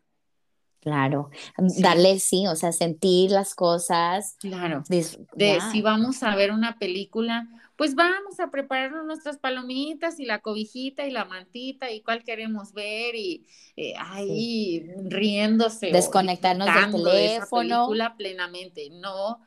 Claro, 0.88 1.30
darle 1.58 2.18
sí, 2.18 2.48
o 2.48 2.56
sea, 2.56 2.72
sentir 2.72 3.30
las 3.32 3.56
cosas. 3.56 4.38
Claro. 4.40 4.84
De, 4.88 5.60
si 5.70 5.82
vamos 5.82 6.24
a 6.24 6.34
ver 6.34 6.54
una 6.54 6.80
película, 6.80 7.46
pues 7.76 7.94
vamos 7.94 8.40
a 8.40 8.50
prepararnos 8.52 9.06
nuestras 9.06 9.38
palomitas 9.38 10.18
y 10.22 10.26
la 10.26 10.40
cobijita 10.40 11.06
y 11.06 11.12
la 11.12 11.26
mantita 11.26 11.92
y 11.92 12.00
cuál 12.00 12.24
queremos 12.24 12.72
ver 12.72 13.16
y 13.16 13.46
eh, 13.76 13.96
ahí 14.00 14.90
riéndose. 15.10 15.92
Desconectarnos 15.92 16.74
del 16.74 17.04
teléfono. 17.04 17.10
Esa 17.12 17.50
película 17.50 18.16
plenamente, 18.16 18.90
no 18.90 19.42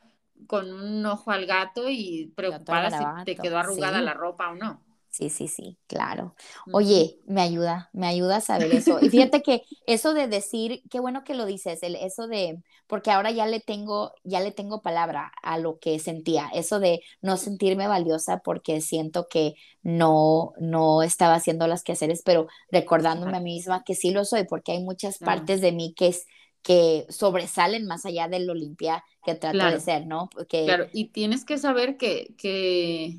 con 0.47 0.71
un 0.71 1.07
ojo 1.07 1.31
al 1.31 1.47
gato 1.47 1.89
y 1.89 2.33
preocupada 2.37 2.91
si 2.91 3.25
te 3.25 3.41
quedó 3.41 3.57
arrugada 3.57 4.03
la 4.03 4.13
ropa 4.13 4.51
o 4.51 4.57
no. 4.57 4.83
Sí, 5.11 5.29
sí, 5.29 5.49
sí, 5.49 5.77
claro. 5.89 6.37
Oye, 6.73 7.19
me 7.27 7.43
ayuda, 7.43 7.91
me 7.93 8.07
ayuda 8.07 8.37
a 8.37 8.41
saber 8.41 8.73
eso. 8.73 9.01
Y 9.03 9.11
fíjate 9.11 9.43
que 9.43 9.63
eso 9.87 10.15
de 10.15 10.29
decir, 10.29 10.83
qué 10.89 11.01
bueno 11.01 11.25
que 11.25 11.35
lo 11.35 11.47
dices, 11.47 11.83
el, 11.83 11.97
eso 11.97 12.29
de, 12.29 12.63
porque 12.87 13.11
ahora 13.11 13.33
ya 13.33 13.47
le 13.47 13.59
tengo, 13.59 14.13
ya 14.23 14.39
le 14.39 14.53
tengo 14.53 14.83
palabra 14.83 15.33
a 15.43 15.59
lo 15.59 15.81
que 15.81 15.99
sentía, 15.99 16.49
eso 16.55 16.79
de 16.79 17.03
no 17.23 17.37
sentirme 17.37 17.89
valiosa 17.89 18.39
porque 18.39 18.81
siento 18.81 19.27
que 19.29 19.55
no, 19.83 20.53
no 20.61 21.03
estaba 21.03 21.35
haciendo 21.35 21.67
las 21.67 21.83
quehaceres, 21.83 22.23
pero 22.25 22.47
recordándome 22.71 23.37
a 23.37 23.41
mí 23.41 23.55
misma 23.55 23.83
que 23.83 23.97
sí 23.97 24.13
lo 24.13 24.25
soy, 24.25 24.45
porque 24.45 24.73
hay 24.73 24.85
muchas 24.85 25.19
partes 25.19 25.61
de 25.61 25.73
mí 25.73 25.93
que 25.97 26.07
es, 26.07 26.27
que 26.63 27.07
sobresalen 27.09 27.85
más 27.87 28.07
allá 28.07 28.29
de 28.29 28.39
lo 28.39 28.55
limpia 28.55 29.05
que 29.25 29.35
trato 29.35 29.59
de 29.59 29.81
ser, 29.81 30.07
¿no? 30.07 30.31
Porque... 30.33 30.67
Claro, 30.67 30.87
y 30.93 31.09
tienes 31.09 31.45
que 31.45 31.59
saber 31.59 31.97
que, 31.97 32.35
que 32.39 33.19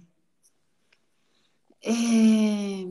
eh, 1.82 2.88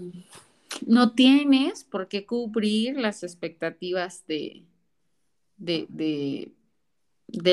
no 0.86 1.12
tienes 1.12 1.84
por 1.84 2.08
qué 2.08 2.26
cubrir 2.26 2.96
las 2.96 3.22
expectativas 3.22 4.24
de, 4.26 4.64
de, 5.56 6.52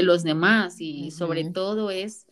los 0.04 0.24
demás 0.24 0.78
y 0.80 1.12
sobre 1.12 1.50
todo 1.52 1.92
es 1.92 2.26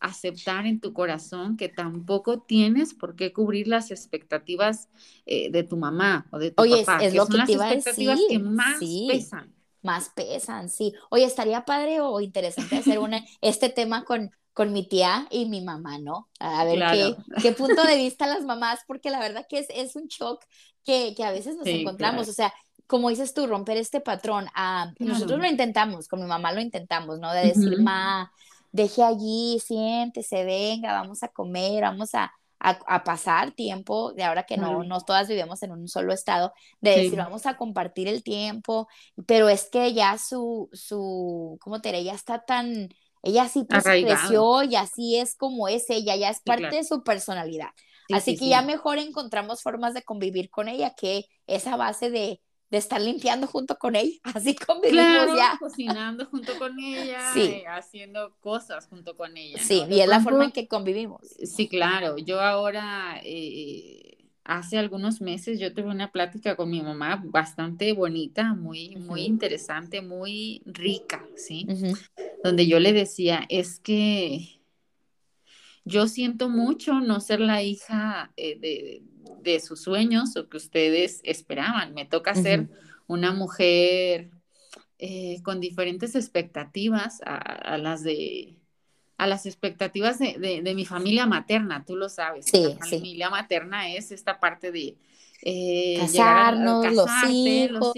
aceptar 0.00 0.66
en 0.66 0.80
tu 0.80 0.92
corazón 0.92 1.56
que 1.56 1.68
tampoco 1.68 2.40
tienes 2.40 2.92
por 2.92 3.14
qué 3.14 3.32
cubrir 3.32 3.68
las 3.68 3.90
expectativas 3.90 4.88
eh, 5.26 5.50
de 5.50 5.62
tu 5.62 5.76
mamá 5.76 6.26
o 6.30 6.38
de 6.38 6.50
tu 6.50 6.62
Oye, 6.62 6.84
papá. 6.84 7.04
Es, 7.04 7.14
lo 7.14 7.26
que 7.26 7.32
son 7.36 7.46
te 7.46 7.56
las 7.56 7.72
expectativas 7.72 8.20
que 8.28 8.38
más 8.38 8.80
pesan 9.08 9.54
más 9.82 10.10
pesan, 10.10 10.68
sí. 10.68 10.94
Oye, 11.10 11.24
estaría 11.24 11.64
padre 11.64 12.00
o 12.00 12.20
interesante 12.20 12.76
hacer 12.76 12.98
una, 12.98 13.24
este 13.40 13.68
tema 13.68 14.04
con, 14.04 14.30
con 14.52 14.72
mi 14.72 14.86
tía 14.86 15.26
y 15.30 15.46
mi 15.46 15.62
mamá, 15.62 15.98
¿no? 15.98 16.28
A 16.38 16.64
ver 16.64 16.82
qué, 16.92 17.16
qué, 17.40 17.52
punto 17.52 17.82
de 17.84 17.96
vista 17.96 18.26
las 18.26 18.44
mamás, 18.44 18.80
porque 18.86 19.10
la 19.10 19.18
verdad 19.18 19.46
que 19.48 19.58
es, 19.58 19.66
es 19.70 19.96
un 19.96 20.08
shock 20.08 20.44
que, 20.84 21.14
que, 21.16 21.24
a 21.24 21.30
veces 21.30 21.56
nos 21.56 21.66
encontramos, 21.66 22.28
o 22.28 22.32
sea, 22.32 22.52
como 22.86 23.08
dices 23.08 23.32
tú, 23.32 23.46
romper 23.46 23.78
este 23.78 24.00
patrón. 24.00 24.48
Ah, 24.54 24.92
nosotros 24.98 25.40
lo 25.40 25.46
intentamos, 25.46 26.08
con 26.08 26.20
mi 26.20 26.26
mamá 26.26 26.52
lo 26.52 26.60
intentamos, 26.60 27.18
¿no? 27.18 27.32
De 27.32 27.46
decir, 27.46 27.80
ma, 27.80 28.30
deje 28.70 29.02
allí, 29.02 29.58
siéntese, 29.64 30.44
venga, 30.44 30.92
vamos 30.92 31.22
a 31.22 31.28
comer, 31.28 31.82
vamos 31.82 32.14
a, 32.14 32.32
a, 32.58 33.02
pasar 33.02 33.52
tiempo, 33.52 34.12
de 34.12 34.24
ahora 34.24 34.44
que 34.44 34.56
no, 34.56 34.84
no 34.84 35.00
todas 35.00 35.28
vivimos 35.28 35.62
en 35.62 35.72
un 35.72 35.88
solo 35.88 36.12
estado, 36.12 36.52
de 36.80 36.90
decir, 36.90 37.16
vamos 37.16 37.46
a 37.46 37.56
compartir 37.56 38.08
el 38.08 38.22
tiempo, 38.22 38.88
pero 39.26 39.48
es 39.48 39.68
que 39.70 39.92
ya 39.94 40.18
su, 40.18 40.68
su, 40.72 41.58
¿cómo 41.60 41.80
te 41.80 41.88
diré? 41.88 42.04
Ya 42.04 42.14
está 42.14 42.44
tan, 42.44 42.88
ella 43.22 43.48
sí 43.48 43.64
pues, 43.68 43.84
creció 43.84 44.62
y 44.62 44.76
así 44.76 45.16
es 45.16 45.36
como 45.36 45.68
es 45.68 45.88
ella, 45.90 46.16
ya 46.16 46.30
es 46.30 46.40
parte 46.40 46.76
de 46.76 46.84
su 46.84 47.02
personalidad. 47.02 47.70
así 48.12 48.36
que 48.36 48.48
ya 48.48 48.62
mejor 48.62 48.98
encontramos 48.98 49.62
formas 49.62 49.94
de 49.94 50.02
convivir 50.02 50.50
con 50.50 50.68
ella 50.68 50.94
que 50.96 51.26
esa 51.46 51.76
base 51.76 52.10
de 52.10 52.40
de 52.72 52.78
estar 52.78 53.02
limpiando 53.02 53.46
junto 53.46 53.76
con 53.76 53.94
ella, 53.96 54.16
así 54.34 54.56
convivimos 54.56 55.04
claro, 55.04 55.36
ya. 55.36 55.58
cocinando 55.60 56.24
junto 56.24 56.58
con 56.58 56.80
ella, 56.80 57.30
sí. 57.34 57.62
haciendo 57.68 58.34
cosas 58.40 58.86
junto 58.88 59.14
con 59.14 59.36
ella. 59.36 59.58
Sí, 59.58 59.84
y 59.90 60.00
es 60.00 60.08
la 60.08 60.20
forma 60.20 60.44
en 60.46 60.52
que 60.52 60.66
convivimos. 60.66 61.20
Sí, 61.44 61.68
claro. 61.68 62.16
Yo 62.16 62.40
ahora, 62.40 63.20
eh, 63.22 64.16
hace 64.44 64.78
algunos 64.78 65.20
meses, 65.20 65.60
yo 65.60 65.74
tuve 65.74 65.90
una 65.90 66.12
plática 66.12 66.56
con 66.56 66.70
mi 66.70 66.80
mamá 66.80 67.22
bastante 67.22 67.92
bonita, 67.92 68.54
muy, 68.54 68.96
muy 68.96 69.24
interesante, 69.24 70.00
muy 70.00 70.62
rica, 70.64 71.26
¿sí? 71.36 71.66
Donde 72.42 72.66
yo 72.66 72.80
le 72.80 72.92
decía, 72.92 73.46
es 73.48 73.78
que 73.78 74.60
yo 75.84 76.08
siento 76.08 76.48
mucho 76.48 77.00
no 77.00 77.20
ser 77.20 77.40
la 77.40 77.62
hija 77.62 78.32
eh, 78.36 78.58
de 78.58 79.02
de 79.42 79.60
sus 79.60 79.82
sueños 79.82 80.36
o 80.36 80.48
que 80.48 80.56
ustedes 80.56 81.20
esperaban. 81.24 81.94
Me 81.94 82.04
toca 82.04 82.34
ser 82.34 82.68
una 83.06 83.32
mujer 83.32 84.30
eh, 84.98 85.40
con 85.42 85.60
diferentes 85.60 86.14
expectativas 86.14 87.20
a, 87.24 87.76
las 87.78 88.02
de 88.02 88.56
a 89.18 89.26
las 89.26 89.46
expectativas 89.46 90.18
de, 90.18 90.72
mi 90.74 90.84
familia 90.84 91.26
materna, 91.26 91.84
tú 91.84 91.96
lo 91.96 92.08
sabes. 92.08 92.46
Sí, 92.46 92.76
la 92.80 92.86
familia 92.86 93.30
materna 93.30 93.92
es 93.92 94.10
esta 94.10 94.40
parte 94.40 94.72
de 94.72 94.96
eh, 95.42 95.96
casarnos, 95.98 96.92
los, 96.92 97.08
hijos, 97.30 97.92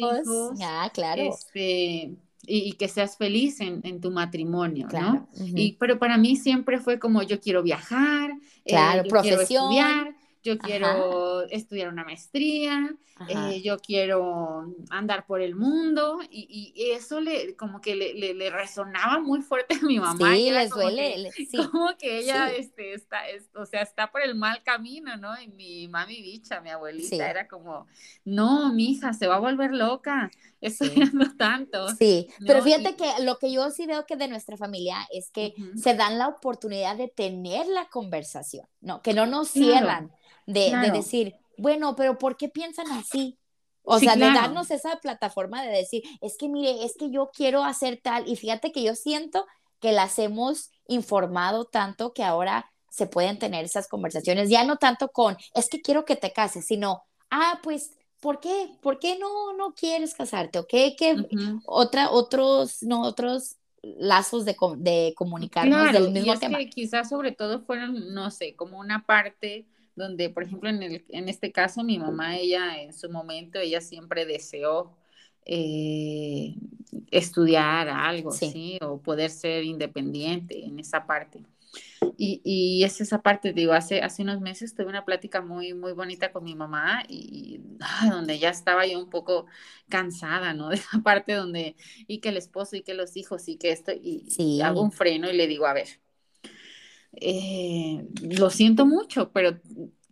Ah, 0.63 0.91
claro. 0.93 1.23
Este, 1.23 2.15
y, 2.47 2.73
que 2.73 2.89
seas 2.89 3.17
feliz 3.17 3.61
en, 3.61 4.01
tu 4.01 4.11
matrimonio, 4.11 4.89
¿no? 4.93 5.29
y, 5.35 5.73
pero 5.79 5.99
para 5.99 6.19
mí 6.19 6.37
siempre 6.37 6.79
fue 6.79 6.99
como 6.99 7.23
yo 7.23 7.41
quiero 7.41 7.63
viajar, 7.63 8.33
eh, 8.65 8.77
profesión, 9.09 9.73
estudiar, 9.73 10.15
yo 10.45 10.59
quiero 10.59 11.43
estudiar 11.49 11.89
una 11.89 12.05
maestría, 12.05 12.95
eh, 13.29 13.63
yo 13.63 13.79
quiero 13.79 14.75
andar 14.91 15.25
por 15.25 15.41
el 15.41 15.55
mundo 15.55 16.19
y, 16.31 16.75
eso 16.77 17.21
le 17.21 17.57
como 17.57 17.81
que 17.81 17.95
le, 17.95 18.51
resonaba 18.51 19.21
muy 19.21 19.41
fuerte 19.41 19.77
a 19.77 19.87
mi 19.87 19.99
mamá. 19.99 20.35
Sí, 20.35 20.51
les 20.51 20.71
duele. 20.71 21.31
Como 21.73 21.97
que 21.97 22.19
ella 22.19 22.53
este, 22.53 22.93
está, 22.93 23.23
o 23.55 23.65
sea, 23.65 23.83
está 23.83 24.11
por 24.11 24.21
el 24.23 24.35
mal 24.35 24.63
camino, 24.63 25.17
¿no? 25.17 25.41
Y 25.41 25.49
mi 25.49 25.89
mami 25.89 26.21
bicha, 26.21 26.61
mi 26.61 26.71
abuelita, 26.71 27.31
era 27.31 27.49
como, 27.49 27.87
no, 28.25 28.73
mi 28.73 28.91
hija, 28.91 29.13
se 29.13 29.27
va 29.27 29.37
a 29.37 29.41
volver 29.41 29.73
loca, 29.73 30.31
estudiando 30.61 31.27
tanto. 31.39 31.89
Sí, 31.91 32.29
pero 32.47 32.63
fíjate 32.63 32.97
que 32.97 33.23
lo 33.23 33.39
que 33.39 33.51
yo 33.51 33.71
sí 33.71 33.87
veo 33.87 34.05
que 34.07 34.17
de 34.17 34.29
nuestra 34.29 34.57
familia 34.57 35.07
es 35.11 35.31
que 35.31 35.55
se 35.77 35.95
dan 35.95 36.19
la 36.19 36.29
oportunidad 36.29 36.97
de 36.97 37.09
tener 37.09 37.67
la 37.67 37.89
conversación, 37.89 38.67
¿no? 38.81 39.01
Que 39.03 39.15
no 39.15 39.27
nos 39.27 39.49
cierran 39.49 40.13
de, 40.47 40.91
decir, 40.93 41.35
bueno, 41.57 41.97
pero 41.97 42.19
¿por 42.19 42.37
qué 42.37 42.49
piensan 42.49 42.91
así? 42.93 43.39
O 43.83 43.99
sea, 43.99 44.15
de 44.17 44.21
darnos 44.21 44.71
esa 44.71 44.97
plataforma 44.97 45.63
de 45.63 45.71
decir, 45.71 46.03
es 46.21 46.37
que 46.39 46.49
mire, 46.49 46.85
es 46.85 46.95
que 46.99 47.11
yo 47.11 47.31
quiero 47.35 47.65
hacer 47.65 48.01
tal, 48.03 48.29
y 48.29 48.37
fíjate 48.37 48.73
que 48.73 48.83
yo 48.83 48.95
siento 48.95 49.47
que 49.79 49.93
las 49.93 50.19
hemos 50.19 50.71
informado 50.89 51.67
tanto 51.67 52.15
que 52.15 52.25
ahora 52.25 52.71
se 52.89 53.07
pueden 53.07 53.39
tener 53.39 53.65
esas 53.65 53.89
conversaciones, 53.89 54.49
ya 54.49 54.65
no 54.65 54.77
tanto 54.77 55.09
con, 55.09 55.37
es 55.55 55.69
que 55.69 55.83
quiero 55.83 56.05
que 56.05 56.17
te 56.17 56.33
cases, 56.33 56.67
sino, 56.67 57.03
ah, 57.31 57.61
pues, 57.63 57.93
¿por 58.21 58.41
qué? 58.41 58.71
¿Por 58.81 58.99
qué 58.99 59.19
no, 59.19 59.53
no 59.53 59.75
quieres 59.75 60.15
casarte? 60.15 60.59
¿O 60.59 60.67
qué? 60.67 60.97
que 60.97 61.17
otra, 61.67 62.11
otros, 62.11 62.83
no, 62.83 63.03
otros 63.03 63.57
lazos 63.83 64.45
de, 64.45 64.57
de 64.79 65.13
comunicarnos 65.17 65.93
del 65.93 66.11
mismo 66.11 66.33
y 66.33 66.35
es 66.35 66.41
Que 66.41 66.71
quizás 66.71 67.09
sobre 67.11 67.33
todo 67.33 67.61
fueron, 67.61 68.15
no 68.15 68.31
sé, 68.31 68.55
como 68.57 68.79
una 68.79 69.05
parte 69.05 69.67
donde, 69.97 70.31
por 70.31 70.45
ejemplo, 70.45 70.69
en, 70.69 70.83
el, 70.83 71.05
en 71.09 71.29
este 71.29 71.53
caso, 71.53 71.85
mi 71.85 71.99
mamá, 71.99 72.37
ella 72.37 72.83
en 72.83 72.93
su 72.93 73.11
momento, 73.11 73.59
ella 73.59 73.81
siempre 73.81 74.27
deseó 74.27 74.97
eh, 75.47 76.55
estudiar 77.11 77.89
algo, 77.89 78.31
sí. 78.33 78.79
O 78.83 79.01
poder 79.01 79.31
ser 79.31 79.65
independiente 79.65 80.65
en 80.65 80.79
esa 80.79 81.07
parte. 81.07 81.43
Y, 82.17 82.41
y, 82.45 82.85
es 82.85 83.01
esa 83.01 83.23
parte, 83.23 83.53
digo, 83.53 83.73
hace, 83.73 84.01
hace 84.01 84.23
unos 84.23 84.41
meses 84.41 84.75
tuve 84.75 84.87
una 84.87 85.05
plática 85.05 85.41
muy, 85.41 85.75
muy 85.75 85.93
bonita 85.93 86.31
con 86.31 86.45
mi 86.45 86.55
mamá 86.55 87.03
y 87.09 87.61
ah, 87.81 88.09
donde 88.11 88.39
ya 88.39 88.51
estaba 88.51 88.87
yo 88.87 88.99
un 88.99 89.11
poco 89.11 89.47
cansada, 89.89 90.55
¿no? 90.55 90.69
De 90.71 90.77
esa 90.77 91.01
parte 91.03 91.33
donde, 91.33 91.77
y 92.07 92.19
que 92.19 92.29
el 92.29 92.37
esposo 92.37 92.77
y 92.77 92.83
que 92.83 92.95
los 92.95 93.17
hijos 93.17 93.49
y 93.49 93.57
que 93.57 93.73
esto, 93.73 93.93
y 93.93 94.61
hago 94.63 94.83
un 94.83 94.93
freno 94.93 95.29
y 95.29 95.37
le 95.37 95.47
digo, 95.49 95.67
a 95.67 95.73
ver, 95.73 95.89
eh, 97.21 98.07
lo 98.23 98.51
siento 98.51 98.87
mucho, 98.87 99.31
pero 99.33 99.59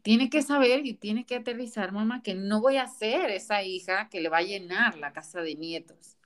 tiene 0.03 0.31
que 0.31 0.43
saber 0.43 0.85
y 0.85 0.95
tiene 0.95 1.25
que 1.25 1.37
aterrizar, 1.37 1.93
mamá, 1.93 2.23
que 2.23 2.35
no 2.35 2.61
voy 2.61 2.77
a 2.77 2.89
ser 2.89 3.31
esa 3.31 3.63
hija 3.63 4.09
que 4.09 4.21
le 4.21 4.29
va 4.29 4.39
a 4.39 4.43
llenar 4.43 4.99
la 4.99 5.13
casa 5.13 5.41
de 5.41 5.55
nietos. 5.55 6.17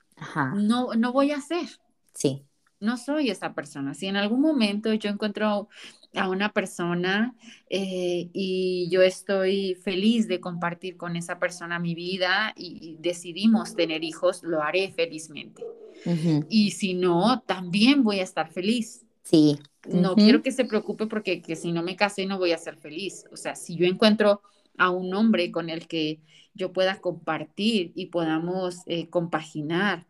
No, 0.55 0.93
no 0.95 1.13
voy 1.13 1.31
a 1.31 1.41
ser. 1.41 1.67
Sí. 2.13 2.43
No 2.79 2.97
soy 2.97 3.29
esa 3.29 3.53
persona. 3.53 3.93
Si 3.93 4.07
en 4.07 4.17
algún 4.17 4.41
momento 4.41 4.93
yo 4.93 5.09
encuentro 5.09 5.69
a 6.15 6.29
una 6.29 6.53
persona 6.53 7.35
eh, 7.69 8.29
y 8.33 8.87
yo 8.91 9.01
estoy 9.01 9.75
feliz 9.75 10.27
de 10.27 10.39
compartir 10.39 10.97
con 10.97 11.15
esa 11.15 11.39
persona 11.39 11.79
mi 11.79 11.95
vida 11.95 12.53
y, 12.55 12.97
decidimos 12.99 13.75
tener 13.75 14.03
hijos, 14.03 14.43
lo 14.43 14.61
haré 14.61 14.91
felizmente. 14.91 15.63
Y 16.49 16.71
si 16.71 16.93
no, 16.93 17.41
también 17.41 18.03
voy 18.03 18.19
a 18.19 18.23
estar 18.23 18.49
feliz. 18.51 19.06
Sí. 19.29 19.59
No 19.87 20.15
quiero 20.15 20.41
que 20.41 20.51
se 20.51 20.65
preocupe 20.65 21.07
porque 21.07 21.41
que 21.41 21.55
si 21.55 21.71
no 21.71 21.83
me 21.83 21.95
casé 21.95 22.25
no 22.25 22.37
voy 22.37 22.53
a 22.53 22.57
ser 22.57 22.77
feliz. 22.77 23.25
O 23.31 23.37
sea, 23.37 23.55
si 23.55 23.75
yo 23.75 23.85
encuentro 23.85 24.41
a 24.77 24.89
un 24.89 25.13
hombre 25.13 25.51
con 25.51 25.69
el 25.69 25.87
que 25.87 26.21
yo 26.53 26.71
pueda 26.71 26.99
compartir 26.99 27.91
y 27.95 28.07
podamos 28.07 28.81
eh, 28.85 29.09
compaginar, 29.09 30.05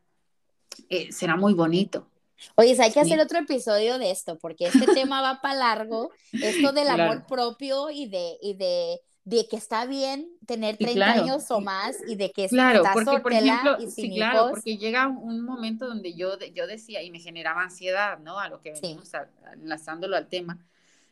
eh, 0.90 1.12
será 1.12 1.36
muy 1.36 1.54
bonito. 1.54 2.08
Oye, 2.56 2.76
hay 2.80 2.92
que 2.92 3.00
hacer 3.00 3.20
otro 3.20 3.40
episodio 3.40 3.98
de 3.98 4.12
esto, 4.12 4.38
porque 4.38 4.68
este 4.68 4.86
tema 4.94 5.22
va 5.22 5.42
para 5.42 5.56
largo, 5.56 6.12
esto 6.32 6.72
del 6.72 6.88
amor 6.88 7.26
propio 7.26 7.90
y 7.90 8.08
de, 8.08 8.38
y 8.42 8.54
de 8.54 9.02
de 9.28 9.46
que 9.46 9.58
está 9.58 9.86
bien 9.86 10.30
tener 10.46 10.78
30 10.78 11.06
años 11.06 11.52
o 11.52 11.60
más 11.60 11.98
y 12.08 12.16
de 12.16 12.32
que 12.32 12.48
claro, 12.48 12.82
porque, 12.94 13.20
por 13.20 13.34
ejemplo, 13.34 13.76
y 13.78 13.92
sí, 13.92 14.16
claro, 14.16 14.52
porque 14.52 14.78
llega 14.78 15.10
un 15.10 15.42
momento 15.42 15.86
donde 15.86 16.14
yo, 16.14 16.40
yo 16.56 16.66
decía 16.66 17.04
y 17.04 17.12
me 17.12 17.20
generaba 17.20 17.62
ansiedad, 17.62 18.20
¿no? 18.20 18.40
A 18.40 18.48
lo 18.48 18.62
que 18.62 18.72
venimos 18.72 19.12
enlazándolo 19.52 20.16
al 20.16 20.30
tema, 20.30 20.66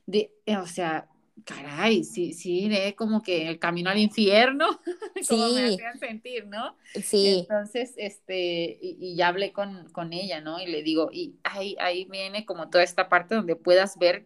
de, 0.05 0.31
eh, 0.45 0.55
o 0.55 0.65
sea, 0.65 1.09
caray, 1.43 2.05
sí, 2.05 2.31
sí, 2.31 2.71
como 2.95 3.21
que 3.21 3.49
el 3.49 3.59
camino 3.59 3.89
al 3.89 3.97
infierno, 3.97 4.79
como 5.27 5.49
me 5.49 5.73
hacían 5.73 5.99
sentir, 5.99 6.47
¿no? 6.47 6.77
Sí. 7.03 7.39
Entonces, 7.49 7.95
este, 7.97 8.77
y, 8.81 9.15
ya 9.17 9.27
hablé 9.27 9.51
con, 9.51 9.89
con, 9.89 10.13
ella, 10.13 10.39
¿no? 10.39 10.61
Y 10.61 10.67
le 10.67 10.83
digo, 10.83 11.09
y 11.11 11.35
ahí, 11.43 11.75
ahí 11.81 12.05
viene 12.05 12.45
como 12.45 12.69
toda 12.69 12.85
esta 12.85 13.09
parte 13.09 13.35
donde 13.35 13.57
puedas 13.57 13.97
ver 13.97 14.25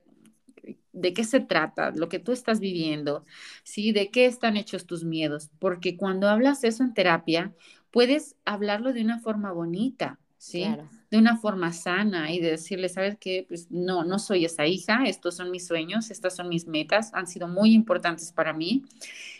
de 0.93 1.13
qué 1.13 1.23
se 1.23 1.39
trata, 1.39 1.91
lo 1.91 2.09
que 2.09 2.19
tú 2.19 2.31
estás 2.31 2.59
viviendo, 2.59 3.25
¿sí? 3.63 3.91
De 3.91 4.09
qué 4.09 4.25
están 4.25 4.57
hechos 4.57 4.85
tus 4.85 5.03
miedos, 5.03 5.49
porque 5.59 5.97
cuando 5.97 6.27
hablas 6.27 6.63
eso 6.63 6.83
en 6.83 6.93
terapia, 6.93 7.53
puedes 7.91 8.35
hablarlo 8.45 8.93
de 8.93 9.01
una 9.01 9.19
forma 9.19 9.51
bonita, 9.51 10.19
¿sí? 10.37 10.65
De 11.11 11.17
una 11.17 11.37
forma 11.37 11.73
sana 11.73 12.31
y 12.31 12.39
de 12.39 12.51
decirle, 12.51 12.89
¿sabes 12.89 13.17
qué? 13.19 13.45
Pues 13.47 13.71
no, 13.71 14.03
no 14.03 14.19
soy 14.19 14.45
esa 14.45 14.65
hija, 14.67 15.03
estos 15.05 15.35
son 15.35 15.51
mis 15.51 15.67
sueños, 15.67 16.11
estas 16.11 16.35
son 16.35 16.49
mis 16.49 16.67
metas, 16.67 17.13
han 17.13 17.27
sido 17.27 17.47
muy 17.47 17.73
importantes 17.73 18.31
para 18.31 18.53
mí. 18.53 18.83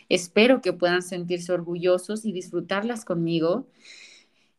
Espero 0.08 0.60
que 0.60 0.72
puedan 0.72 1.02
sentirse 1.02 1.52
orgullosos 1.52 2.24
y 2.24 2.32
disfrutarlas 2.32 3.04
conmigo 3.04 3.66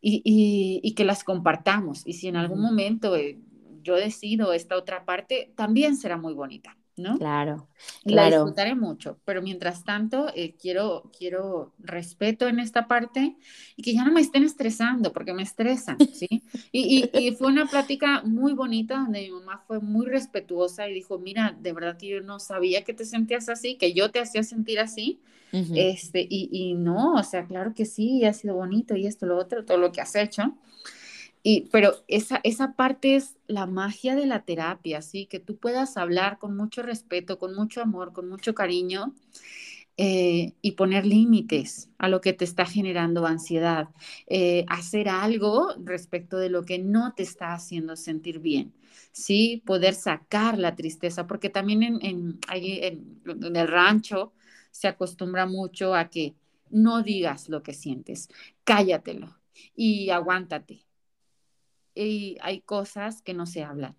y, 0.02 0.94
que 0.96 1.06
las 1.06 1.24
compartamos. 1.24 2.04
Y 2.06 2.14
si 2.14 2.28
en 2.28 2.36
algún 2.36 2.62
momento... 2.62 3.16
Eh, 3.16 3.38
yo 3.84 3.96
decido 3.96 4.54
esta 4.54 4.76
otra 4.76 5.06
parte, 5.06 5.52
también 5.56 5.98
será 5.98 6.18
muy 6.18 6.34
bonita. 6.34 6.78
¿No? 6.98 7.18
Claro, 7.18 7.68
La 8.04 8.28
disfrutaré 8.28 8.76
mucho, 8.76 9.18
pero 9.26 9.42
mientras 9.42 9.84
tanto 9.84 10.28
eh, 10.36 10.56
quiero, 10.60 11.10
quiero 11.18 11.74
respeto 11.80 12.48
en 12.48 12.60
esta 12.60 12.88
parte 12.88 13.36
y 13.76 13.82
que 13.82 13.94
ya 13.94 14.04
no 14.04 14.12
me 14.12 14.22
estén 14.22 14.44
estresando, 14.44 15.14
porque 15.14 15.34
me 15.34 15.44
estresan, 15.44 15.98
¿sí? 16.14 16.28
Y, 16.72 17.10
y, 17.14 17.32
fue 17.32 17.48
una 17.48 17.66
plática 17.66 18.22
muy 18.24 18.54
bonita 18.54 18.96
donde 18.96 19.22
mi 19.22 19.32
mamá 19.32 19.64
fue 19.68 19.80
muy 19.80 20.06
respetuosa 20.06 20.88
y 20.88 20.94
dijo, 20.94 21.20
mira, 21.20 21.58
de 21.60 21.74
verdad 21.74 21.98
que 21.98 22.08
yo 22.08 22.22
no 22.22 22.40
sabía 22.40 22.84
que 22.84 22.94
te 22.94 23.06
sentías 23.06 23.50
así, 23.50 23.76
que 23.76 23.94
yo 23.94 24.12
te 24.12 24.20
hacía 24.20 24.44
sentir 24.44 24.80
así, 24.80 25.20
este, 25.76 26.26
y, 26.30 26.50
y 26.52 26.76
no, 26.76 27.16
o 27.16 27.24
sea, 27.24 27.46
claro 27.46 27.74
que 27.74 27.86
sí, 27.86 28.24
ha 28.24 28.32
sido 28.32 28.56
bonito 28.56 28.96
y 28.96 29.06
esto, 29.06 29.26
lo 29.26 29.38
otro, 29.38 29.66
todo 29.66 29.78
lo 29.78 29.92
que 29.92 30.00
has 30.00 30.16
hecho. 30.16 30.56
Y, 31.44 31.70
pero 31.72 31.94
esa, 32.08 32.40
esa 32.44 32.74
parte 32.74 33.16
es 33.16 33.38
la 33.48 33.66
magia 33.66 34.16
de 34.16 34.28
la 34.28 34.46
terapia, 34.46 35.02
¿sí? 35.02 35.26
Que 35.26 35.40
tú 35.40 35.58
puedas 35.58 35.98
hablar 35.98 36.38
con 36.40 36.56
mucho 36.56 36.84
respeto, 36.84 37.40
con 37.40 37.56
mucho 37.56 37.82
amor, 37.82 38.14
con 38.14 38.30
mucho 38.30 38.54
cariño 38.54 39.16
eh, 39.98 40.54
y 40.62 40.72
poner 40.74 41.06
límites 41.06 41.90
a 41.98 42.08
lo 42.10 42.22
que 42.22 42.34
te 42.34 42.46
está 42.46 42.66
generando 42.66 43.26
ansiedad. 43.26 43.90
Eh, 44.28 44.66
hacer 44.70 45.10
algo 45.10 45.74
respecto 45.84 46.38
de 46.38 46.50
lo 46.50 46.64
que 46.64 46.80
no 46.80 47.14
te 47.14 47.24
está 47.24 47.54
haciendo 47.54 47.96
sentir 47.96 48.40
bien, 48.40 48.74
¿sí? 49.12 49.62
Poder 49.66 49.94
sacar 49.96 50.58
la 50.58 50.76
tristeza, 50.76 51.28
porque 51.28 51.50
también 51.50 51.84
en, 51.84 52.00
en, 52.02 52.40
en 52.52 53.56
el 53.56 53.68
rancho 53.68 54.34
se 54.72 54.88
acostumbra 54.88 55.46
mucho 55.46 55.96
a 55.96 56.10
que 56.10 56.36
no 56.70 57.04
digas 57.04 57.50
lo 57.50 57.64
que 57.64 57.74
sientes, 57.74 58.30
cállatelo 58.64 59.38
y 59.76 60.10
aguántate 60.10 60.86
y 61.96 62.38
hay 62.42 62.62
cosas 62.62 63.22
que 63.22 63.34
no 63.34 63.46
se 63.46 63.64
hablan. 63.64 63.98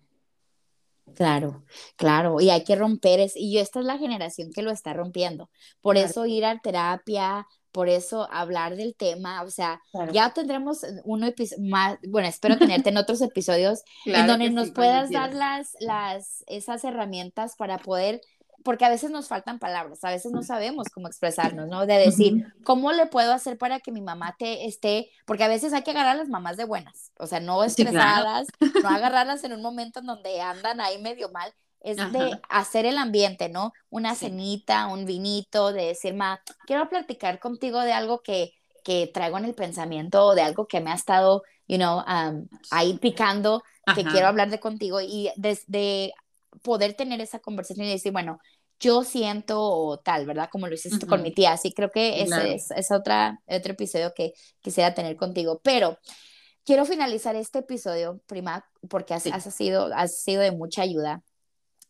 Claro, 1.15 1.65
claro, 1.97 2.39
y 2.39 2.49
hay 2.49 2.63
que 2.63 2.75
romper, 2.75 3.19
es, 3.19 3.35
y 3.35 3.57
esta 3.57 3.79
es 3.79 3.85
la 3.85 3.97
generación 3.97 4.51
que 4.53 4.61
lo 4.61 4.71
está 4.71 4.93
rompiendo. 4.93 5.49
Por 5.81 5.97
eso 5.97 6.25
ir 6.25 6.45
a 6.45 6.59
terapia, 6.59 7.45
por 7.73 7.89
eso 7.89 8.31
hablar 8.31 8.77
del 8.77 8.95
tema, 8.95 9.43
o 9.43 9.49
sea, 9.49 9.81
ya 10.11 10.33
tendremos 10.33 10.85
uno 11.03 11.27
más, 11.59 11.97
bueno, 12.07 12.27
espero 12.27 12.57
tenerte 12.57 12.89
en 12.89 12.97
otros 12.97 13.21
episodios 13.21 13.83
en 14.05 14.27
donde 14.27 14.49
nos 14.51 14.71
puedas 14.71 15.11
dar 15.11 15.33
las, 15.33 15.75
las, 15.81 16.43
esas 16.47 16.83
herramientas 16.83 17.55
para 17.57 17.79
poder 17.79 18.21
porque 18.63 18.85
a 18.85 18.89
veces 18.89 19.11
nos 19.11 19.27
faltan 19.27 19.59
palabras, 19.59 20.03
a 20.03 20.09
veces 20.09 20.31
no 20.31 20.41
sabemos 20.41 20.87
cómo 20.89 21.07
expresarnos, 21.07 21.67
¿no? 21.67 21.85
De 21.85 21.95
decir, 21.95 22.53
¿cómo 22.63 22.91
le 22.91 23.05
puedo 23.07 23.33
hacer 23.33 23.57
para 23.57 23.79
que 23.79 23.91
mi 23.91 24.01
mamá 24.01 24.35
te 24.39 24.65
esté? 24.65 25.09
Porque 25.25 25.43
a 25.43 25.47
veces 25.47 25.73
hay 25.73 25.83
que 25.83 25.91
agarrar 25.91 26.15
a 26.15 26.19
las 26.19 26.29
mamás 26.29 26.57
de 26.57 26.65
buenas, 26.65 27.11
o 27.19 27.27
sea, 27.27 27.39
no 27.39 27.63
estresadas, 27.63 28.47
no 28.83 28.89
agarrarlas 28.89 29.43
en 29.43 29.53
un 29.53 29.61
momento 29.61 29.99
en 29.99 30.05
donde 30.05 30.41
andan 30.41 30.81
ahí 30.81 31.01
medio 31.01 31.29
mal, 31.29 31.53
es 31.81 31.97
de 31.97 32.39
hacer 32.47 32.85
el 32.85 32.97
ambiente, 32.97 33.49
¿no? 33.49 33.73
Una 33.89 34.15
cenita, 34.15 34.87
un 34.87 35.05
vinito, 35.05 35.73
de 35.73 35.87
decir, 35.87 36.13
ma, 36.13 36.41
quiero 36.65 36.87
platicar 36.87 37.39
contigo 37.39 37.81
de 37.81 37.91
algo 37.91 38.21
que, 38.23 38.53
que 38.85 39.11
traigo 39.13 39.37
en 39.37 39.45
el 39.45 39.53
pensamiento 39.53 40.27
o 40.27 40.35
de 40.35 40.43
algo 40.43 40.65
que 40.65 40.79
me 40.79 40.91
ha 40.91 40.95
estado, 40.95 41.43
you 41.67 41.75
know, 41.75 42.01
ahí 42.71 42.97
picando, 42.99 43.63
que 43.95 44.05
quiero 44.05 44.27
hablar 44.27 44.49
de 44.49 44.61
contigo 44.61 45.01
y 45.01 45.29
desde 45.35 46.13
poder 46.61 46.93
tener 46.93 47.19
esa 47.21 47.39
conversación 47.39 47.87
y 47.87 47.91
decir, 47.91 48.11
bueno, 48.11 48.39
yo 48.79 49.03
siento 49.03 50.01
tal, 50.03 50.25
¿verdad? 50.25 50.49
Como 50.51 50.67
lo 50.67 50.73
hiciste 50.73 51.07
con 51.07 51.21
mi 51.21 51.33
tía. 51.33 51.53
Así 51.53 51.73
creo 51.73 51.89
que 51.89 52.21
ese 52.21 52.55
es, 52.55 52.91
otra, 52.91 53.41
otro 53.47 53.73
episodio 53.73 54.13
que 54.13 54.33
quisiera 54.61 54.93
tener 54.93 55.15
contigo. 55.15 55.61
Pero 55.63 55.97
quiero 56.65 56.85
finalizar 56.85 57.35
este 57.35 57.59
episodio, 57.59 58.21
prima, 58.27 58.65
porque 58.89 59.13
has, 59.13 59.23
sido, 59.23 59.93
has 59.93 60.21
sido 60.21 60.41
de 60.41 60.51
mucha 60.51 60.81
ayuda. 60.81 61.23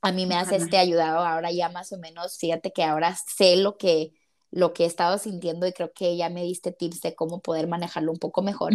A 0.01 0.11
mí 0.11 0.25
me 0.25 0.36
has 0.36 0.51
este, 0.51 0.77
ayudado 0.77 1.19
ahora 1.19 1.51
ya 1.51 1.69
más 1.69 1.91
o 1.93 1.97
menos. 1.97 2.38
Fíjate 2.38 2.71
que 2.71 2.84
ahora 2.84 3.15
sé 3.36 3.55
lo 3.55 3.77
que, 3.77 4.11
lo 4.51 4.73
que 4.73 4.84
he 4.84 4.88
estado 4.88 5.17
sintiendo 5.17 5.65
y 5.65 5.73
creo 5.73 5.93
que 5.93 6.15
ya 6.17 6.29
me 6.29 6.43
diste 6.43 6.71
tips 6.71 7.01
de 7.01 7.15
cómo 7.15 7.41
poder 7.41 7.67
manejarlo 7.67 8.11
un 8.11 8.19
poco 8.19 8.43
mejor. 8.43 8.73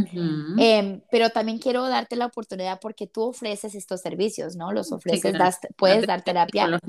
Em, 0.59 1.02
pero 1.11 1.30
también 1.30 1.59
quiero 1.59 1.86
darte 1.86 2.16
la 2.16 2.26
oportunidad 2.26 2.80
porque 2.80 3.06
tú 3.06 3.22
ofreces 3.22 3.74
estos 3.74 4.00
servicios, 4.00 4.56
¿no? 4.56 4.72
Los 4.72 4.90
ofreces, 4.90 5.36
puedes 5.76 6.06
dar 6.06 6.22
terapia 6.22 6.80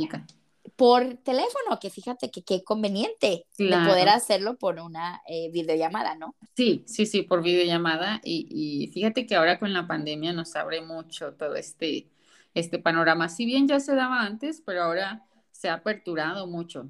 por 0.80 1.18
teléfono, 1.26 1.78
que 1.82 1.90
fíjate 1.90 2.32
que 2.32 2.42
qué 2.42 2.64
conveniente 2.64 3.46
de 3.58 3.78
poder 3.86 4.08
hacerlo 4.08 4.56
por 4.56 4.80
una 4.80 5.22
eh, 5.28 5.52
videollamada, 5.52 6.16
¿no? 6.16 6.38
Sí, 6.56 6.86
sí, 6.88 7.06
sí, 7.06 7.22
por 7.22 7.44
videollamada. 7.44 8.22
Y, 8.24 8.48
y, 8.50 8.88
fíjate 8.88 9.28
que 9.28 9.36
ahora 9.36 9.60
con 9.60 9.74
la 9.74 9.88
pandemia 9.88 10.32
nos 10.32 10.56
abre 10.56 10.80
mucho 10.80 11.34
todo 11.34 11.56
este, 11.56 12.08
este 12.54 12.80
panorama. 12.80 13.28
Si 13.28 13.46
bien 13.46 13.68
ya 13.68 13.82
se 13.82 13.94
daba 13.94 14.22
antes, 14.22 14.64
pero 14.66 14.84
ahora 14.84 15.26
se 15.52 15.68
ha 15.68 15.74
aperturado 15.74 16.48
mucho. 16.48 16.90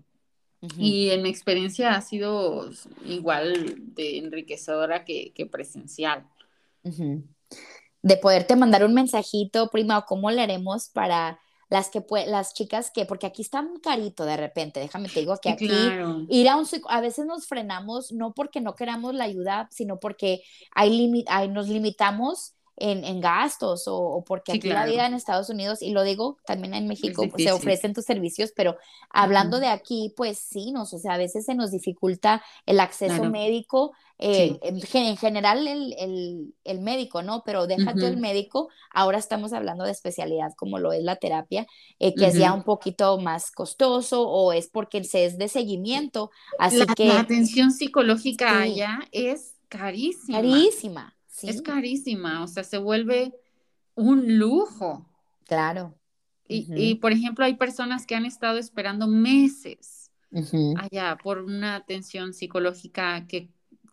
Y 0.78 1.10
en 1.10 1.24
mi 1.24 1.30
experiencia 1.30 1.96
ha 1.96 2.02
sido 2.02 2.70
igual 3.06 3.76
de 3.96 4.20
enriquecedora 4.20 5.04
que, 5.04 5.50
presencial. 5.52 6.28
De 6.84 8.18
poderte 8.18 8.56
mandar 8.56 8.86
un 8.86 8.94
mensajito, 8.94 9.72
prima, 9.72 9.98
o 9.98 10.06
cómo 10.06 10.30
le 10.30 10.44
haremos 10.44 10.90
para 10.90 11.40
las 11.70 11.90
que 11.90 12.04
las 12.26 12.54
chicas 12.54 12.92
que, 12.92 13.06
porque 13.06 13.28
aquí 13.28 13.44
está 13.44 13.62
muy 13.62 13.80
carito 13.80 14.26
de 14.26 14.38
repente, 14.38 14.80
déjame 14.80 15.08
te 15.08 15.20
digo 15.20 15.38
que 15.42 15.50
aquí 15.50 15.70
ir 16.30 16.50
a 16.50 16.58
un 16.58 16.66
a 16.90 17.02
veces 17.02 17.26
nos 17.26 17.48
frenamos 17.48 18.12
no 18.12 18.34
porque 18.34 18.60
no 18.60 18.76
queramos 18.76 19.14
la 19.14 19.26
ayuda, 19.26 19.68
sino 19.72 20.00
porque 20.00 20.42
hay, 20.74 21.24
hay 21.28 21.48
nos 21.48 21.70
limitamos 21.70 22.56
en, 22.80 23.22
gastos 23.22 23.84
o, 23.88 24.24
porque 24.26 24.54
aquí 24.54 24.70
la 24.70 24.86
vida 24.86 25.06
en 25.06 25.14
Estados 25.14 25.50
Unidos, 25.50 25.82
y 25.82 25.92
lo 25.92 26.04
digo 26.04 26.38
también 26.46 26.74
en 26.74 26.88
México, 26.88 27.26
se 27.38 27.52
ofrecen 27.52 27.94
tus 27.94 28.06
servicios, 28.06 28.52
pero 28.56 28.78
hablando 29.10 29.60
de 29.60 29.68
aquí, 29.68 30.14
pues 30.16 30.40
sí, 30.40 30.72
nos, 30.72 30.94
o 30.94 31.00
sea, 31.00 31.14
a 31.14 31.18
veces 31.18 31.46
se 31.46 31.56
nos 31.56 31.72
dificulta 31.72 32.42
el 32.66 32.80
acceso 32.80 33.26
médico, 33.26 33.94
eh, 34.22 34.60
en, 34.64 35.16
general 35.18 35.66
el, 35.66 36.54
el, 36.66 36.82
médico, 36.82 37.22
¿no? 37.22 37.42
Pero 37.46 37.68
déjate 37.68 38.06
el 38.06 38.18
médico, 38.18 38.70
ahora 38.92 39.18
estamos 39.18 39.54
hablando 39.54 39.86
de 39.86 39.92
especialidad 39.92 40.54
como 40.58 40.78
lo 40.78 40.92
es 40.92 41.04
la 41.04 41.16
terapia, 41.16 41.68
eh, 42.00 42.14
que 42.14 42.28
es 42.28 42.36
ya 42.36 42.54
un 42.54 42.64
poquito 42.64 43.18
más 43.18 43.52
costoso 43.52 44.28
o 44.28 44.52
es 44.52 44.68
porque 44.68 45.04
se 45.06 45.26
es 45.26 45.38
de 45.38 45.48
seguimiento, 45.48 46.32
así 46.58 46.86
que... 46.96 47.08
La 47.08 47.22
atención 47.22 47.72
psicológica 47.72 48.60
allá 48.60 49.00
es 49.12 49.56
carísima. 49.70 50.38
Carísima. 50.38 51.19
Es 51.44 51.62
carísima, 51.62 52.44
o 52.44 52.48
sea, 52.48 52.64
se 52.64 52.78
vuelve 52.78 53.34
un 53.96 54.38
lujo. 54.38 55.10
Claro. 55.46 55.96
Y, 56.52 56.96
por 56.96 57.12
ejemplo, 57.12 57.46
hay 57.46 57.56
personas 57.56 58.08
que 58.08 58.16
han 58.16 58.26
estado 58.26 58.58
esperando 58.58 59.08
meses 59.08 60.12
allá 60.78 61.18
por 61.22 61.40
una 61.40 61.76
atención 61.76 62.34
psicológica 62.34 63.28
que 63.28 63.50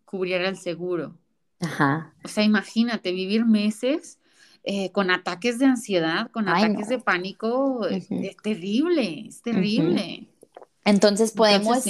cubriera 0.07 0.49
el 0.49 0.57
seguro. 0.57 1.19
Ajá. 1.61 2.15
O 2.25 2.29
sea, 2.29 2.45
imagínate 2.45 3.13
vivir 3.13 3.45
meses 3.45 4.19
eh, 4.65 4.91
con 4.91 5.11
ataques 5.11 5.59
de 5.59 5.67
ansiedad, 5.67 6.31
con 6.31 6.49
ataques 6.49 6.89
de 6.89 6.99
pánico, 6.99 7.87
es, 7.87 8.09
terrible, 8.43 9.27
es 9.29 9.43
terrible. 9.43 10.29
Entonces 10.85 11.33
podemos 11.33 11.85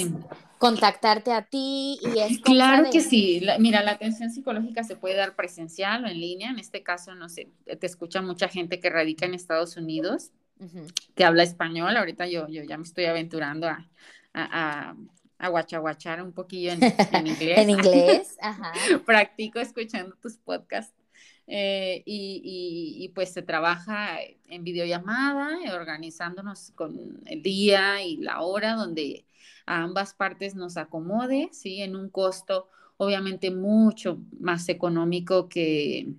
contactarte 0.57 1.31
a 1.31 1.43
ti 1.43 1.99
y 2.01 2.19
es 2.19 2.39
Claro 2.39 2.89
que 2.91 3.01
sí. 3.01 3.41
mira, 3.59 3.83
la 3.83 3.91
atención 3.91 4.29
psicológica 4.31 4.83
se 4.83 4.95
puede 4.95 5.15
dar 5.15 5.35
presencial 5.35 6.03
o 6.05 6.07
en 6.07 6.19
línea. 6.19 6.49
En 6.49 6.59
este 6.59 6.83
caso, 6.83 7.15
no 7.15 7.29
sé, 7.29 7.49
te 7.65 7.85
escucha 7.85 8.21
mucha 8.21 8.47
gente 8.47 8.79
que 8.79 8.89
radica 8.89 9.25
en 9.25 9.33
Estados 9.33 9.77
Unidos, 9.77 10.31
que 11.15 11.23
habla 11.23 11.43
español. 11.43 11.95
Ahorita 11.95 12.27
yo, 12.27 12.47
yo 12.47 12.63
ya 12.63 12.77
me 12.77 12.83
estoy 12.83 13.05
aventurando 13.05 13.67
a, 13.67 13.87
a, 14.33 14.95
a, 15.37 15.47
guachaguachar 15.49 16.21
un 16.21 16.33
poquillo 16.33 16.71
en, 16.71 16.81
inglés. 17.27 17.57
en 17.57 17.69
inglés, 17.69 18.37
ajá. 18.41 18.73
Practico 19.05 19.59
escuchando 19.59 20.15
tus 20.21 20.37
podcasts. 20.37 20.93
Eh, 21.49 22.03
y, 22.05 22.97
y, 22.99 23.07
pues 23.09 23.31
se 23.31 23.41
trabaja 23.41 24.17
en 24.49 24.65
videollamada, 24.65 25.57
organizándonos 25.73 26.71
con 26.75 27.21
el 27.25 27.41
día 27.41 28.03
y 28.03 28.17
la 28.17 28.41
hora 28.41 28.73
donde 28.73 29.23
a 29.65 29.83
ambas 29.83 30.13
partes 30.13 30.55
nos 30.55 30.77
acomode, 30.77 31.49
¿sí? 31.51 31.81
En 31.81 31.95
un 31.95 32.09
costo 32.09 32.69
obviamente 32.97 33.51
mucho 33.51 34.19
más 34.39 34.67
económico 34.69 35.47
que, 35.47 36.13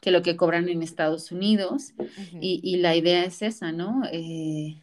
que 0.00 0.10
lo 0.10 0.22
que 0.22 0.36
cobran 0.36 0.68
en 0.68 0.82
Estados 0.82 1.32
Unidos. 1.32 1.94
y, 2.40 2.76
la 2.76 2.96
idea 2.96 3.24
es 3.24 3.42
esa, 3.42 3.72
¿no? 3.72 4.02
Eh, 4.10 4.80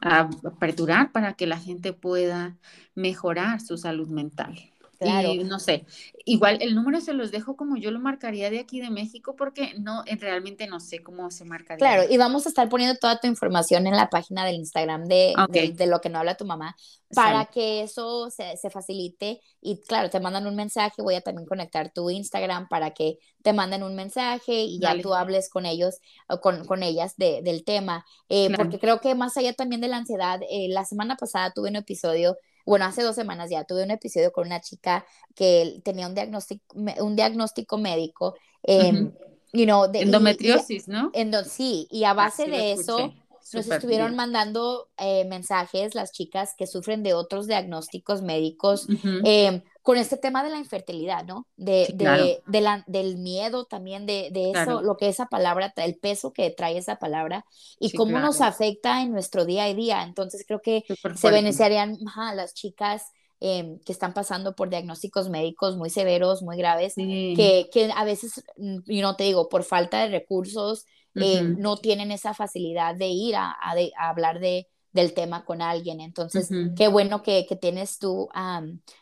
aperturar 0.00 1.12
para 1.12 1.34
que 1.34 1.46
la 1.46 1.58
gente 1.58 1.92
pueda 1.92 2.56
mejorar 2.94 3.60
su 3.60 3.76
salud 3.76 4.08
mental. 4.08 4.69
Claro. 5.00 5.32
Y 5.32 5.44
no 5.44 5.58
sé, 5.58 5.86
igual 6.26 6.58
el 6.60 6.74
número 6.74 7.00
se 7.00 7.14
los 7.14 7.30
dejo 7.30 7.56
como 7.56 7.78
yo 7.78 7.90
lo 7.90 8.00
marcaría 8.00 8.50
de 8.50 8.58
aquí 8.58 8.82
de 8.82 8.90
México 8.90 9.34
porque 9.34 9.72
no, 9.78 10.04
realmente 10.18 10.66
no 10.66 10.78
sé 10.78 11.02
cómo 11.02 11.30
se 11.30 11.46
marcaría. 11.46 11.78
Claro, 11.78 12.02
y 12.10 12.18
vamos 12.18 12.44
a 12.44 12.50
estar 12.50 12.68
poniendo 12.68 12.98
toda 12.98 13.18
tu 13.18 13.26
información 13.26 13.86
en 13.86 13.96
la 13.96 14.10
página 14.10 14.44
del 14.44 14.56
Instagram 14.56 15.06
de, 15.06 15.34
de, 15.74 15.86
lo 15.86 16.02
que 16.02 16.10
no 16.10 16.18
habla 16.18 16.36
tu 16.36 16.44
mamá 16.44 16.76
para 17.14 17.46
que 17.46 17.82
eso 17.82 18.30
se, 18.30 18.58
se, 18.58 18.68
facilite. 18.68 19.40
Y 19.62 19.80
claro, 19.80 20.10
te 20.10 20.20
mandan 20.20 20.46
un 20.46 20.54
mensaje, 20.54 21.02
voy 21.02 21.14
a 21.14 21.22
también 21.22 21.46
conectar 21.46 21.90
tu 21.92 22.10
Instagram 22.10 22.68
para 22.68 22.90
que 22.90 23.18
te 23.42 23.52
manden 23.52 23.82
un 23.82 23.96
mensaje 23.96 24.64
y 24.64 24.78
ya 24.80 25.00
tú 25.00 25.14
hables 25.14 25.48
con 25.48 25.64
ellos 25.64 26.00
o 26.28 26.40
con, 26.40 26.66
con 26.66 26.82
ellas 26.82 27.16
de, 27.16 27.40
del 27.42 27.64
tema, 27.64 28.04
eh, 28.28 28.50
porque 28.54 28.78
creo 28.78 29.00
que 29.00 29.14
más 29.14 29.36
allá 29.36 29.54
también 29.54 29.80
de 29.80 29.88
la 29.88 29.96
ansiedad, 29.96 30.40
eh, 30.50 30.68
la 30.68 30.84
semana 30.84 31.16
pasada 31.16 31.52
tuve 31.52 31.70
un 31.70 31.76
episodio 31.76 32.36
bueno, 32.70 32.84
hace 32.84 33.02
dos 33.02 33.16
semanas 33.16 33.50
ya 33.50 33.64
tuve 33.64 33.82
un 33.82 33.90
episodio 33.90 34.30
con 34.30 34.46
una 34.46 34.60
chica 34.60 35.04
que 35.34 35.80
tenía 35.84 36.06
un 36.06 36.14
diagnóstico, 36.14 36.64
un 37.00 37.16
diagnóstico 37.16 37.78
médico, 37.78 38.36
eh, 38.62 39.10
de, 39.52 40.00
endometriosis, 40.00 40.86
¿no? 40.86 41.10
sí, 41.44 41.88
y 41.90 42.04
a 42.04 42.14
base 42.14 42.46
de 42.46 42.70
eso 42.70 43.12
nos 43.52 43.68
estuvieron 43.68 44.14
mandando 44.14 44.88
eh, 44.98 45.24
mensajes 45.24 45.96
las 45.96 46.12
chicas 46.12 46.54
que 46.56 46.68
sufren 46.68 47.02
de 47.02 47.12
otros 47.12 47.48
diagnósticos 47.48 48.22
médicos 48.22 48.86
em, 49.24 49.62
con 49.82 49.96
este 49.96 50.16
tema 50.16 50.44
de 50.44 50.50
la 50.50 50.58
infertilidad, 50.58 51.24
¿no? 51.24 51.46
De, 51.56 51.88
de, 51.94 52.60
la, 52.60 52.84
del 52.86 53.16
miedo 53.16 53.64
también 53.64 54.04
de, 54.04 54.30
de 54.30 54.50
eso, 54.50 54.82
lo 54.82 54.96
que 54.96 55.08
esa 55.08 55.26
palabra, 55.26 55.72
el 55.76 55.96
peso 55.96 56.32
que 56.32 56.50
trae 56.50 56.76
esa 56.76 56.96
palabra 56.96 57.46
y 57.78 57.92
cómo 57.92 58.18
nos 58.18 58.40
afecta 58.40 59.02
en 59.02 59.12
nuestro 59.12 59.44
día 59.46 59.64
a 59.64 59.74
día. 59.74 60.02
Entonces 60.02 60.44
creo 60.46 60.60
que 60.60 60.84
se 61.14 61.30
beneficiarían 61.30 61.98
las 62.34 62.52
chicas 62.54 63.12
em, 63.40 63.78
que 63.80 63.92
están 63.92 64.12
pasando 64.12 64.54
por 64.54 64.68
diagnósticos 64.68 65.30
médicos 65.30 65.76
muy 65.76 65.88
severos, 65.88 66.42
muy 66.42 66.58
graves, 66.58 66.94
que, 66.94 67.68
que, 67.72 67.90
a 67.94 68.04
veces, 68.04 68.44
mm, 68.58 68.80
yo 68.84 69.02
no 69.02 69.16
te 69.16 69.24
digo, 69.24 69.48
por 69.48 69.64
falta 69.64 70.00
de 70.02 70.08
recursos, 70.10 70.84
eh, 71.14 71.42
no 71.42 71.76
tienen 71.78 72.12
esa 72.12 72.34
facilidad 72.34 72.94
de 72.94 73.08
ir 73.08 73.34
a, 73.34 73.50
a, 73.50 74.08
hablar 74.08 74.40
de, 74.40 74.68
del 74.92 75.14
tema 75.14 75.44
con 75.44 75.62
alguien. 75.62 76.00
Entonces, 76.00 76.52
qué 76.74 76.88
bueno 76.88 77.22
que, 77.22 77.46
que 77.46 77.56
tienes 77.56 77.98
tú 77.98 78.28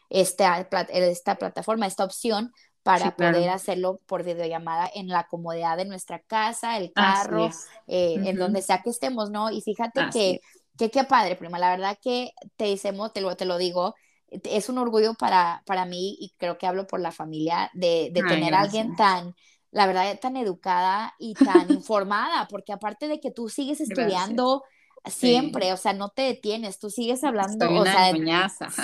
esta, 0.08 0.68
esta 0.90 1.36
plataforma, 1.36 1.86
esta 1.86 2.04
opción 2.04 2.52
para 2.82 3.16
poder 3.16 3.50
hacerlo 3.50 4.00
por 4.06 4.24
videollamada 4.24 4.90
en 4.94 5.08
la 5.08 5.26
comodidad 5.26 5.76
de 5.76 5.84
nuestra 5.84 6.20
casa, 6.20 6.78
el 6.78 6.92
carro, 6.92 7.50
eh, 7.86 8.20
en 8.22 8.38
donde 8.38 8.62
sea 8.62 8.82
que 8.82 8.90
estemos, 8.90 9.30
¿no? 9.30 9.50
Y 9.50 9.60
fíjate 9.60 10.08
que, 10.08 10.40
que 10.78 10.90
qué 10.90 11.04
padre, 11.04 11.36
prima, 11.36 11.58
la 11.58 11.70
verdad 11.70 11.98
que 12.00 12.32
te 12.56 12.66
decimos, 12.66 13.12
te 13.12 13.20
lo, 13.20 13.36
te 13.36 13.44
lo 13.44 13.58
digo, 13.58 13.94
es 14.28 14.68
un 14.68 14.78
orgullo 14.78 15.14
para, 15.14 15.62
para 15.66 15.84
mí 15.84 16.16
y 16.20 16.34
creo 16.38 16.56
que 16.56 16.66
hablo 16.66 16.86
por 16.86 17.00
la 17.00 17.12
familia 17.12 17.70
de, 17.74 18.10
de 18.12 18.22
tener 18.22 18.54
a 18.54 18.60
alguien 18.60 18.94
tan 18.94 19.34
la 19.70 19.86
verdad, 19.86 20.18
tan 20.20 20.36
educada 20.36 21.14
y 21.18 21.34
tan 21.34 21.70
informada, 21.70 22.48
porque 22.48 22.72
aparte 22.72 23.08
de 23.08 23.20
que 23.20 23.30
tú 23.30 23.48
sigues 23.48 23.80
estudiando 23.80 24.64
siempre, 25.06 25.72
o 25.72 25.76
sea, 25.76 25.92
no 25.92 26.10
te 26.10 26.22
detienes, 26.22 26.78
tú 26.78 26.90
sigues 26.90 27.24
hablando, 27.24 27.70
o 27.72 27.84
sea, 27.84 28.12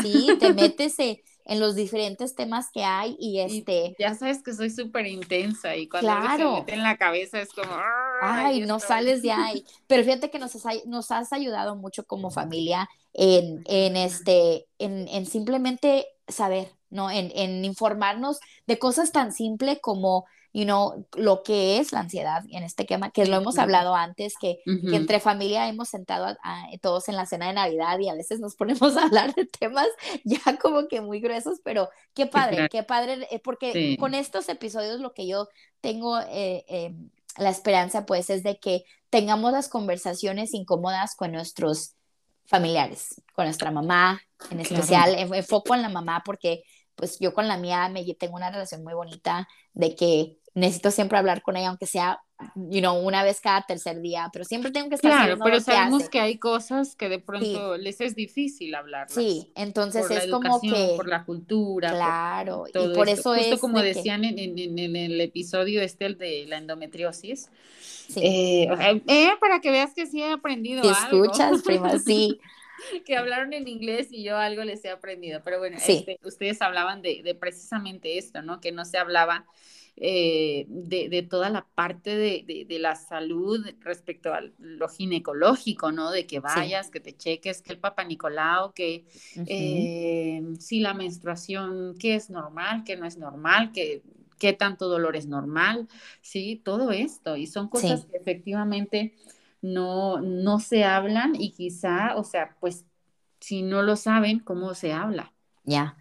sí, 0.03 0.29
te 0.39 0.53
metes 0.55 0.97
en 0.99 1.61
los 1.61 1.75
diferentes 1.75 2.35
temas 2.35 2.71
que 2.73 2.85
hay 2.85 3.17
y 3.19 3.41
este... 3.41 3.95
ya 3.99 4.15
sabes 4.15 4.43
que 4.43 4.55
soy 4.55 4.71
súper 4.71 5.07
intensa 5.07 5.77
y 5.77 5.89
cuando 5.89 6.11
claro. 6.11 6.53
me 6.53 6.59
mete 6.61 6.75
en 6.75 6.83
la 6.83 6.97
cabeza 6.97 7.41
es 7.41 7.53
como... 7.53 7.71
Ay, 8.23 8.61
no 8.61 8.81
sales 8.81 9.21
de 9.23 9.33
ahí. 9.33 9.65
Pero 9.87 10.05
fíjate 10.05 10.31
que 10.31 10.39
nos 10.39 10.55
has, 10.57 10.87
nos 10.87 11.11
has 11.11 11.33
ayudado 11.33 11.77
mucho 11.77 12.05
como 12.05 12.31
familia 12.31 12.89
en, 13.13 13.63
en 13.67 13.97
este, 13.97 14.67
en, 14.79 15.07
en 15.09 15.27
simplemente 15.27 16.07
saber, 16.29 16.73
¿no? 16.89 17.11
En, 17.11 17.31
en 17.35 17.65
informarnos 17.65 18.41
de 18.67 18.79
cosas 18.79 19.13
tan 19.13 19.33
simples 19.33 19.79
como 19.83 20.25
you 20.55 20.65
know, 20.65 21.05
lo 21.17 21.43
que 21.43 21.79
es 21.79 21.93
la 21.93 21.99
ansiedad 21.99 22.45
en 22.49 22.63
este 22.63 22.85
tema, 22.85 23.11
que 23.11 23.27
lo 23.27 23.37
hemos 23.37 23.59
hablado 23.59 23.97
antes, 23.97 24.35
que, 24.41 24.61
que 24.65 24.95
entre 24.95 25.19
familia 25.19 25.69
hemos 25.69 25.89
sentado 25.89 26.37
todos 26.81 27.09
en 27.09 27.17
la 27.17 27.27
cena 27.27 27.49
de 27.49 27.55
Navidad 27.55 27.99
y 27.99 28.09
a 28.09 28.15
veces 28.15 28.39
nos 28.39 28.55
ponemos 28.57 28.97
a 28.97 29.03
hablar 29.03 29.35
de 29.35 29.47
temas 29.47 29.89
ya 30.23 30.57
como 30.63 30.87
que 30.87 31.01
muy 31.01 31.19
gruesos, 31.21 31.59
pero 31.65 31.91
qué 32.15 32.27
padre, 32.27 32.69
qué 32.71 32.85
padre, 32.85 33.27
eh, 33.33 33.41
porque 33.41 33.97
con 33.99 34.15
estos 34.15 34.49
episodios 34.49 35.01
lo 35.01 35.13
que 35.13 35.27
yo 35.27 35.49
tengo 35.81 36.21
eh, 36.21 36.65
eh, 36.69 36.95
la 37.37 37.51
esperanza 37.51 38.07
pues 38.07 38.31
es 38.31 38.45
de 38.45 38.61
que 38.61 38.85
tengamos 39.11 39.51
las 39.51 39.69
conversaciones 39.69 40.55
incómodas 40.55 41.17
con 41.17 41.33
nuestros 41.33 41.97
familiares, 42.47 43.21
con 43.35 43.47
nuestra 43.47 43.73
mamá, 43.73 44.21
en 44.53 44.61
especial, 44.61 45.17
enfoco 45.19 45.75
en 45.75 45.83
la 45.83 45.89
mamá 45.89 46.23
porque 46.25 46.63
pues 46.95 47.19
yo 47.19 47.35
con 47.35 47.49
la 47.49 47.57
mía 47.57 47.89
me 47.89 48.05
tengo 48.15 48.37
una 48.37 48.53
relación 48.53 48.85
muy 48.85 48.95
bonita 48.95 49.49
de 49.73 49.97
que 49.97 50.39
necesito 50.55 50.93
siempre 50.93 51.19
hablar 51.19 51.43
con 51.43 51.57
ella, 51.57 51.69
aunque 51.69 51.87
sea, 51.87 52.21
you 52.55 52.81
know, 52.81 52.97
una 52.97 53.25
vez 53.25 53.41
cada 53.41 53.63
tercer 53.63 54.01
día, 54.01 54.31
pero 54.33 54.45
siempre 54.45 54.71
tengo 54.71 54.89
que 54.89 54.95
estar 54.95 55.11
Claro, 55.11 55.39
pero 55.43 55.61
sabemos 55.61 56.09
que, 56.09 56.21
hay 56.21 56.39
cosas 56.39 56.95
que 56.95 57.09
de 57.09 57.19
pronto 57.19 57.77
les 57.77 58.01
es 58.01 58.15
difícil 58.15 58.75
hablar. 58.75 59.09
Sí, 59.11 59.51
entonces 59.57 60.09
es 60.11 60.31
como 60.31 60.61
que... 60.61 60.95
Por 60.97 61.09
la 61.09 61.25
cultura. 61.25 61.91
Claro, 61.91 62.67
y 62.69 62.95
por 62.95 63.09
eso 63.09 63.35
es... 63.35 63.47
Justo 63.47 63.61
como 63.61 63.81
decían 63.81 64.25
en, 64.25 64.39
en, 64.39 64.79
en, 64.79 64.97
el 64.97 65.21
episodio 65.21 65.83
este, 65.83 66.07
el 66.07 66.19
de 66.19 66.47
la 66.47 66.59
endometriosis. 66.59 67.51
Sí. 68.09 68.21
Eh, 68.23 69.03
eh, 69.09 69.31
para 69.41 69.61
que 69.61 69.71
veas 69.71 69.93
que 69.93 70.07
sí 70.07 70.23
he 70.23 70.31
aprendido 70.31 70.83
algo. 70.83 71.25
escuchas, 71.25 71.63
prima, 71.63 71.99
sí. 71.99 72.39
que 73.05 73.17
hablaron 73.17 73.53
en 73.55 73.67
inglés 73.67 74.09
y 74.11 74.23
yo 74.23 74.37
algo 74.37 74.63
les 74.63 74.85
he 74.85 74.91
aprendido. 74.91 75.41
Pero 75.43 75.59
bueno, 75.59 75.79
este, 75.85 76.21
ustedes 76.23 76.63
hablaban 76.63 77.03
de, 77.03 77.23
de, 77.25 77.35
precisamente 77.35 78.19
esto, 78.19 78.43
¿no? 78.43 78.61
Que 78.61 78.71
no 78.71 78.85
se 78.85 78.99
hablaba 78.99 79.47
eh, 79.97 80.67
de, 80.69 81.09
de, 81.09 81.23
toda 81.23 81.51
la 81.51 81.67
parte 81.75 82.17
de, 82.17 82.67
de, 82.69 82.79
la 82.81 82.97
salud 82.97 83.65
respecto 83.81 84.35
a 84.35 84.41
lo 84.59 84.89
ginecológico, 84.89 85.93
¿no? 85.93 86.11
De 86.11 86.27
que 86.27 86.41
vayas, 86.41 86.91
que 86.91 86.99
te 86.99 87.17
cheques, 87.17 87.63
que 87.63 87.73
el 87.73 87.79
papá 87.79 88.05
Nicolau, 88.05 88.73
que 88.73 89.05
eh, 89.47 90.43
si 90.59 90.81
la 90.81 90.95
menstruación, 90.95 91.97
que 91.99 92.17
es 92.17 92.29
normal, 92.29 92.83
que 92.85 92.97
no 92.97 93.07
es 93.07 93.19
normal, 93.19 93.71
que 93.73 94.03
qué 94.39 94.53
tanto 94.53 94.89
dolor 94.89 95.17
es 95.17 95.27
normal, 95.27 95.89
sí, 96.21 96.61
todo 96.65 96.91
esto. 96.91 97.37
Y 97.37 97.47
son 97.47 97.69
cosas 97.69 98.05
que 98.07 98.17
efectivamente 98.17 99.15
no, 99.63 100.21
no 100.21 100.59
se 100.59 100.85
hablan 100.85 101.35
y 101.41 101.53
quizá, 101.53 102.17
o 102.17 102.25
sea, 102.25 102.57
pues 102.61 102.85
si 103.41 103.63
no 103.63 103.83
lo 103.83 103.97
saben, 103.97 104.41
¿cómo 104.41 104.75
se 104.75 104.93
habla? 104.93 105.33
Ya, 105.65 105.97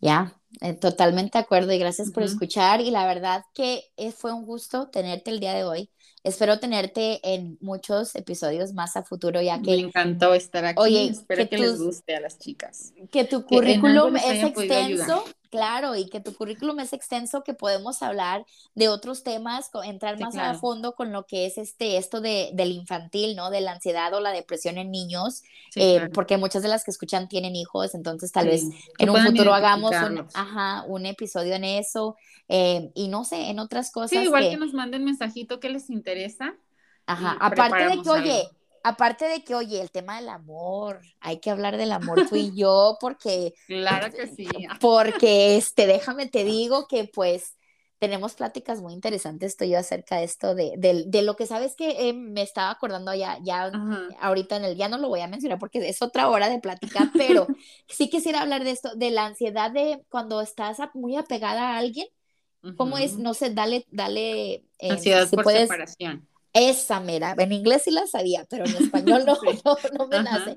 ya, 0.00 0.34
eh, 0.60 0.74
totalmente 0.74 1.38
de 1.38 1.44
acuerdo 1.44 1.72
y 1.72 1.78
gracias 1.78 2.10
por 2.10 2.22
escuchar 2.22 2.80
y 2.80 2.90
la 2.90 3.06
verdad 3.06 3.44
que 3.54 3.84
eh, 3.96 4.12
fue 4.12 4.32
un 4.32 4.44
gusto 4.44 4.88
tenerte 4.88 5.30
el 5.30 5.40
día 5.40 5.54
de 5.54 5.64
hoy. 5.64 5.90
Espero 6.24 6.58
tenerte 6.58 7.20
en 7.22 7.56
muchos 7.60 8.16
episodios 8.16 8.72
más 8.72 8.96
a 8.96 9.04
futuro 9.04 9.40
ya 9.40 9.60
que... 9.62 9.70
Me 9.70 9.78
encantó 9.78 10.34
estar 10.34 10.64
aquí. 10.64 10.80
Oye, 10.80 11.06
espero 11.06 11.48
que, 11.48 11.58
les 11.58 11.80
guste 11.80 12.16
a 12.16 12.20
las 12.20 12.38
chicas. 12.38 12.92
Que 13.12 13.24
tu 13.24 13.44
currículum 13.44 14.16
es 14.16 14.42
extenso 14.42 15.24
Claro, 15.50 15.94
y 15.94 16.08
que 16.08 16.20
tu 16.20 16.34
currículum 16.34 16.80
es 16.80 16.92
extenso, 16.92 17.42
que 17.42 17.54
podemos 17.54 18.02
hablar 18.02 18.44
de 18.74 18.88
otros 18.88 19.22
temas, 19.22 19.70
entrar 19.84 20.18
más 20.18 20.36
a 20.36 20.54
fondo 20.54 20.94
con 20.94 21.12
lo 21.12 21.26
que 21.26 21.46
es 21.46 21.58
este, 21.58 21.96
esto 21.96 22.20
de, 22.20 22.50
del 22.54 22.72
infantil, 22.72 23.36
¿no? 23.36 23.50
De 23.50 23.60
la 23.60 23.72
ansiedad 23.72 24.12
o 24.14 24.20
la 24.20 24.32
depresión 24.32 24.78
en 24.78 24.90
niños, 24.90 25.42
eh, 25.74 26.08
porque 26.12 26.36
muchas 26.36 26.62
de 26.62 26.68
las 26.68 26.84
que 26.84 26.90
escuchan 26.90 27.28
tienen 27.28 27.54
hijos, 27.54 27.94
entonces 27.94 28.32
tal 28.32 28.46
vez 28.46 28.64
en 28.98 29.10
un 29.10 29.22
futuro 29.24 29.54
hagamos 29.54 29.92
un, 29.92 30.26
ajá, 30.34 30.84
un 30.86 31.06
episodio 31.06 31.54
en 31.54 31.64
eso, 31.64 32.16
eh, 32.48 32.90
y 32.94 33.08
no 33.08 33.24
sé, 33.24 33.50
en 33.50 33.58
otras 33.58 33.90
cosas. 33.90 34.10
Sí, 34.10 34.18
igual 34.18 34.50
que, 34.50 34.56
nos 34.56 34.72
manden 34.72 35.04
mensajito 35.04 35.60
que 35.60 35.68
les 35.68 35.90
interesa. 35.90 36.54
Ajá, 37.06 37.36
aparte 37.40 37.88
de 37.88 38.02
que, 38.02 38.10
oye, 38.10 38.50
aparte 38.86 39.26
de 39.26 39.42
que, 39.42 39.54
oye, 39.54 39.80
el 39.80 39.90
tema 39.90 40.16
del 40.16 40.28
amor, 40.28 41.00
hay 41.20 41.40
que 41.40 41.50
hablar 41.50 41.76
del 41.76 41.90
amor 41.90 42.28
tú 42.28 42.36
y 42.36 42.54
yo, 42.54 42.96
porque. 43.00 43.54
Claro 43.66 44.12
que 44.12 44.28
sí. 44.28 44.46
Porque, 44.80 45.56
este, 45.56 45.86
déjame 45.86 46.28
te 46.28 46.44
digo 46.44 46.86
que, 46.86 47.10
pues, 47.12 47.56
tenemos 47.98 48.34
pláticas 48.34 48.82
muy 48.82 48.92
interesantes 48.92 49.52
estoy 49.52 49.70
yo 49.70 49.78
acerca 49.78 50.18
de 50.18 50.24
esto, 50.24 50.54
de, 50.54 50.74
de, 50.76 51.22
lo 51.22 51.34
que 51.34 51.46
sabes 51.46 51.74
que 51.74 52.08
eh, 52.08 52.12
me 52.12 52.42
estaba 52.42 52.70
acordando 52.70 53.14
ya, 53.14 53.38
ya 53.42 53.72
ahorita 54.20 54.56
en 54.56 54.66
el 54.66 54.76
día 54.76 54.88
no 54.88 54.98
lo 54.98 55.08
voy 55.08 55.20
a 55.20 55.28
mencionar 55.28 55.58
porque 55.58 55.78
es 55.88 56.02
otra 56.02 56.28
hora 56.28 56.50
de 56.50 56.60
plática, 56.60 57.10
pero 57.14 57.46
sí 57.88 58.10
quisiera 58.10 58.42
hablar 58.42 58.64
de 58.64 58.72
esto, 58.72 58.94
de 58.94 59.10
la 59.10 59.24
ansiedad 59.24 59.70
de 59.70 60.04
cuando 60.10 60.42
estás 60.42 60.78
muy 60.92 61.16
apegada 61.16 61.70
a 61.70 61.78
alguien, 61.78 62.06
¿cómo 62.76 62.98
es? 62.98 63.16
No 63.16 63.32
sé, 63.32 63.54
dale, 63.54 63.86
dale. 63.90 64.66
Eh, 64.78 64.90
ansiedad 64.90 65.28
por 65.30 65.50
separación 65.50 66.28
esa 66.56 67.00
mera, 67.00 67.34
en 67.38 67.52
inglés 67.52 67.82
sí 67.84 67.90
la 67.90 68.06
sabía, 68.06 68.46
pero 68.48 68.64
en 68.64 68.76
español 68.76 69.24
no, 69.26 69.36
no, 69.98 70.06
me 70.08 70.22
nace. 70.22 70.56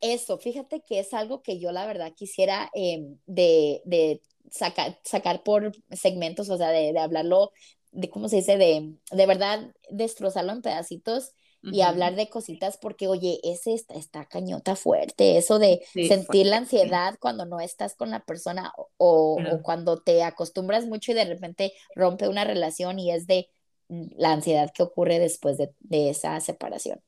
Eso, 0.00 0.38
fíjate 0.38 0.82
que 0.82 0.98
es 0.98 1.14
algo 1.14 1.42
que 1.42 1.58
yo 1.58 1.72
la 1.72 1.86
verdad 1.86 2.12
quisiera 2.14 2.70
em, 2.74 3.18
de, 3.26 3.82
de 3.84 4.22
sacar, 4.50 4.98
sacar 5.04 5.42
por 5.42 5.72
segmentos, 5.90 6.48
o 6.50 6.56
sea, 6.56 6.70
de, 6.70 6.92
de, 6.92 6.98
hablarlo, 6.98 7.52
de 7.92 8.10
cómo 8.10 8.28
se 8.28 8.36
dice, 8.36 8.56
de, 8.56 8.94
de 9.10 9.26
verdad 9.26 9.72
destrozarlo 9.90 10.52
en 10.52 10.62
pedacitos 10.62 11.32
y 11.62 11.82
hablar 11.82 12.16
de 12.16 12.28
cositas 12.28 12.78
porque, 12.78 13.06
oye, 13.06 13.38
ese 13.42 13.74
está, 13.74 13.94
está 13.94 14.24
cañota 14.24 14.76
fuerte, 14.76 15.36
eso 15.36 15.58
de 15.58 15.82
sentir 15.92 16.46
la 16.46 16.56
ansiedad 16.56 17.16
cuando 17.20 17.44
no 17.44 17.60
estás 17.60 17.94
con 17.94 18.10
la 18.10 18.24
persona, 18.24 18.72
o, 18.96 19.38
cuando 19.62 20.00
te 20.00 20.22
acostumbras 20.22 20.86
mucho 20.86 21.12
y 21.12 21.14
de 21.14 21.26
repente 21.26 21.72
rompe 21.94 22.28
una 22.28 22.44
relación 22.44 22.98
y 22.98 23.12
es 23.12 23.26
de 23.26 23.50
la 24.16 24.32
ansiedad 24.32 24.72
que 24.74 24.82
ocurre 24.82 25.18
después 25.18 25.58
de, 25.58 25.74
esa 26.10 26.40
separación. 26.40 27.00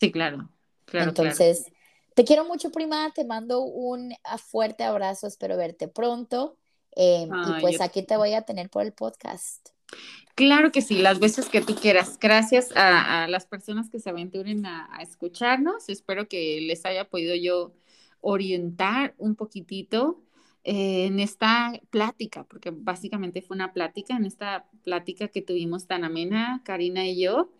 Sí, 0.00 0.10
claro. 0.10 0.50
claro 0.86 1.10
Entonces, 1.10 1.66
te 2.14 2.24
quiero 2.24 2.44
mucho, 2.44 2.70
prima, 2.70 3.12
te 3.14 3.24
mando 3.24 3.60
un 3.60 4.12
ah, 4.24 4.38
fuerte 4.38 4.84
abrazo, 4.84 5.26
espero 5.26 5.56
verte 5.56 5.88
pronto. 5.88 6.56
Em, 6.92 7.28
y 7.28 7.60
pues 7.60 7.80
aquí 7.80 8.02
te 8.02 8.16
voy 8.16 8.34
a 8.34 8.42
tener 8.42 8.68
por 8.68 8.82
el 8.82 8.92
podcast. 8.92 9.68
Claro 10.34 10.72
que 10.72 10.82
sí, 10.82 10.98
las 10.98 11.18
veces 11.18 11.48
que 11.48 11.60
tú 11.60 11.74
quieras. 11.74 12.18
Gracias 12.18 12.70
a, 12.74 13.26
las 13.28 13.46
personas 13.46 13.90
que 13.90 14.00
se 14.00 14.10
aventuren 14.10 14.64
a, 14.66 14.88
escucharnos. 15.00 15.88
Espero 15.88 16.28
que 16.28 16.60
les 16.62 16.84
haya 16.86 17.04
podido 17.04 17.34
yo 17.34 17.72
orientar 18.20 19.14
un 19.18 19.34
poquitito 19.34 20.20
eh, 20.62 21.06
en 21.06 21.20
esta 21.20 21.72
plática, 21.90 22.44
porque 22.44 22.70
básicamente 22.70 23.40
fue 23.40 23.54
una 23.56 23.72
plática, 23.72 24.16
en 24.16 24.26
esta 24.26 24.66
plática 24.84 25.28
que 25.28 25.40
tuvimos 25.40 25.86
tan 25.86 26.04
amena, 26.04 26.62
Karina 26.64 27.06
y 27.06 27.22
yo. 27.22 27.50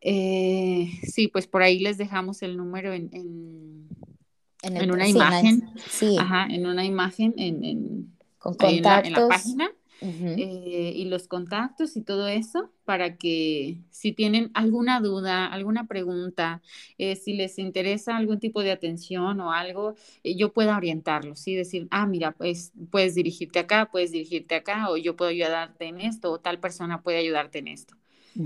Eh, 0.00 0.90
sí, 1.04 1.28
pues 1.28 1.46
por 1.46 1.62
ahí 1.62 1.78
les 1.78 1.98
dejamos 1.98 2.42
el 2.42 2.56
número 2.56 2.92
en, 2.92 3.10
en, 3.12 4.90
una 4.90 5.08
imagen. 5.08 5.70
Sí. 5.88 6.16
Ajá, 6.18 6.46
en 6.50 6.66
una 6.66 6.84
imagen 6.84 7.34
en, 7.36 8.12
Con 8.38 8.54
contactos. 8.54 9.06
en 9.06 9.12
la 9.12 9.28
página. 9.28 9.70
Eh, 10.04 10.92
y 10.96 11.04
los 11.04 11.28
contactos 11.28 11.96
y 11.96 12.02
todo 12.02 12.26
eso 12.26 12.70
para 12.84 13.16
que 13.16 13.78
si 13.90 14.12
tienen 14.12 14.50
alguna 14.52 15.00
duda, 15.00 15.46
alguna 15.46 15.86
pregunta, 15.86 16.60
eh, 16.98 17.14
si 17.14 17.34
les 17.34 17.56
interesa 17.58 18.16
algún 18.16 18.40
tipo 18.40 18.62
de 18.62 18.72
atención 18.72 19.40
o 19.40 19.52
algo, 19.52 19.94
eh, 20.24 20.34
yo 20.34 20.52
pueda 20.52 20.76
orientarlos, 20.76 21.38
¿sí? 21.38 21.54
Decir, 21.54 21.86
ah, 21.92 22.06
mira, 22.06 22.32
pues 22.32 22.72
puedes 22.90 23.14
dirigirte 23.14 23.60
acá, 23.60 23.90
puedes 23.92 24.10
dirigirte 24.10 24.56
acá, 24.56 24.90
o 24.90 24.96
yo 24.96 25.14
puedo 25.14 25.30
ayudarte 25.30 25.84
en 25.84 26.00
esto, 26.00 26.32
o 26.32 26.40
tal 26.40 26.58
persona 26.58 27.02
puede 27.02 27.18
ayudarte 27.18 27.58
en 27.58 27.68
esto. 27.68 27.94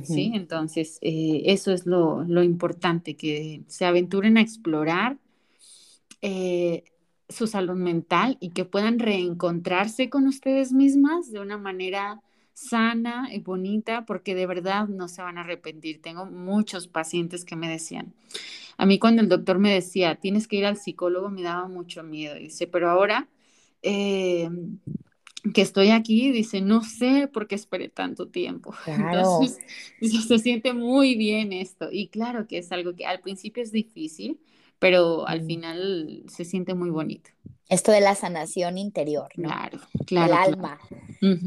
¿Sí? 0.03 0.33
Entonces, 0.35 0.99
eso 1.01 1.71
es 1.71 1.87
lo, 1.87 2.25
lo, 2.25 2.43
importante, 2.43 3.15
que 3.15 3.63
se 3.69 3.85
aventuren 3.85 4.37
a 4.37 4.41
explorar 4.41 5.17
su 7.29 7.47
salud 7.47 7.77
mental 7.77 8.37
y 8.41 8.51
que 8.51 8.65
puedan 8.65 8.99
reencontrarse 8.99 10.11
con 10.11 10.27
ustedes 10.27 10.73
mismas 10.73 11.31
de 11.31 11.41
una 11.41 11.59
manera 11.59 12.21
sana 12.55 13.29
y 13.33 13.41
bonita, 13.41 14.07
porque 14.07 14.35
de 14.35 14.47
verdad 14.47 14.89
no 14.89 15.09
se 15.09 15.23
van 15.23 15.37
a 15.39 15.43
arrepentir. 15.43 16.01
Tengo 16.01 16.25
muchos 16.25 16.89
pacientes 16.89 17.45
que 17.45 17.57
me 17.57 17.69
decían, 17.69 18.15
a 18.79 18.87
mí 18.87 18.99
cuando 18.99 19.23
el 19.23 19.29
doctor 19.29 19.59
me 19.59 19.73
decía, 19.73 20.17
tienes 20.17 20.49
que 20.49 20.57
ir 20.57 20.67
al 20.67 20.77
psicólogo, 20.77 21.31
me 21.31 21.43
daba 21.43 21.69
mucho 21.69 22.03
miedo. 22.03 22.35
Dice, 22.37 22.67
pero 22.67 22.91
ahora 22.91 23.29
eh, 23.83 24.49
que 25.53 25.63
estoy 25.63 25.91
aquí, 25.91 26.33
dice, 26.33 26.61
no 26.61 26.83
sé 26.83 27.29
por 27.29 27.47
qué 27.47 27.55
esperé 27.55 27.89
tanto 27.89 28.29
tiempo. 28.29 28.75
Entonces, 28.87 29.59
se 30.01 30.39
siente 30.39 30.73
muy 30.73 31.17
bien 31.17 31.53
esto. 31.53 31.89
Y 31.91 32.09
claro 32.09 32.47
que 32.47 32.59
es 32.59 32.73
algo 32.73 32.95
que 32.95 33.07
al 33.07 33.21
principio 33.21 33.63
es 33.63 33.73
difícil, 33.73 34.39
pero 34.79 35.27
al 35.27 35.45
final 35.45 36.25
se 36.29 36.45
siente 36.45 36.75
muy 36.75 36.91
bonito. 36.91 37.31
Esto 37.69 37.91
de 37.91 38.01
la 38.01 38.15
sanación 38.15 38.79
interior, 38.79 39.29
¿no? 39.37 39.49
Claro, 39.49 39.81
claro. 40.07 40.33
El 40.33 40.39
alma. 40.39 40.79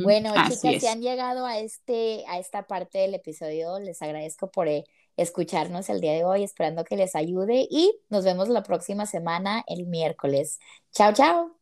Bueno, 0.03 0.33
chicas, 0.49 0.81
si 0.81 0.87
han 0.87 1.01
llegado 1.01 1.45
a, 1.45 1.59
este, 1.59 2.25
a 2.27 2.39
esta 2.39 2.67
parte 2.67 2.97
del 2.97 3.13
episodio, 3.13 3.79
les 3.79 4.01
agradezco 4.01 4.51
por 4.51 4.67
eh, 4.67 4.83
escucharnos 5.15 5.89
el 5.89 6.01
día 6.01 6.13
de 6.13 6.25
hoy, 6.25 6.43
esperando 6.43 6.83
que 6.83 6.97
les 6.97 7.15
ayude 7.15 7.67
y 7.69 7.93
nos 8.09 8.25
vemos 8.25 8.49
la 8.49 8.63
próxima 8.63 9.05
semana, 9.05 9.63
el 9.67 9.85
miércoles. 9.85 10.59
Chao, 10.91 11.13
chao. 11.13 11.58